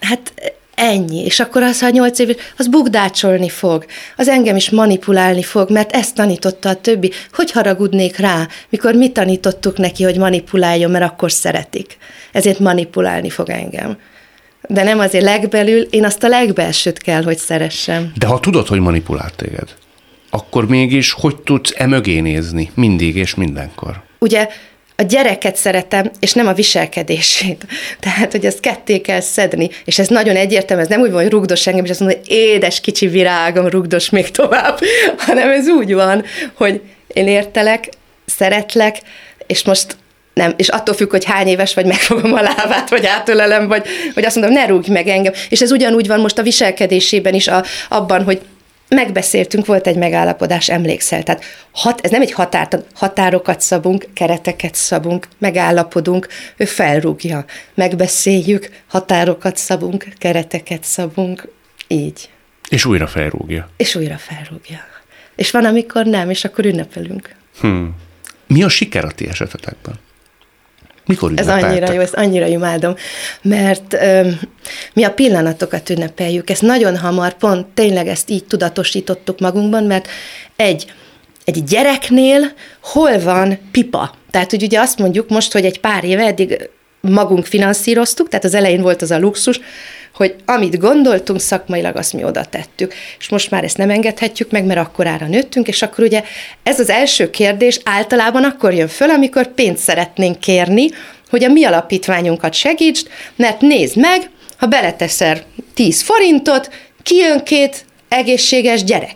hát 0.00 0.32
ennyi. 0.80 1.24
És 1.24 1.40
akkor 1.40 1.62
az, 1.62 1.80
ha 1.80 1.86
a 1.86 1.90
nyolc 1.90 2.18
éves, 2.18 2.36
az 2.56 2.68
bugdácsolni 2.68 3.48
fog, 3.48 3.84
az 4.16 4.28
engem 4.28 4.56
is 4.56 4.70
manipulálni 4.70 5.42
fog, 5.42 5.70
mert 5.70 5.92
ezt 5.92 6.14
tanította 6.14 6.68
a 6.68 6.74
többi. 6.74 7.10
Hogy 7.32 7.50
haragudnék 7.50 8.16
rá, 8.16 8.48
mikor 8.68 8.94
mi 8.94 9.10
tanítottuk 9.10 9.78
neki, 9.78 10.04
hogy 10.04 10.18
manipuláljon, 10.18 10.90
mert 10.90 11.04
akkor 11.04 11.32
szeretik. 11.32 11.96
Ezért 12.32 12.58
manipulálni 12.58 13.30
fog 13.30 13.50
engem. 13.50 13.98
De 14.68 14.82
nem 14.82 14.98
azért 14.98 15.24
legbelül, 15.24 15.80
én 15.80 16.04
azt 16.04 16.22
a 16.22 16.28
legbelsőt 16.28 16.98
kell, 16.98 17.22
hogy 17.22 17.38
szeressem. 17.38 18.12
De 18.18 18.26
ha 18.26 18.40
tudod, 18.40 18.66
hogy 18.66 18.80
manipulált 18.80 19.34
téged, 19.36 19.74
akkor 20.30 20.66
mégis 20.66 21.12
hogy 21.12 21.36
tudsz 21.36 21.72
e 21.76 21.86
mögé 21.86 22.20
nézni 22.20 22.70
mindig 22.74 23.16
és 23.16 23.34
mindenkor? 23.34 24.02
Ugye 24.18 24.48
a 24.96 25.02
gyereket 25.02 25.56
szeretem, 25.56 26.10
és 26.20 26.32
nem 26.32 26.46
a 26.46 26.52
viselkedését. 26.52 27.66
Tehát, 28.00 28.32
hogy 28.32 28.46
ezt 28.46 28.60
ketté 28.60 29.00
kell 29.00 29.20
szedni, 29.20 29.70
és 29.84 29.98
ez 29.98 30.08
nagyon 30.08 30.36
egyértelmű, 30.36 30.82
ez 30.82 30.88
nem 30.88 31.00
úgy 31.00 31.10
van, 31.10 31.22
hogy 31.22 31.30
rugdos 31.30 31.66
engem, 31.66 31.84
és 31.84 31.90
azt 31.90 32.00
mondom, 32.00 32.18
hogy 32.18 32.30
édes 32.30 32.80
kicsi 32.80 33.06
virágom, 33.06 33.66
rugdos 33.66 34.10
még 34.10 34.30
tovább, 34.30 34.78
hanem 35.26 35.50
ez 35.50 35.68
úgy 35.68 35.94
van, 35.94 36.24
hogy 36.54 36.80
én 37.06 37.26
értelek, 37.26 37.88
szeretlek, 38.26 39.00
és 39.46 39.64
most 39.64 39.96
nem, 40.34 40.52
és 40.56 40.68
attól 40.68 40.94
függ, 40.94 41.10
hogy 41.10 41.24
hány 41.24 41.46
éves 41.46 41.74
vagy, 41.74 41.86
megfogom 41.86 42.32
a 42.32 42.40
lábát, 42.40 42.90
vagy 42.90 43.06
átölelem, 43.06 43.68
vagy, 43.68 43.86
vagy 44.14 44.24
azt 44.24 44.36
mondom, 44.36 44.54
ne 44.54 44.66
rúgj 44.66 44.90
meg 44.90 45.08
engem. 45.08 45.32
És 45.48 45.60
ez 45.60 45.72
ugyanúgy 45.72 46.06
van 46.06 46.20
most 46.20 46.38
a 46.38 46.42
viselkedésében 46.42 47.34
is, 47.34 47.48
a, 47.48 47.64
abban, 47.88 48.24
hogy 48.24 48.40
megbeszéltünk, 48.94 49.66
volt 49.66 49.86
egy 49.86 49.96
megállapodás, 49.96 50.68
emlékszel. 50.68 51.22
Tehát 51.22 51.44
hat, 51.70 52.00
ez 52.00 52.10
nem 52.10 52.20
egy 52.20 52.32
határ, 52.32 52.68
határokat 52.94 53.60
szabunk, 53.60 54.06
kereteket 54.12 54.74
szabunk, 54.74 55.28
megállapodunk, 55.38 56.28
ő 56.56 56.64
felrúgja. 56.64 57.44
Megbeszéljük, 57.74 58.68
határokat 58.86 59.56
szabunk, 59.56 60.06
kereteket 60.18 60.84
szabunk, 60.84 61.48
így. 61.88 62.30
És 62.68 62.84
újra 62.84 63.06
felrúgja. 63.06 63.68
És 63.76 63.94
újra 63.94 64.16
felrúgja. 64.16 64.80
És 65.36 65.50
van, 65.50 65.64
amikor 65.64 66.06
nem, 66.06 66.30
és 66.30 66.44
akkor 66.44 66.64
ünnepelünk. 66.64 67.34
Hmm. 67.60 67.94
Mi 68.46 68.62
a 68.62 68.68
siker 68.68 69.04
a 69.04 69.10
ti 69.10 69.28
esetetekben? 69.28 69.94
Mikor 71.06 71.32
Ez 71.34 71.48
annyira 71.48 71.92
jó, 71.92 72.00
ezt 72.00 72.14
annyira 72.14 72.46
imádom, 72.46 72.94
mert 73.42 73.94
ö, 73.94 74.28
mi 74.92 75.04
a 75.04 75.10
pillanatokat 75.10 75.90
ünnepeljük. 75.90 76.50
Ezt 76.50 76.62
nagyon 76.62 76.96
hamar, 76.96 77.32
pont 77.32 77.66
tényleg 77.66 78.08
ezt 78.08 78.30
így 78.30 78.44
tudatosítottuk 78.44 79.40
magunkban, 79.40 79.84
mert 79.84 80.08
egy, 80.56 80.92
egy 81.44 81.64
gyereknél 81.64 82.52
hol 82.82 83.18
van 83.18 83.58
pipa? 83.70 84.14
Tehát, 84.30 84.50
hogy 84.50 84.62
ugye 84.62 84.80
azt 84.80 84.98
mondjuk 84.98 85.28
most, 85.28 85.52
hogy 85.52 85.64
egy 85.64 85.80
pár 85.80 86.04
éve 86.04 86.24
eddig 86.24 86.70
magunk 87.00 87.44
finanszíroztuk, 87.44 88.28
tehát 88.28 88.44
az 88.44 88.54
elején 88.54 88.82
volt 88.82 89.02
az 89.02 89.10
a 89.10 89.18
luxus, 89.18 89.60
hogy 90.20 90.34
amit 90.44 90.78
gondoltunk 90.78 91.40
szakmailag, 91.40 91.96
azt 91.96 92.12
mi 92.12 92.24
oda 92.24 92.44
tettük. 92.44 92.94
És 93.18 93.28
most 93.28 93.50
már 93.50 93.64
ezt 93.64 93.76
nem 93.76 93.90
engedhetjük 93.90 94.50
meg, 94.50 94.64
mert 94.64 94.80
akkorára 94.80 95.26
nőttünk, 95.26 95.68
és 95.68 95.82
akkor 95.82 96.04
ugye 96.04 96.22
ez 96.62 96.80
az 96.80 96.90
első 96.90 97.30
kérdés 97.30 97.80
általában 97.84 98.44
akkor 98.44 98.74
jön 98.74 98.88
föl, 98.88 99.10
amikor 99.10 99.54
pénzt 99.54 99.82
szeretnénk 99.82 100.40
kérni, 100.40 100.88
hogy 101.30 101.44
a 101.44 101.48
mi 101.48 101.64
alapítványunkat 101.64 102.54
segítsd, 102.54 103.08
mert 103.36 103.60
nézd 103.60 103.96
meg, 103.96 104.30
ha 104.56 104.66
beleteszel 104.66 105.42
10 105.74 106.02
forintot, 106.02 106.70
kijön 107.02 107.44
két 107.44 107.84
egészséges 108.10 108.84
gyerek. 108.84 109.14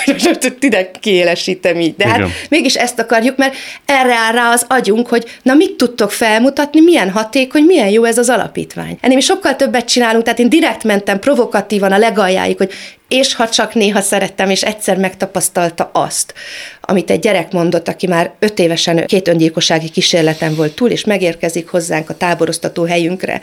Tide 0.58 0.90
kiélesítem 1.00 1.80
így. 1.80 1.94
De 1.96 2.04
Igen. 2.04 2.20
hát 2.20 2.30
mégis 2.48 2.74
ezt 2.74 2.98
akarjuk, 2.98 3.36
mert 3.36 3.54
erre 3.84 4.14
áll 4.14 4.32
rá 4.32 4.50
az 4.50 4.64
agyunk, 4.68 5.08
hogy 5.08 5.24
na 5.42 5.54
mit 5.54 5.76
tudtok 5.76 6.12
felmutatni, 6.12 6.80
milyen 6.80 7.10
hatékony, 7.10 7.62
milyen 7.62 7.88
jó 7.88 8.04
ez 8.04 8.18
az 8.18 8.28
alapítvány. 8.28 8.98
Ennél 9.00 9.16
mi 9.16 9.22
sokkal 9.22 9.56
többet 9.56 9.88
csinálunk, 9.88 10.24
tehát 10.24 10.38
én 10.38 10.48
direkt 10.48 10.84
mentem 10.84 11.18
provokatívan 11.18 11.92
a 11.92 11.98
legaljáig, 11.98 12.56
hogy 12.56 12.72
és 13.12 13.34
ha 13.34 13.48
csak 13.48 13.74
néha 13.74 14.00
szerettem, 14.00 14.50
és 14.50 14.62
egyszer 14.62 14.96
megtapasztalta 14.96 15.90
azt, 15.92 16.34
amit 16.80 17.10
egy 17.10 17.20
gyerek 17.20 17.52
mondott, 17.52 17.88
aki 17.88 18.06
már 18.06 18.32
öt 18.38 18.58
évesen 18.58 19.06
két 19.06 19.28
öngyilkossági 19.28 19.90
kísérleten 19.90 20.54
volt 20.54 20.74
túl, 20.74 20.90
és 20.90 21.04
megérkezik 21.04 21.68
hozzánk 21.68 22.10
a 22.10 22.16
táboroztató 22.16 22.84
helyünkre, 22.84 23.40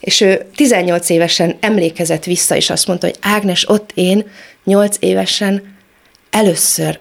és 0.00 0.20
ő 0.20 0.46
18 0.56 1.08
évesen 1.08 1.56
emlékezett 1.60 2.24
vissza, 2.24 2.56
és 2.56 2.70
azt 2.70 2.86
mondta, 2.86 3.06
hogy 3.06 3.16
Ágnes, 3.20 3.68
ott 3.68 3.90
én 3.94 4.30
8 4.64 4.96
évesen 5.00 5.76
először 6.30 6.98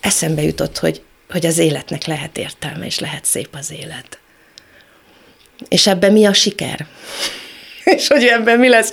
eszembe 0.00 0.42
jutott, 0.42 0.78
hogy, 0.78 1.02
hogy 1.30 1.46
az 1.46 1.58
életnek 1.58 2.04
lehet 2.04 2.38
értelme, 2.38 2.86
és 2.86 2.98
lehet 2.98 3.24
szép 3.24 3.48
az 3.58 3.72
élet. 3.72 4.18
És 5.68 5.86
ebben 5.86 6.12
mi 6.12 6.24
a 6.24 6.32
siker? 6.32 6.86
és 7.96 8.08
hogy 8.08 8.24
ebben 8.24 8.58
mi 8.58 8.68
lesz? 8.68 8.90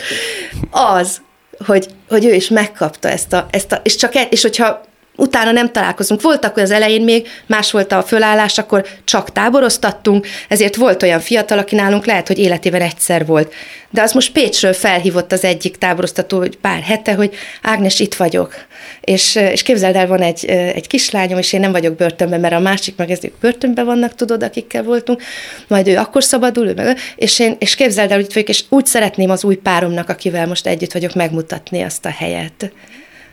Az, 0.69 1.21
hogy, 1.65 1.87
hogy 2.09 2.25
ő 2.25 2.33
is 2.33 2.49
megkapta 2.49 3.09
ezt 3.09 3.33
a, 3.33 3.47
ezt 3.51 3.71
a 3.71 3.79
és 3.83 3.95
csak 3.95 4.15
egy, 4.15 4.27
és 4.31 4.41
hogyha 4.41 4.81
utána 5.15 5.51
nem 5.51 5.71
találkozunk. 5.71 6.21
Voltak, 6.21 6.53
hogy 6.53 6.63
az 6.63 6.71
elején 6.71 7.03
még 7.03 7.27
más 7.45 7.71
volt 7.71 7.91
a 7.91 8.03
fölállás, 8.03 8.57
akkor 8.57 8.87
csak 9.03 9.31
táboroztattunk, 9.31 10.27
ezért 10.47 10.75
volt 10.75 11.03
olyan 11.03 11.19
fiatal, 11.19 11.57
aki 11.57 11.75
nálunk 11.75 12.05
lehet, 12.05 12.27
hogy 12.27 12.39
életében 12.39 12.81
egyszer 12.81 13.25
volt. 13.25 13.53
De 13.89 14.01
az 14.01 14.11
most 14.11 14.31
Pécsről 14.31 14.73
felhívott 14.73 15.31
az 15.31 15.43
egyik 15.43 15.77
táboroztató, 15.77 16.37
hogy 16.37 16.57
pár 16.57 16.81
hete, 16.81 17.13
hogy 17.13 17.35
Ágnes, 17.61 17.99
itt 17.99 18.15
vagyok. 18.15 18.55
És, 19.01 19.35
és 19.35 19.63
képzeld 19.63 19.95
el, 19.95 20.07
van 20.07 20.21
egy, 20.21 20.45
egy 20.45 20.87
kislányom, 20.87 21.37
és 21.37 21.53
én 21.53 21.59
nem 21.59 21.71
vagyok 21.71 21.95
börtönben, 21.95 22.39
mert 22.39 22.53
a 22.53 22.59
másik 22.59 22.95
meg 22.95 23.11
ezek 23.11 23.31
börtönben 23.41 23.85
vannak, 23.85 24.15
tudod, 24.15 24.43
akikkel 24.43 24.83
voltunk, 24.83 25.21
majd 25.67 25.87
ő 25.87 25.97
akkor 25.97 26.23
szabadul, 26.23 26.67
ő 26.67 26.73
meg, 26.73 26.97
és, 27.15 27.39
én, 27.39 27.55
és 27.59 27.75
képzeld 27.75 28.11
el, 28.11 28.17
hogy 28.17 28.33
vagyok, 28.33 28.49
és 28.49 28.63
úgy 28.69 28.85
szeretném 28.85 29.29
az 29.29 29.43
új 29.43 29.55
páromnak, 29.55 30.09
akivel 30.09 30.47
most 30.47 30.67
együtt 30.67 30.93
vagyok, 30.93 31.13
megmutatni 31.13 31.81
azt 31.81 32.05
a 32.05 32.09
helyet 32.09 32.71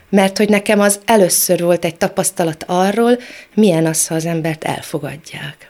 mert 0.09 0.37
hogy 0.37 0.49
nekem 0.49 0.79
az 0.79 0.99
először 1.05 1.61
volt 1.63 1.85
egy 1.85 1.95
tapasztalat 1.95 2.63
arról, 2.67 3.17
milyen 3.53 3.85
az, 3.85 4.07
ha 4.07 4.15
az 4.15 4.25
embert 4.25 4.63
elfogadják. 4.63 5.69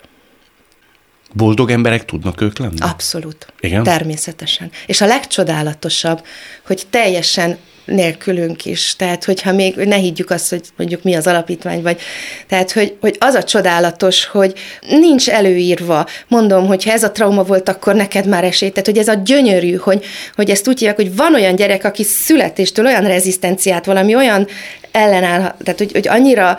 Boldog 1.33 1.71
emberek 1.71 2.05
tudnak 2.05 2.41
ők 2.41 2.57
lenni? 2.57 2.79
Abszolút. 2.79 3.53
Igen? 3.59 3.83
Természetesen. 3.83 4.71
És 4.85 5.01
a 5.01 5.05
legcsodálatosabb, 5.05 6.25
hogy 6.65 6.83
teljesen 6.89 7.57
nélkülünk 7.89 8.65
is. 8.65 8.95
Tehát, 8.95 9.23
hogyha 9.23 9.53
még 9.53 9.75
ne 9.75 9.95
higgyük 9.95 10.29
azt, 10.29 10.49
hogy 10.49 10.61
mondjuk 10.77 11.03
mi 11.03 11.15
az 11.15 11.27
alapítvány, 11.27 11.81
vagy 11.81 11.99
tehát, 12.47 12.71
hogy, 12.71 12.95
hogy 13.01 13.15
az 13.19 13.33
a 13.33 13.43
csodálatos, 13.43 14.25
hogy 14.25 14.53
nincs 14.89 15.29
előírva. 15.29 16.05
Mondom, 16.27 16.67
hogy 16.67 16.83
ha 16.83 16.91
ez 16.91 17.03
a 17.03 17.11
trauma 17.11 17.43
volt, 17.43 17.69
akkor 17.69 17.95
neked 17.95 18.27
már 18.27 18.43
esély. 18.43 18.69
Tehát, 18.69 18.85
hogy 18.85 18.97
ez 18.97 19.07
a 19.07 19.21
gyönyörű, 19.25 19.75
hogy, 19.75 20.05
hogy 20.35 20.49
ezt 20.49 20.67
úgy 20.67 20.79
hívják, 20.79 20.95
hogy 20.95 21.15
van 21.15 21.33
olyan 21.33 21.55
gyerek, 21.55 21.83
aki 21.83 22.03
születéstől 22.03 22.85
olyan 22.85 23.03
rezisztenciát, 23.03 23.85
valami 23.85 24.15
olyan 24.15 24.47
ellenáll, 24.91 25.55
tehát 25.63 25.77
hogy, 25.77 25.91
hogy 25.91 26.07
annyira 26.07 26.57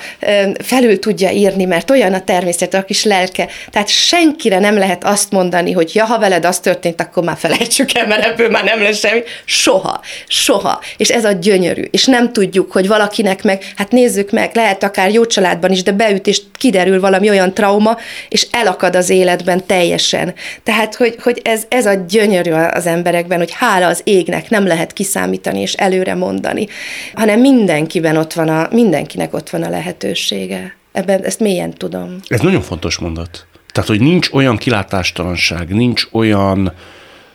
felül 0.62 0.98
tudja 0.98 1.30
írni, 1.30 1.64
mert 1.64 1.90
olyan 1.90 2.14
a 2.14 2.24
természet, 2.24 2.74
a 2.74 2.84
kis 2.84 3.04
lelke. 3.04 3.48
Tehát 3.70 3.88
senkire 3.88 4.58
nem 4.58 4.78
lehet 4.78 5.04
azt 5.04 5.30
mondani, 5.30 5.72
hogy 5.72 5.90
ja, 5.94 6.04
ha 6.04 6.18
veled 6.18 6.44
az 6.44 6.58
történt, 6.58 7.00
akkor 7.00 7.24
már 7.24 7.36
felejtsük 7.36 7.94
el, 7.94 8.06
mert 8.06 8.24
ebből 8.24 8.50
már 8.50 8.64
nem 8.64 8.82
lesz 8.82 8.98
semmi. 8.98 9.22
Soha, 9.44 10.00
soha. 10.28 10.80
És 10.96 11.08
ez 11.08 11.24
a 11.24 11.32
gyönyörű. 11.32 11.82
És 11.90 12.04
nem 12.04 12.32
tudjuk, 12.32 12.72
hogy 12.72 12.88
valakinek 12.88 13.42
meg, 13.42 13.72
hát 13.76 13.90
nézzük 13.90 14.30
meg, 14.30 14.50
lehet 14.54 14.82
akár 14.82 15.12
jó 15.12 15.26
családban 15.26 15.70
is, 15.70 15.82
de 15.82 15.92
beüt 15.92 16.26
és 16.26 16.40
kiderül 16.58 17.00
valami 17.00 17.28
olyan 17.28 17.54
trauma, 17.54 17.96
és 18.28 18.46
elakad 18.50 18.96
az 18.96 19.10
életben 19.10 19.66
teljesen. 19.66 20.34
Tehát, 20.62 20.94
hogy, 20.94 21.14
hogy 21.22 21.40
ez, 21.44 21.62
ez 21.68 21.86
a 21.86 22.04
gyönyörű 22.08 22.50
az 22.50 22.86
emberekben, 22.86 23.38
hogy 23.38 23.52
hála 23.52 23.86
az 23.86 24.00
égnek 24.04 24.50
nem 24.50 24.66
lehet 24.66 24.92
kiszámítani 24.92 25.60
és 25.60 25.72
előre 25.72 26.14
mondani, 26.14 26.68
hanem 27.14 27.40
mindenkiben 27.40 28.16
ott 28.20 28.32
van 28.32 28.48
a, 28.48 28.68
mindenkinek 28.70 29.34
ott 29.34 29.50
van 29.50 29.62
a 29.62 29.68
lehetősége. 29.68 30.76
Ebben 30.92 31.22
ezt 31.22 31.40
mélyen 31.40 31.70
tudom. 31.70 32.16
Ez 32.26 32.40
nagyon 32.40 32.62
fontos 32.62 32.98
mondat. 32.98 33.46
Tehát, 33.72 33.88
hogy 33.88 34.00
nincs 34.00 34.28
olyan 34.32 34.56
kilátástalanság, 34.56 35.74
nincs 35.74 36.06
olyan 36.12 36.72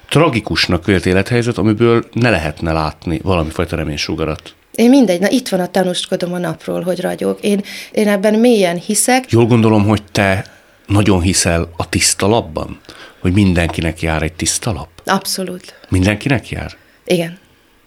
tragikusnak 0.09 0.85
vélt 0.85 1.05
élethelyzet, 1.05 1.57
amiből 1.57 2.05
ne 2.13 2.29
lehetne 2.29 2.71
látni 2.71 3.19
valami 3.23 3.49
fajta 3.49 3.75
reménysugarat. 3.75 4.55
Én 4.75 4.89
mindegy, 4.89 5.19
na 5.19 5.29
itt 5.29 5.49
van 5.49 5.59
a 5.59 5.67
tanúskodom 5.67 6.33
a 6.33 6.37
napról, 6.37 6.81
hogy 6.81 7.01
ragyog. 7.01 7.37
Én, 7.41 7.61
én 7.91 8.07
ebben 8.07 8.33
mélyen 8.33 8.77
hiszek. 8.77 9.31
Jól 9.31 9.45
gondolom, 9.45 9.85
hogy 9.85 10.03
te 10.11 10.45
nagyon 10.87 11.21
hiszel 11.21 11.69
a 11.77 11.89
tiszta 11.89 12.27
lapban? 12.27 12.79
Hogy 13.19 13.33
mindenkinek 13.33 14.01
jár 14.01 14.23
egy 14.23 14.33
tiszta 14.33 14.71
lap? 14.71 14.89
Abszolút. 15.05 15.79
Mindenkinek 15.89 16.49
jár? 16.49 16.71
Igen. 17.05 17.37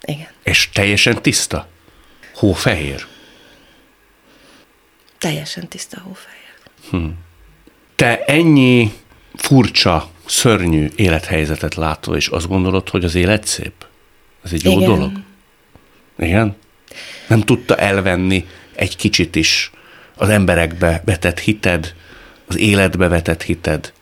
Igen. 0.04 0.26
És 0.42 0.70
teljesen 0.72 1.22
tiszta? 1.22 1.66
Hófehér? 2.38 3.06
Teljesen 5.18 5.68
tiszta 5.68 6.00
hófehér. 6.00 6.54
Hm. 6.90 7.06
Te 7.96 8.24
ennyi 8.24 8.92
furcsa, 9.34 10.10
szörnyű 10.26 10.88
élethelyzetet 10.96 11.74
látod, 11.74 12.16
és 12.16 12.28
azt 12.28 12.48
gondolod, 12.48 12.88
hogy 12.88 13.04
az 13.04 13.14
élet 13.14 13.46
szép? 13.46 13.72
Ez 14.44 14.52
egy 14.52 14.64
jó 14.64 14.72
Igen. 14.72 14.88
dolog? 14.88 15.12
Igen? 16.18 16.56
Nem 17.26 17.40
tudta 17.40 17.76
elvenni 17.76 18.46
egy 18.74 18.96
kicsit 18.96 19.36
is 19.36 19.70
az 20.16 20.28
emberekbe 20.28 21.02
vetett 21.04 21.38
hited, 21.38 21.94
az 22.46 22.58
életbe 22.58 23.08
vetett 23.08 23.42
hited? 23.42 23.92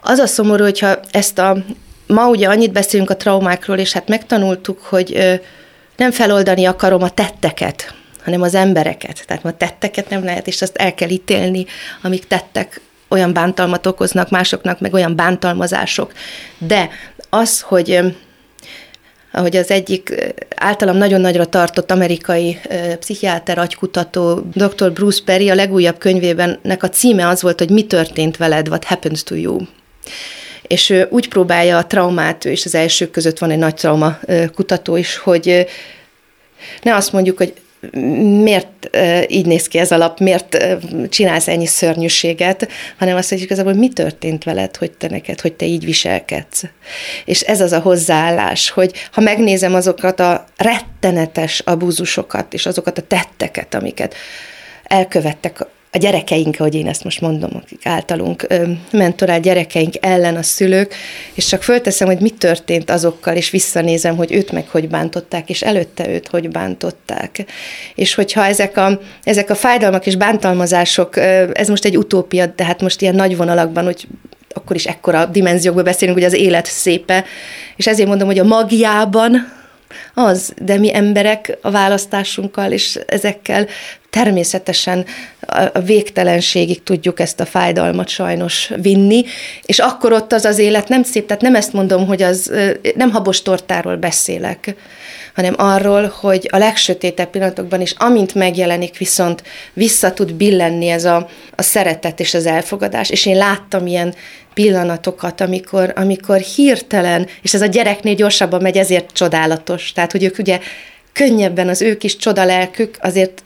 Az 0.00 0.18
a 0.18 0.26
szomorú, 0.26 0.62
hogyha 0.62 1.00
ezt 1.10 1.38
a, 1.38 1.64
ma 2.06 2.28
ugye 2.28 2.48
annyit 2.48 2.72
beszélünk 2.72 3.10
a 3.10 3.16
traumákról, 3.16 3.78
és 3.78 3.92
hát 3.92 4.08
megtanultuk, 4.08 4.82
hogy 4.82 5.40
nem 6.00 6.10
feloldani 6.10 6.64
akarom 6.64 7.02
a 7.02 7.10
tetteket, 7.10 7.94
hanem 8.24 8.42
az 8.42 8.54
embereket. 8.54 9.24
Tehát 9.26 9.44
a 9.44 9.52
tetteket 9.52 10.08
nem 10.08 10.24
lehet, 10.24 10.46
és 10.46 10.62
azt 10.62 10.76
el 10.76 10.94
kell 10.94 11.08
ítélni, 11.08 11.66
amik 12.02 12.26
tettek 12.26 12.80
olyan 13.08 13.32
bántalmat 13.32 13.86
okoznak 13.86 14.30
másoknak, 14.30 14.80
meg 14.80 14.94
olyan 14.94 15.16
bántalmazások. 15.16 16.12
De 16.58 16.90
az, 17.30 17.60
hogy 17.60 18.00
ahogy 19.32 19.56
az 19.56 19.70
egyik 19.70 20.34
általam 20.56 20.96
nagyon 20.96 21.20
nagyra 21.20 21.44
tartott 21.44 21.90
amerikai 21.90 22.60
pszichiáter, 22.98 23.58
agykutató, 23.58 24.42
dr. 24.52 24.92
Bruce 24.92 25.22
Perry 25.24 25.50
a 25.50 25.54
legújabb 25.54 25.98
könyvében 25.98 26.58
nek 26.62 26.82
a 26.82 26.88
címe 26.88 27.28
az 27.28 27.42
volt, 27.42 27.58
hogy 27.58 27.70
mi 27.70 27.86
történt 27.86 28.36
veled, 28.36 28.68
what 28.68 28.84
happened 28.84 29.22
to 29.24 29.34
you 29.34 29.58
és 30.70 30.90
ő 30.90 31.06
úgy 31.10 31.28
próbálja 31.28 31.78
a 31.78 31.86
traumát, 31.86 32.44
és 32.44 32.64
az 32.64 32.74
elsők 32.74 33.10
között 33.10 33.38
van 33.38 33.50
egy 33.50 33.58
nagy 33.58 33.74
trauma 33.74 34.18
kutató 34.54 34.96
is, 34.96 35.16
hogy 35.16 35.66
ne 36.82 36.94
azt 36.94 37.12
mondjuk, 37.12 37.36
hogy 37.36 37.54
miért 38.42 38.90
így 39.26 39.46
néz 39.46 39.68
ki 39.68 39.78
ez 39.78 39.90
a 39.90 39.96
lap, 39.96 40.18
miért 40.18 40.64
csinálsz 41.08 41.48
ennyi 41.48 41.66
szörnyűséget, 41.66 42.68
hanem 42.98 43.16
azt 43.16 43.30
mondjuk 43.30 43.50
igazából, 43.50 43.72
hogy 43.72 43.80
mi 43.80 43.88
történt 43.88 44.44
veled, 44.44 44.76
hogy 44.76 44.90
te 44.90 45.08
neked, 45.08 45.40
hogy 45.40 45.52
te 45.52 45.66
így 45.66 45.84
viselkedsz. 45.84 46.62
És 47.24 47.40
ez 47.40 47.60
az 47.60 47.72
a 47.72 47.80
hozzáállás, 47.80 48.70
hogy 48.70 48.92
ha 49.12 49.20
megnézem 49.20 49.74
azokat 49.74 50.20
a 50.20 50.44
rettenetes 50.56 51.58
abúzusokat, 51.58 52.54
és 52.54 52.66
azokat 52.66 52.98
a 52.98 53.02
tetteket, 53.02 53.74
amiket 53.74 54.14
elkövettek 54.84 55.66
a 55.92 55.98
gyerekeink, 55.98 56.56
ahogy 56.58 56.74
én 56.74 56.86
ezt 56.86 57.04
most 57.04 57.20
mondom, 57.20 57.50
akik 57.54 57.86
általunk 57.86 58.46
mentorál 58.92 59.40
gyerekeink 59.40 59.94
ellen 60.00 60.36
a 60.36 60.42
szülők, 60.42 60.94
és 61.34 61.46
csak 61.46 61.62
fölteszem, 61.62 62.06
hogy 62.06 62.20
mi 62.20 62.30
történt 62.30 62.90
azokkal, 62.90 63.36
és 63.36 63.50
visszanézem, 63.50 64.16
hogy 64.16 64.32
őt 64.32 64.52
meg 64.52 64.68
hogy 64.68 64.88
bántották, 64.88 65.50
és 65.50 65.62
előtte 65.62 66.08
őt 66.08 66.28
hogy 66.28 66.48
bántották. 66.48 67.44
És 67.94 68.14
hogyha 68.14 68.44
ezek 68.44 68.76
a, 68.76 69.00
ezek 69.22 69.50
a 69.50 69.54
fájdalmak 69.54 70.06
és 70.06 70.16
bántalmazások, 70.16 71.16
ez 71.52 71.68
most 71.68 71.84
egy 71.84 71.96
utópia, 71.96 72.46
de 72.46 72.64
hát 72.64 72.80
most 72.80 73.00
ilyen 73.00 73.14
nagy 73.14 73.36
vonalakban, 73.36 73.84
hogy 73.84 74.06
akkor 74.54 74.76
is 74.76 74.86
ekkora 74.86 75.26
dimenziókból 75.26 75.82
beszélünk, 75.82 76.18
hogy 76.18 76.26
az 76.26 76.34
élet 76.34 76.66
szépe, 76.66 77.24
és 77.76 77.86
ezért 77.86 78.08
mondom, 78.08 78.26
hogy 78.26 78.38
a 78.38 78.44
magiában, 78.44 79.59
az, 80.14 80.52
de 80.62 80.78
mi 80.78 80.94
emberek 80.94 81.58
a 81.62 81.70
választásunkkal 81.70 82.72
és 82.72 82.98
ezekkel 83.06 83.66
természetesen 84.10 85.04
a 85.72 85.80
végtelenségig 85.80 86.82
tudjuk 86.82 87.20
ezt 87.20 87.40
a 87.40 87.46
fájdalmat 87.46 88.08
sajnos 88.08 88.70
vinni, 88.82 89.24
és 89.62 89.78
akkor 89.78 90.12
ott 90.12 90.32
az 90.32 90.44
az 90.44 90.58
élet 90.58 90.88
nem 90.88 91.02
szép, 91.02 91.26
tehát 91.26 91.42
nem 91.42 91.54
ezt 91.54 91.72
mondom, 91.72 92.06
hogy 92.06 92.22
az, 92.22 92.52
nem 92.94 93.10
habos 93.10 93.42
tortáról 93.42 93.96
beszélek, 93.96 94.74
hanem 95.34 95.54
arról, 95.56 96.12
hogy 96.20 96.48
a 96.52 96.56
legsötétebb 96.58 97.30
pillanatokban 97.30 97.80
is, 97.80 97.94
amint 97.98 98.34
megjelenik, 98.34 98.98
viszont 98.98 99.42
vissza 99.72 100.12
tud 100.12 100.32
billenni 100.32 100.88
ez 100.88 101.04
a, 101.04 101.28
a 101.56 101.62
szeretet 101.62 102.20
és 102.20 102.34
az 102.34 102.46
elfogadás, 102.46 103.10
és 103.10 103.26
én 103.26 103.36
láttam 103.36 103.86
ilyen 103.86 104.14
pillanatokat, 104.54 105.40
amikor, 105.40 105.92
amikor 105.96 106.38
hirtelen, 106.38 107.26
és 107.42 107.54
ez 107.54 107.62
a 107.62 107.66
gyereknél 107.66 108.14
gyorsabban 108.14 108.62
megy, 108.62 108.76
ezért 108.76 109.12
csodálatos. 109.12 109.92
Tehát, 109.92 110.12
hogy 110.12 110.24
ők 110.24 110.38
ugye 110.38 110.60
könnyebben 111.12 111.68
az 111.68 111.82
ők 111.82 112.04
is 112.04 112.16
csodalelkük, 112.16 112.96
azért 113.00 113.42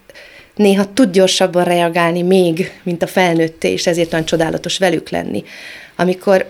néha 0.55 0.93
tud 0.93 1.11
gyorsabban 1.11 1.65
reagálni 1.65 2.23
még, 2.23 2.73
mint 2.83 3.03
a 3.03 3.07
felnőtté, 3.07 3.73
és 3.73 3.87
ezért 3.87 4.13
olyan 4.13 4.25
csodálatos 4.25 4.79
velük 4.79 5.09
lenni. 5.09 5.45
Amikor, 5.97 6.49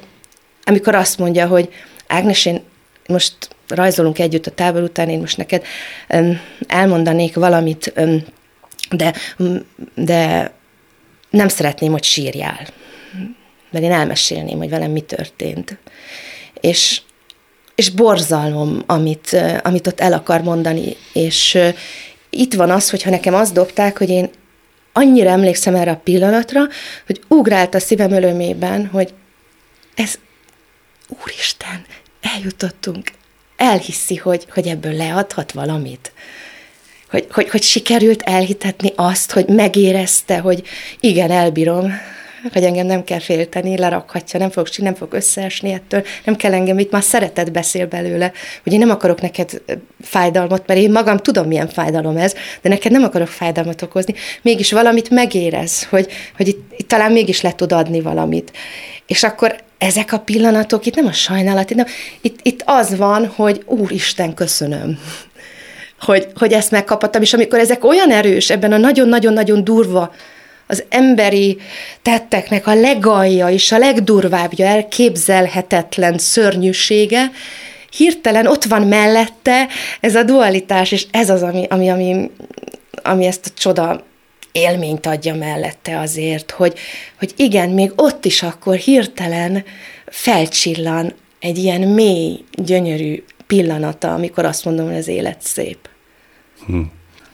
amikor 0.64 0.94
azt 0.94 1.18
mondja, 1.18 1.46
hogy 1.46 1.68
Ágnes, 2.06 2.46
én 2.46 2.60
most 3.06 3.34
rajzolunk 3.68 4.18
együtt 4.18 4.46
a 4.46 4.50
tábor 4.50 4.82
után, 4.82 5.08
én 5.08 5.18
most 5.18 5.36
neked 5.36 5.64
elmondanék 6.66 7.34
valamit, 7.34 7.92
de, 8.90 9.14
de 9.94 10.52
nem 11.30 11.48
szeretném, 11.48 11.92
hogy 11.92 12.04
sírjál. 12.04 12.66
Mert 13.74 13.86
én 13.86 13.92
elmesélném, 13.92 14.58
hogy 14.58 14.68
velem 14.68 14.90
mi 14.90 15.00
történt. 15.00 15.78
És, 16.60 17.00
és 17.74 17.90
borzalom, 17.90 18.82
amit, 18.86 19.36
amit 19.62 19.86
ott 19.86 20.00
el 20.00 20.12
akar 20.12 20.42
mondani. 20.42 20.96
És 21.12 21.58
itt 22.30 22.54
van 22.54 22.70
az, 22.70 22.90
hogyha 22.90 23.10
nekem 23.10 23.34
azt 23.34 23.52
dobták, 23.52 23.98
hogy 23.98 24.08
én 24.08 24.30
annyira 24.92 25.30
emlékszem 25.30 25.74
erre 25.74 25.90
a 25.90 26.00
pillanatra, 26.04 26.60
hogy 27.06 27.20
ugrált 27.28 27.74
a 27.74 27.80
szívem 27.80 28.12
ölömében, 28.12 28.86
hogy 28.86 29.14
ez, 29.94 30.18
úristen, 31.22 31.84
eljutottunk, 32.34 33.10
elhiszi, 33.56 34.16
hogy, 34.16 34.46
hogy 34.50 34.66
ebből 34.66 34.92
leadhat 34.92 35.52
valamit. 35.52 36.12
Hogy, 37.10 37.26
hogy, 37.30 37.50
hogy 37.50 37.62
sikerült 37.62 38.22
elhitetni 38.22 38.92
azt, 38.96 39.32
hogy 39.32 39.48
megérezte, 39.48 40.38
hogy 40.38 40.62
igen, 41.00 41.30
elbírom, 41.30 41.92
hogy 42.52 42.64
engem 42.64 42.86
nem 42.86 43.04
kell 43.04 43.18
félteni, 43.18 43.78
lerakhatja, 43.78 44.38
nem 44.38 44.50
fog, 44.50 44.68
nem 44.76 44.94
fog 44.94 45.12
összeesni 45.12 45.72
ettől, 45.72 46.04
nem 46.24 46.36
kell 46.36 46.52
engem, 46.52 46.78
itt 46.78 46.90
már 46.90 47.02
szeretet 47.02 47.52
beszél 47.52 47.86
belőle, 47.86 48.32
hogy 48.62 48.72
én 48.72 48.78
nem 48.78 48.90
akarok 48.90 49.20
neked 49.20 49.62
fájdalmat, 50.00 50.66
mert 50.66 50.80
én 50.80 50.90
magam 50.90 51.16
tudom, 51.16 51.46
milyen 51.46 51.68
fájdalom 51.68 52.16
ez, 52.16 52.34
de 52.62 52.68
neked 52.68 52.92
nem 52.92 53.02
akarok 53.02 53.28
fájdalmat 53.28 53.82
okozni, 53.82 54.14
mégis 54.42 54.72
valamit 54.72 55.10
megérez, 55.10 55.84
hogy, 55.84 56.12
hogy 56.36 56.48
itt, 56.48 56.72
itt 56.76 56.88
talán 56.88 57.12
mégis 57.12 57.40
le 57.40 57.52
tud 57.52 57.72
adni 57.72 58.00
valamit. 58.00 58.52
És 59.06 59.22
akkor 59.22 59.56
ezek 59.78 60.12
a 60.12 60.18
pillanatok, 60.18 60.86
itt 60.86 60.94
nem 60.94 61.06
a 61.06 61.12
sajnálat, 61.12 61.70
itt, 61.70 61.76
nem, 61.76 61.86
itt, 62.20 62.38
itt 62.42 62.62
az 62.64 62.96
van, 62.96 63.26
hogy 63.26 63.62
Úristen, 63.66 64.34
köszönöm 64.34 64.98
hogy, 66.00 66.26
hogy 66.34 66.52
ezt 66.52 66.70
megkaphattam, 66.70 67.22
és 67.22 67.32
amikor 67.32 67.58
ezek 67.58 67.84
olyan 67.84 68.10
erős 68.10 68.50
ebben 68.50 68.72
a 68.72 68.76
nagyon-nagyon-nagyon 68.76 69.64
durva 69.64 70.12
az 70.66 70.84
emberi 70.88 71.58
tetteknek 72.02 72.66
a 72.66 72.74
legalja 72.74 73.48
és 73.48 73.72
a 73.72 73.78
legdurvábbja, 73.78 74.66
elképzelhetetlen 74.66 76.18
szörnyűsége, 76.18 77.30
hirtelen 77.96 78.46
ott 78.46 78.64
van 78.64 78.82
mellette 78.82 79.66
ez 80.00 80.14
a 80.14 80.22
dualitás, 80.22 80.92
és 80.92 81.06
ez 81.10 81.30
az, 81.30 81.42
ami, 81.42 81.66
ami, 81.68 81.88
ami, 81.90 82.30
ami 83.02 83.26
ezt 83.26 83.46
a 83.46 83.58
csoda 83.58 84.04
élményt 84.52 85.06
adja 85.06 85.34
mellette 85.34 85.98
azért, 85.98 86.50
hogy, 86.50 86.78
hogy 87.18 87.32
igen, 87.36 87.70
még 87.70 87.92
ott 87.96 88.24
is 88.24 88.42
akkor 88.42 88.76
hirtelen 88.76 89.64
felcsillan 90.06 91.14
egy 91.40 91.58
ilyen 91.58 91.80
mély, 91.80 92.44
gyönyörű 92.52 93.22
pillanata, 93.46 94.14
amikor 94.14 94.44
azt 94.44 94.64
mondom, 94.64 94.86
hogy 94.86 94.96
az 94.96 95.08
élet 95.08 95.42
szép. 95.42 95.88
Hm. 96.66 96.80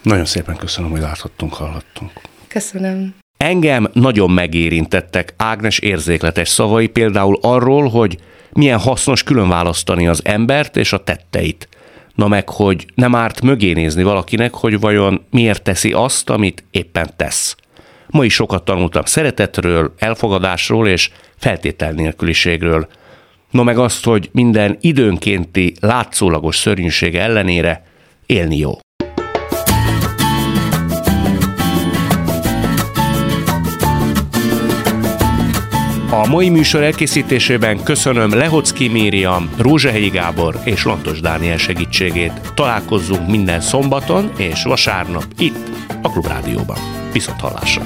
Nagyon 0.02 0.24
szépen 0.24 0.56
köszönöm, 0.56 0.90
hogy 0.90 1.00
láthattunk, 1.00 1.54
hallhattunk. 1.54 2.10
Köszönöm. 2.48 3.19
Engem 3.44 3.88
nagyon 3.92 4.30
megérintettek 4.30 5.34
Ágnes 5.36 5.78
érzékletes 5.78 6.48
szavai 6.48 6.86
például 6.86 7.38
arról, 7.42 7.88
hogy 7.88 8.16
milyen 8.52 8.78
hasznos 8.78 9.22
különválasztani 9.22 10.08
az 10.08 10.20
embert 10.24 10.76
és 10.76 10.92
a 10.92 11.04
tetteit. 11.04 11.68
Na 12.14 12.28
meg, 12.28 12.48
hogy 12.48 12.86
nem 12.94 13.14
árt 13.14 13.40
mögé 13.42 13.72
nézni 13.72 14.02
valakinek, 14.02 14.54
hogy 14.54 14.80
vajon 14.80 15.26
miért 15.30 15.62
teszi 15.62 15.92
azt, 15.92 16.30
amit 16.30 16.64
éppen 16.70 17.10
tesz. 17.16 17.56
Ma 18.06 18.24
is 18.24 18.34
sokat 18.34 18.64
tanultam 18.64 19.04
szeretetről, 19.04 19.94
elfogadásról 19.98 20.88
és 20.88 21.10
feltétel 21.36 21.92
nélküliségről. 21.92 22.88
No 23.50 23.62
meg 23.62 23.78
azt, 23.78 24.04
hogy 24.04 24.28
minden 24.32 24.76
időnkénti 24.80 25.74
látszólagos 25.80 26.56
szörnyűsége 26.56 27.22
ellenére 27.22 27.82
élni 28.26 28.56
jó. 28.56 28.78
A 36.12 36.26
mai 36.26 36.48
műsor 36.48 36.82
elkészítésében 36.82 37.82
köszönöm 37.82 38.34
Lehocki 38.34 38.88
Mériam, 38.88 39.50
Rózsahelyi 39.58 40.08
Gábor 40.08 40.60
és 40.64 40.84
Lantos 40.84 41.20
Dániel 41.20 41.56
segítségét. 41.56 42.52
Találkozzunk 42.54 43.28
minden 43.28 43.60
szombaton 43.60 44.30
és 44.36 44.62
vasárnap 44.62 45.24
itt, 45.38 45.70
a 46.02 46.10
Klubrádióban. 46.10 46.78
Viszont 47.12 47.40
hallásra! 47.40 47.82